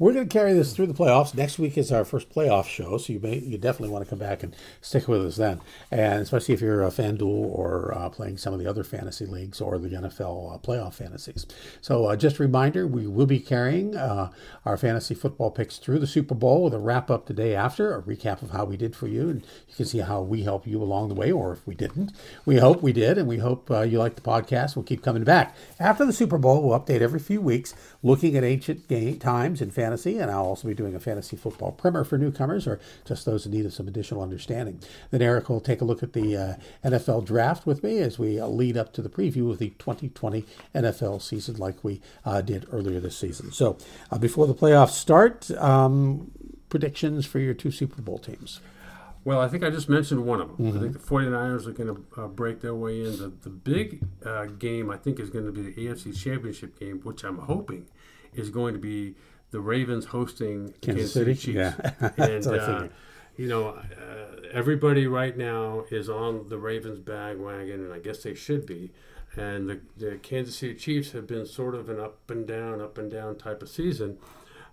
We're 0.00 0.12
going 0.12 0.28
to 0.28 0.32
carry 0.32 0.52
this 0.52 0.76
through 0.76 0.86
the 0.86 0.94
playoffs. 0.94 1.34
Next 1.34 1.58
week 1.58 1.76
is 1.76 1.90
our 1.90 2.04
first 2.04 2.30
playoff 2.30 2.66
show, 2.66 2.98
so 2.98 3.12
you 3.12 3.18
may 3.18 3.38
you 3.38 3.58
definitely 3.58 3.88
want 3.88 4.04
to 4.04 4.08
come 4.08 4.20
back 4.20 4.44
and 4.44 4.54
stick 4.80 5.08
with 5.08 5.26
us 5.26 5.34
then. 5.34 5.60
And 5.90 6.22
especially 6.22 6.54
if 6.54 6.60
you're 6.60 6.84
a 6.84 6.88
FanDuel 6.90 7.22
or 7.22 7.92
uh, 7.92 8.08
playing 8.08 8.38
some 8.38 8.54
of 8.54 8.60
the 8.60 8.66
other 8.68 8.84
fantasy 8.84 9.26
leagues 9.26 9.60
or 9.60 9.76
the 9.76 9.88
NFL 9.88 10.54
uh, 10.54 10.58
playoff 10.58 10.94
fantasies. 10.94 11.46
So 11.80 12.04
uh, 12.06 12.14
just 12.14 12.38
a 12.38 12.44
reminder, 12.44 12.86
we 12.86 13.08
will 13.08 13.26
be 13.26 13.40
carrying 13.40 13.96
uh, 13.96 14.30
our 14.64 14.76
fantasy 14.76 15.16
football 15.16 15.50
picks 15.50 15.78
through 15.78 15.98
the 15.98 16.06
Super 16.06 16.36
Bowl 16.36 16.62
with 16.62 16.74
a 16.74 16.78
wrap 16.78 17.10
up 17.10 17.26
the 17.26 17.34
day 17.34 17.56
after, 17.56 17.92
a 17.92 18.00
recap 18.00 18.40
of 18.40 18.50
how 18.50 18.64
we 18.64 18.76
did 18.76 18.94
for 18.94 19.08
you, 19.08 19.28
and 19.28 19.44
you 19.68 19.74
can 19.74 19.86
see 19.86 19.98
how 19.98 20.20
we 20.20 20.44
help 20.44 20.64
you 20.64 20.80
along 20.80 21.08
the 21.08 21.16
way, 21.16 21.32
or 21.32 21.52
if 21.52 21.66
we 21.66 21.74
didn't. 21.74 22.12
We 22.46 22.58
hope 22.58 22.82
we 22.82 22.92
did, 22.92 23.18
and 23.18 23.26
we 23.26 23.38
hope 23.38 23.68
uh, 23.68 23.80
you 23.80 23.98
like 23.98 24.14
the 24.14 24.20
podcast. 24.20 24.76
We'll 24.76 24.84
keep 24.84 25.02
coming 25.02 25.24
back 25.24 25.56
after 25.80 26.06
the 26.06 26.12
Super 26.12 26.38
Bowl. 26.38 26.62
We'll 26.62 26.78
update 26.78 27.00
every 27.00 27.18
few 27.18 27.40
weeks, 27.40 27.74
looking 28.00 28.36
at 28.36 28.44
ancient 28.44 28.86
game 28.86 29.18
times 29.18 29.60
and 29.60 29.74
fantasy 29.74 29.87
fantasy, 29.88 30.18
and 30.18 30.30
I'll 30.30 30.44
also 30.44 30.68
be 30.68 30.74
doing 30.74 30.94
a 30.94 31.00
fantasy 31.00 31.36
football 31.36 31.72
primer 31.72 32.04
for 32.04 32.18
newcomers 32.18 32.66
or 32.66 32.78
just 33.06 33.24
those 33.24 33.46
in 33.46 33.52
need 33.52 33.64
of 33.64 33.72
some 33.72 33.88
additional 33.88 34.22
understanding. 34.22 34.80
Then 35.10 35.22
Eric 35.22 35.48
will 35.48 35.60
take 35.60 35.80
a 35.80 35.84
look 35.84 36.02
at 36.02 36.12
the 36.12 36.36
uh, 36.36 36.54
NFL 36.84 37.24
draft 37.24 37.66
with 37.66 37.82
me 37.82 37.98
as 38.00 38.18
we 38.18 38.38
uh, 38.38 38.46
lead 38.46 38.76
up 38.76 38.92
to 38.94 39.02
the 39.02 39.08
preview 39.08 39.50
of 39.50 39.58
the 39.58 39.70
2020 39.78 40.44
NFL 40.74 41.22
season, 41.22 41.56
like 41.56 41.82
we 41.82 42.02
uh, 42.26 42.42
did 42.42 42.66
earlier 42.70 43.00
this 43.00 43.16
season. 43.16 43.50
So 43.50 43.78
uh, 44.10 44.18
before 44.18 44.46
the 44.46 44.54
playoffs 44.54 44.90
start, 44.90 45.50
um, 45.52 46.30
predictions 46.68 47.24
for 47.24 47.38
your 47.38 47.54
two 47.54 47.70
Super 47.70 48.02
Bowl 48.02 48.18
teams. 48.18 48.60
Well, 49.24 49.40
I 49.40 49.48
think 49.48 49.64
I 49.64 49.70
just 49.70 49.88
mentioned 49.88 50.24
one 50.24 50.40
of 50.40 50.48
them. 50.48 50.66
Mm-hmm. 50.66 50.78
I 50.78 50.80
think 50.82 50.92
the 50.92 50.98
49ers 50.98 51.66
are 51.66 51.72
going 51.72 51.94
to 51.94 52.22
uh, 52.22 52.28
break 52.28 52.60
their 52.60 52.74
way 52.74 53.04
in. 53.04 53.18
The, 53.18 53.32
the 53.42 53.50
big 53.50 54.02
uh, 54.24 54.46
game, 54.46 54.90
I 54.90 54.96
think, 54.96 55.18
is 55.18 55.30
going 55.30 55.46
to 55.46 55.52
be 55.52 55.62
the 55.62 55.72
AFC 55.72 56.16
Championship 56.16 56.78
game, 56.78 57.00
which 57.00 57.24
I'm 57.24 57.38
hoping 57.38 57.86
is 58.34 58.50
going 58.50 58.74
to 58.74 58.80
be 58.80 59.16
the 59.50 59.60
Ravens 59.60 60.06
hosting 60.06 60.74
Kansas, 60.80 61.12
Kansas 61.12 61.12
City, 61.12 61.34
Chiefs. 61.34 61.56
Yeah, 61.56 62.10
and 62.18 62.46
uh, 62.46 62.88
you 63.36 63.48
know, 63.48 63.68
uh, 63.68 64.40
everybody 64.52 65.06
right 65.06 65.36
now 65.36 65.84
is 65.90 66.08
on 66.08 66.48
the 66.48 66.58
Ravens 66.58 66.98
bandwagon, 66.98 67.84
and 67.84 67.92
I 67.92 67.98
guess 67.98 68.22
they 68.22 68.34
should 68.34 68.66
be. 68.66 68.90
And 69.36 69.68
the, 69.68 69.80
the 69.96 70.16
Kansas 70.16 70.56
City 70.56 70.74
Chiefs 70.74 71.12
have 71.12 71.26
been 71.26 71.46
sort 71.46 71.74
of 71.74 71.88
an 71.88 72.00
up 72.00 72.30
and 72.30 72.46
down, 72.46 72.80
up 72.80 72.98
and 72.98 73.10
down 73.10 73.36
type 73.36 73.62
of 73.62 73.68
season. 73.68 74.18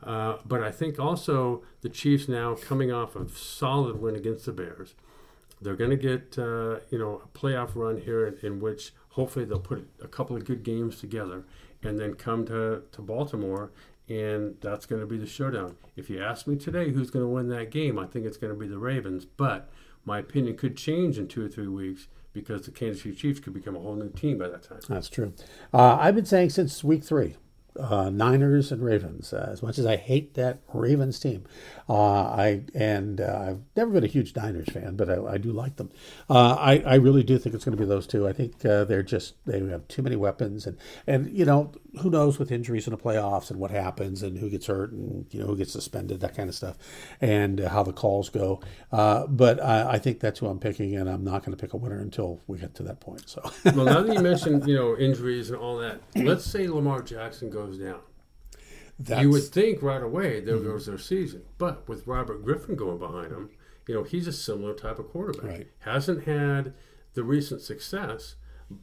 Uh, 0.01 0.37
but 0.45 0.61
I 0.61 0.71
think 0.71 0.99
also 0.99 1.63
the 1.81 1.89
Chiefs 1.89 2.27
now 2.27 2.55
coming 2.55 2.91
off 2.91 3.15
a 3.15 3.29
solid 3.29 4.01
win 4.01 4.15
against 4.15 4.45
the 4.45 4.51
Bears. 4.51 4.95
They're 5.61 5.75
going 5.75 5.91
to 5.91 5.97
get 5.97 6.37
uh, 6.37 6.79
you 6.89 6.97
know 6.97 7.21
a 7.23 7.37
playoff 7.37 7.75
run 7.75 8.01
here 8.01 8.25
in, 8.27 8.37
in, 8.41 8.59
which 8.59 8.93
hopefully 9.09 9.45
they'll 9.45 9.59
put 9.59 9.87
a 10.01 10.07
couple 10.07 10.35
of 10.35 10.45
good 10.45 10.63
games 10.63 10.99
together 10.99 11.43
and 11.81 11.99
then 11.99 12.15
come 12.15 12.45
to, 12.45 12.81
to 12.91 13.01
Baltimore 13.01 13.71
and 14.07 14.55
that's 14.61 14.85
going 14.85 15.01
to 15.01 15.07
be 15.07 15.17
the 15.17 15.25
showdown. 15.25 15.77
If 15.95 16.09
you 16.09 16.21
ask 16.21 16.47
me 16.47 16.55
today 16.55 16.91
who's 16.91 17.09
going 17.09 17.23
to 17.23 17.29
win 17.29 17.49
that 17.49 17.71
game, 17.71 17.97
I 17.97 18.05
think 18.05 18.25
it's 18.25 18.37
going 18.37 18.53
to 18.53 18.59
be 18.59 18.67
the 18.67 18.77
Ravens, 18.77 19.25
but 19.25 19.69
my 20.05 20.19
opinion 20.19 20.57
could 20.57 20.77
change 20.77 21.17
in 21.17 21.27
two 21.27 21.43
or 21.43 21.49
three 21.49 21.67
weeks 21.67 22.07
because 22.33 22.65
the 22.65 22.71
Kansas 22.71 23.03
City 23.03 23.15
Chiefs 23.15 23.39
could 23.39 23.53
become 23.53 23.75
a 23.75 23.79
whole 23.79 23.95
new 23.95 24.09
team 24.09 24.37
by 24.37 24.49
that 24.49 24.63
time. 24.63 24.79
That's 24.87 25.09
true. 25.09 25.33
Uh, 25.73 25.97
I've 25.99 26.15
been 26.15 26.25
saying 26.25 26.49
since 26.51 26.83
week 26.83 27.03
three 27.03 27.35
uh, 27.79 28.09
Niners 28.09 28.71
and 28.71 28.83
Ravens. 28.83 29.33
Uh, 29.33 29.49
as 29.51 29.61
much 29.61 29.77
as 29.77 29.85
I 29.85 29.95
hate 29.95 30.33
that 30.35 30.59
Ravens 30.73 31.19
team, 31.19 31.45
uh, 31.87 32.23
I 32.23 32.63
and 32.73 33.21
uh, 33.21 33.45
I've 33.49 33.59
never 33.75 33.91
been 33.91 34.03
a 34.03 34.07
huge 34.07 34.35
Niners 34.35 34.67
fan, 34.71 34.95
but 34.95 35.07
I, 35.09 35.33
I 35.33 35.37
do 35.37 35.51
like 35.51 35.75
them. 35.75 35.91
Uh, 36.27 36.55
I 36.55 36.79
I 36.79 36.95
really 36.95 37.23
do 37.23 37.37
think 37.37 37.53
it's 37.53 37.63
going 37.63 37.77
to 37.77 37.81
be 37.81 37.87
those 37.87 38.07
two. 38.07 38.27
I 38.27 38.33
think 38.33 38.65
uh, 38.65 38.85
they're 38.85 39.03
just 39.03 39.35
they 39.45 39.59
have 39.67 39.87
too 39.87 40.01
many 40.01 40.15
weapons, 40.15 40.65
and 40.65 40.77
and 41.05 41.29
you 41.29 41.45
know 41.45 41.73
who 42.01 42.09
knows 42.09 42.39
with 42.39 42.51
injuries 42.51 42.87
in 42.87 42.91
the 42.91 42.97
playoffs 42.97 43.51
and 43.51 43.59
what 43.59 43.69
happens 43.69 44.23
and 44.23 44.39
who 44.39 44.49
gets 44.49 44.65
hurt 44.65 44.91
and 44.91 45.27
you 45.29 45.39
know 45.39 45.45
who 45.45 45.55
gets 45.55 45.71
suspended 45.71 46.21
that 46.21 46.35
kind 46.35 46.49
of 46.49 46.55
stuff, 46.55 46.75
and 47.21 47.59
how 47.59 47.83
the 47.83 47.93
calls 47.93 48.29
go. 48.29 48.59
but 48.91 49.63
I, 49.63 49.91
I, 49.93 49.99
think 49.99 50.19
that's 50.19 50.39
who 50.39 50.47
I'm 50.47 50.59
picking, 50.59 50.95
and 50.95 51.07
I'm 51.07 51.23
not 51.23 51.43
going 51.43 51.55
to 51.55 51.61
pick 51.61 51.73
a 51.73 51.77
winner 51.77 51.99
until 51.99 52.41
we 52.47 52.57
get 52.57 52.73
to 52.75 52.83
that 52.83 52.99
point. 52.99 53.29
So 53.29 53.41
well, 53.63 53.85
now 53.85 54.01
that 54.01 54.11
you 54.11 54.21
mentioned 54.23 54.67
you 54.67 54.75
know 54.75 54.97
injuries 54.97 55.51
and 55.51 55.59
all 55.59 55.77
that, 55.77 56.01
let's 56.15 56.45
say 56.45 56.67
Lamar 56.67 57.03
Jackson 57.03 57.51
goes 57.51 57.77
down. 57.77 57.99
That's... 58.97 59.21
You 59.21 59.29
would 59.29 59.43
think 59.43 59.81
right 59.81 60.01
away 60.01 60.39
there 60.39 60.55
mm-hmm. 60.55 60.67
goes 60.71 60.85
their 60.85 60.97
season, 60.97 61.43
but 61.57 61.87
with 61.87 62.07
Robert 62.07 62.43
Griffin 62.43 62.75
going 62.75 62.97
behind 62.97 63.31
him, 63.31 63.49
you 63.87 63.95
know 63.95 64.03
he's 64.03 64.27
a 64.27 64.33
similar 64.33 64.73
type 64.73 64.99
of 64.99 65.09
quarterback. 65.09 65.51
Right. 65.51 65.67
Hasn't 65.79 66.25
had 66.25 66.73
the 67.13 67.23
recent 67.23 67.61
success, 67.61 68.35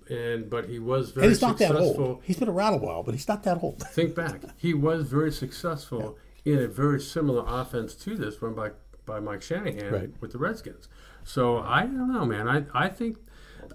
and 0.08 0.48
but 0.50 0.68
he 0.68 0.78
was 0.78 1.10
very 1.10 1.26
and 1.26 1.32
he's 1.32 1.42
not 1.42 1.58
that 1.58 1.68
successful. 1.68 2.04
old. 2.04 2.22
He's 2.24 2.36
been 2.38 2.48
around 2.48 2.74
a 2.74 2.78
while, 2.78 3.02
but 3.02 3.14
he's 3.14 3.26
not 3.26 3.42
that 3.44 3.62
old. 3.62 3.82
Think 3.88 4.14
back, 4.14 4.42
he 4.56 4.74
was 4.74 5.08
very 5.08 5.32
successful 5.32 6.18
in 6.44 6.58
a 6.58 6.68
very 6.68 7.00
similar 7.00 7.44
offense 7.46 7.94
to 7.94 8.16
this 8.16 8.40
one 8.40 8.54
by 8.54 8.70
by 9.04 9.18
Mike 9.18 9.42
Shanahan 9.42 9.92
Right. 9.92 10.10
with 10.20 10.32
the 10.32 10.38
Redskins. 10.38 10.88
So 11.24 11.58
I 11.58 11.82
don't 11.82 12.12
know, 12.12 12.24
man. 12.24 12.48
I 12.48 12.64
I 12.74 12.88
think 12.88 13.18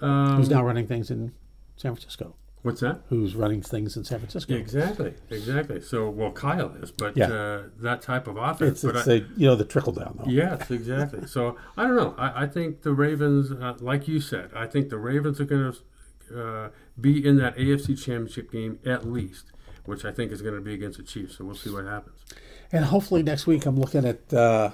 um, 0.01 0.37
Who's 0.37 0.49
now 0.49 0.63
running 0.63 0.87
things 0.87 1.09
in 1.09 1.33
San 1.75 1.93
Francisco? 1.93 2.35
What's 2.67 2.81
that? 2.81 3.01
Who's 3.09 3.35
running 3.35 3.61
things 3.61 3.97
in 3.97 4.03
San 4.03 4.19
Francisco? 4.19 4.53
Exactly, 4.53 5.13
exactly. 5.29 5.81
So 5.81 6.09
well, 6.09 6.31
Kyle 6.31 6.71
is, 6.83 6.91
but 6.91 7.15
Yeah. 7.17 7.31
uh, 7.31 7.63
that 7.79 8.01
type 8.01 8.27
of 8.27 8.37
offense. 8.37 8.83
It's, 8.83 8.83
but 8.83 8.95
it's 8.97 9.07
I, 9.07 9.11
a, 9.13 9.15
you 9.37 9.47
know 9.47 9.55
the 9.55 9.65
trickle 9.65 9.93
down 9.93 10.19
though. 10.19 10.29
Yes, 10.29 10.69
exactly. 10.69 11.25
so 11.27 11.57
I 11.77 11.83
don't 11.87 11.95
know. 11.95 12.13
I, 12.17 12.43
I 12.43 12.47
think 12.47 12.83
the 12.83 12.91
Ravens, 12.93 13.51
uh, 13.51 13.75
like 13.79 14.07
you 14.07 14.19
said, 14.19 14.51
I 14.55 14.67
think 14.67 14.89
the 14.89 14.97
Ravens 14.97 15.39
are 15.39 15.45
going 15.45 15.73
to 15.73 16.41
uh, 16.41 16.69
be 16.99 17.25
in 17.25 17.37
that 17.37 17.55
AFC 17.57 17.95
Championship 17.97 18.51
game 18.51 18.79
at 18.85 19.07
least, 19.07 19.45
which 19.85 20.03
I 20.05 20.11
think 20.11 20.31
is 20.31 20.41
going 20.41 20.55
to 20.55 20.61
be 20.61 20.73
against 20.73 20.97
the 20.97 21.03
Chiefs. 21.05 21.37
So 21.37 21.45
we'll 21.45 21.55
see 21.55 21.69
what 21.71 21.85
happens. 21.85 22.19
And 22.71 22.83
hopefully 22.85 23.23
next 23.23 23.47
week 23.47 23.65
I'm 23.65 23.79
looking 23.79 24.05
at 24.05 24.33
uh, 24.33 24.71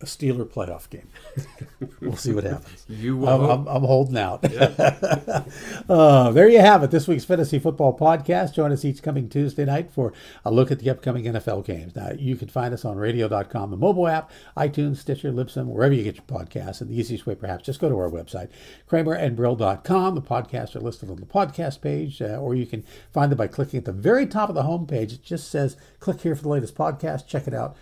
a 0.00 0.04
Steeler 0.04 0.44
playoff 0.44 0.88
game. 0.88 1.08
we'll 2.00 2.14
see 2.14 2.32
what 2.32 2.44
happens. 2.44 2.84
You 2.88 3.16
will. 3.16 3.28
I'm. 3.28 3.66
I'm, 3.66 3.66
I'm 3.66 3.82
holding 3.82 4.16
out. 4.16 4.44
uh, 5.88 6.30
there 6.30 6.48
you 6.48 6.60
have 6.60 6.84
it. 6.84 6.92
This 6.92 7.08
week's 7.08 7.24
Fantasy 7.24 7.58
Football 7.58 7.98
Podcast. 7.98 8.54
Join 8.54 8.70
us 8.70 8.84
each 8.84 9.02
coming 9.02 9.28
Tuesday 9.28 9.64
night 9.64 9.90
for 9.90 10.12
a 10.44 10.52
look 10.52 10.70
at 10.70 10.78
the 10.78 10.88
upcoming 10.88 11.24
NFL 11.24 11.64
games. 11.64 11.96
Now, 11.96 12.12
you 12.16 12.36
can 12.36 12.48
find 12.48 12.72
us 12.72 12.84
on 12.84 12.96
radio.com, 12.96 13.72
the 13.72 13.76
mobile 13.76 14.06
app, 14.06 14.30
iTunes, 14.56 14.98
Stitcher, 14.98 15.32
Libsyn, 15.32 15.66
wherever 15.66 15.94
you 15.94 16.04
get 16.04 16.16
your 16.16 16.24
podcasts. 16.24 16.80
And 16.80 16.90
the 16.90 16.98
easiest 16.98 17.26
way, 17.26 17.34
perhaps, 17.34 17.64
just 17.64 17.80
go 17.80 17.88
to 17.88 17.98
our 17.98 18.10
website, 18.10 18.50
kramerandbrill.com. 18.88 20.14
The 20.14 20.22
podcasts 20.22 20.76
are 20.76 20.80
listed 20.80 21.10
on 21.10 21.16
the 21.16 21.26
podcast 21.26 21.80
page, 21.80 22.22
uh, 22.22 22.36
or 22.36 22.54
you 22.54 22.66
can 22.66 22.84
find 23.12 23.32
them 23.32 23.38
by 23.38 23.48
clicking 23.48 23.78
at 23.78 23.84
the 23.84 23.92
very 23.92 24.26
top 24.26 24.48
of 24.48 24.54
the 24.54 24.62
homepage. 24.62 25.12
It 25.12 25.24
just 25.24 25.50
says, 25.50 25.76
click 25.98 26.20
here 26.20 26.36
for 26.36 26.42
the 26.42 26.50
latest 26.50 26.76
podcast. 26.76 27.26
Check 27.26 27.48
it 27.48 27.54
out, 27.54 27.76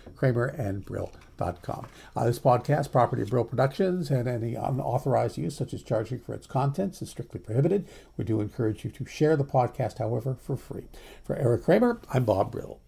Uh, 1.39 2.25
this 2.25 2.39
podcast, 2.39 2.91
property 2.91 3.21
of 3.21 3.29
Brill 3.29 3.43
Productions, 3.43 4.09
and 4.09 4.27
any 4.27 4.55
unauthorized 4.55 5.37
use, 5.37 5.55
such 5.55 5.73
as 5.73 5.83
charging 5.83 6.19
for 6.19 6.33
its 6.33 6.47
contents, 6.47 7.01
is 7.01 7.09
strictly 7.09 7.39
prohibited. 7.39 7.87
We 8.17 8.25
do 8.25 8.41
encourage 8.41 8.83
you 8.83 8.91
to 8.91 9.05
share 9.05 9.35
the 9.35 9.43
podcast, 9.45 9.99
however, 9.99 10.35
for 10.35 10.57
free. 10.57 10.87
For 11.23 11.35
Eric 11.35 11.63
Kramer, 11.63 12.01
I'm 12.11 12.25
Bob 12.25 12.51
Brill. 12.51 12.79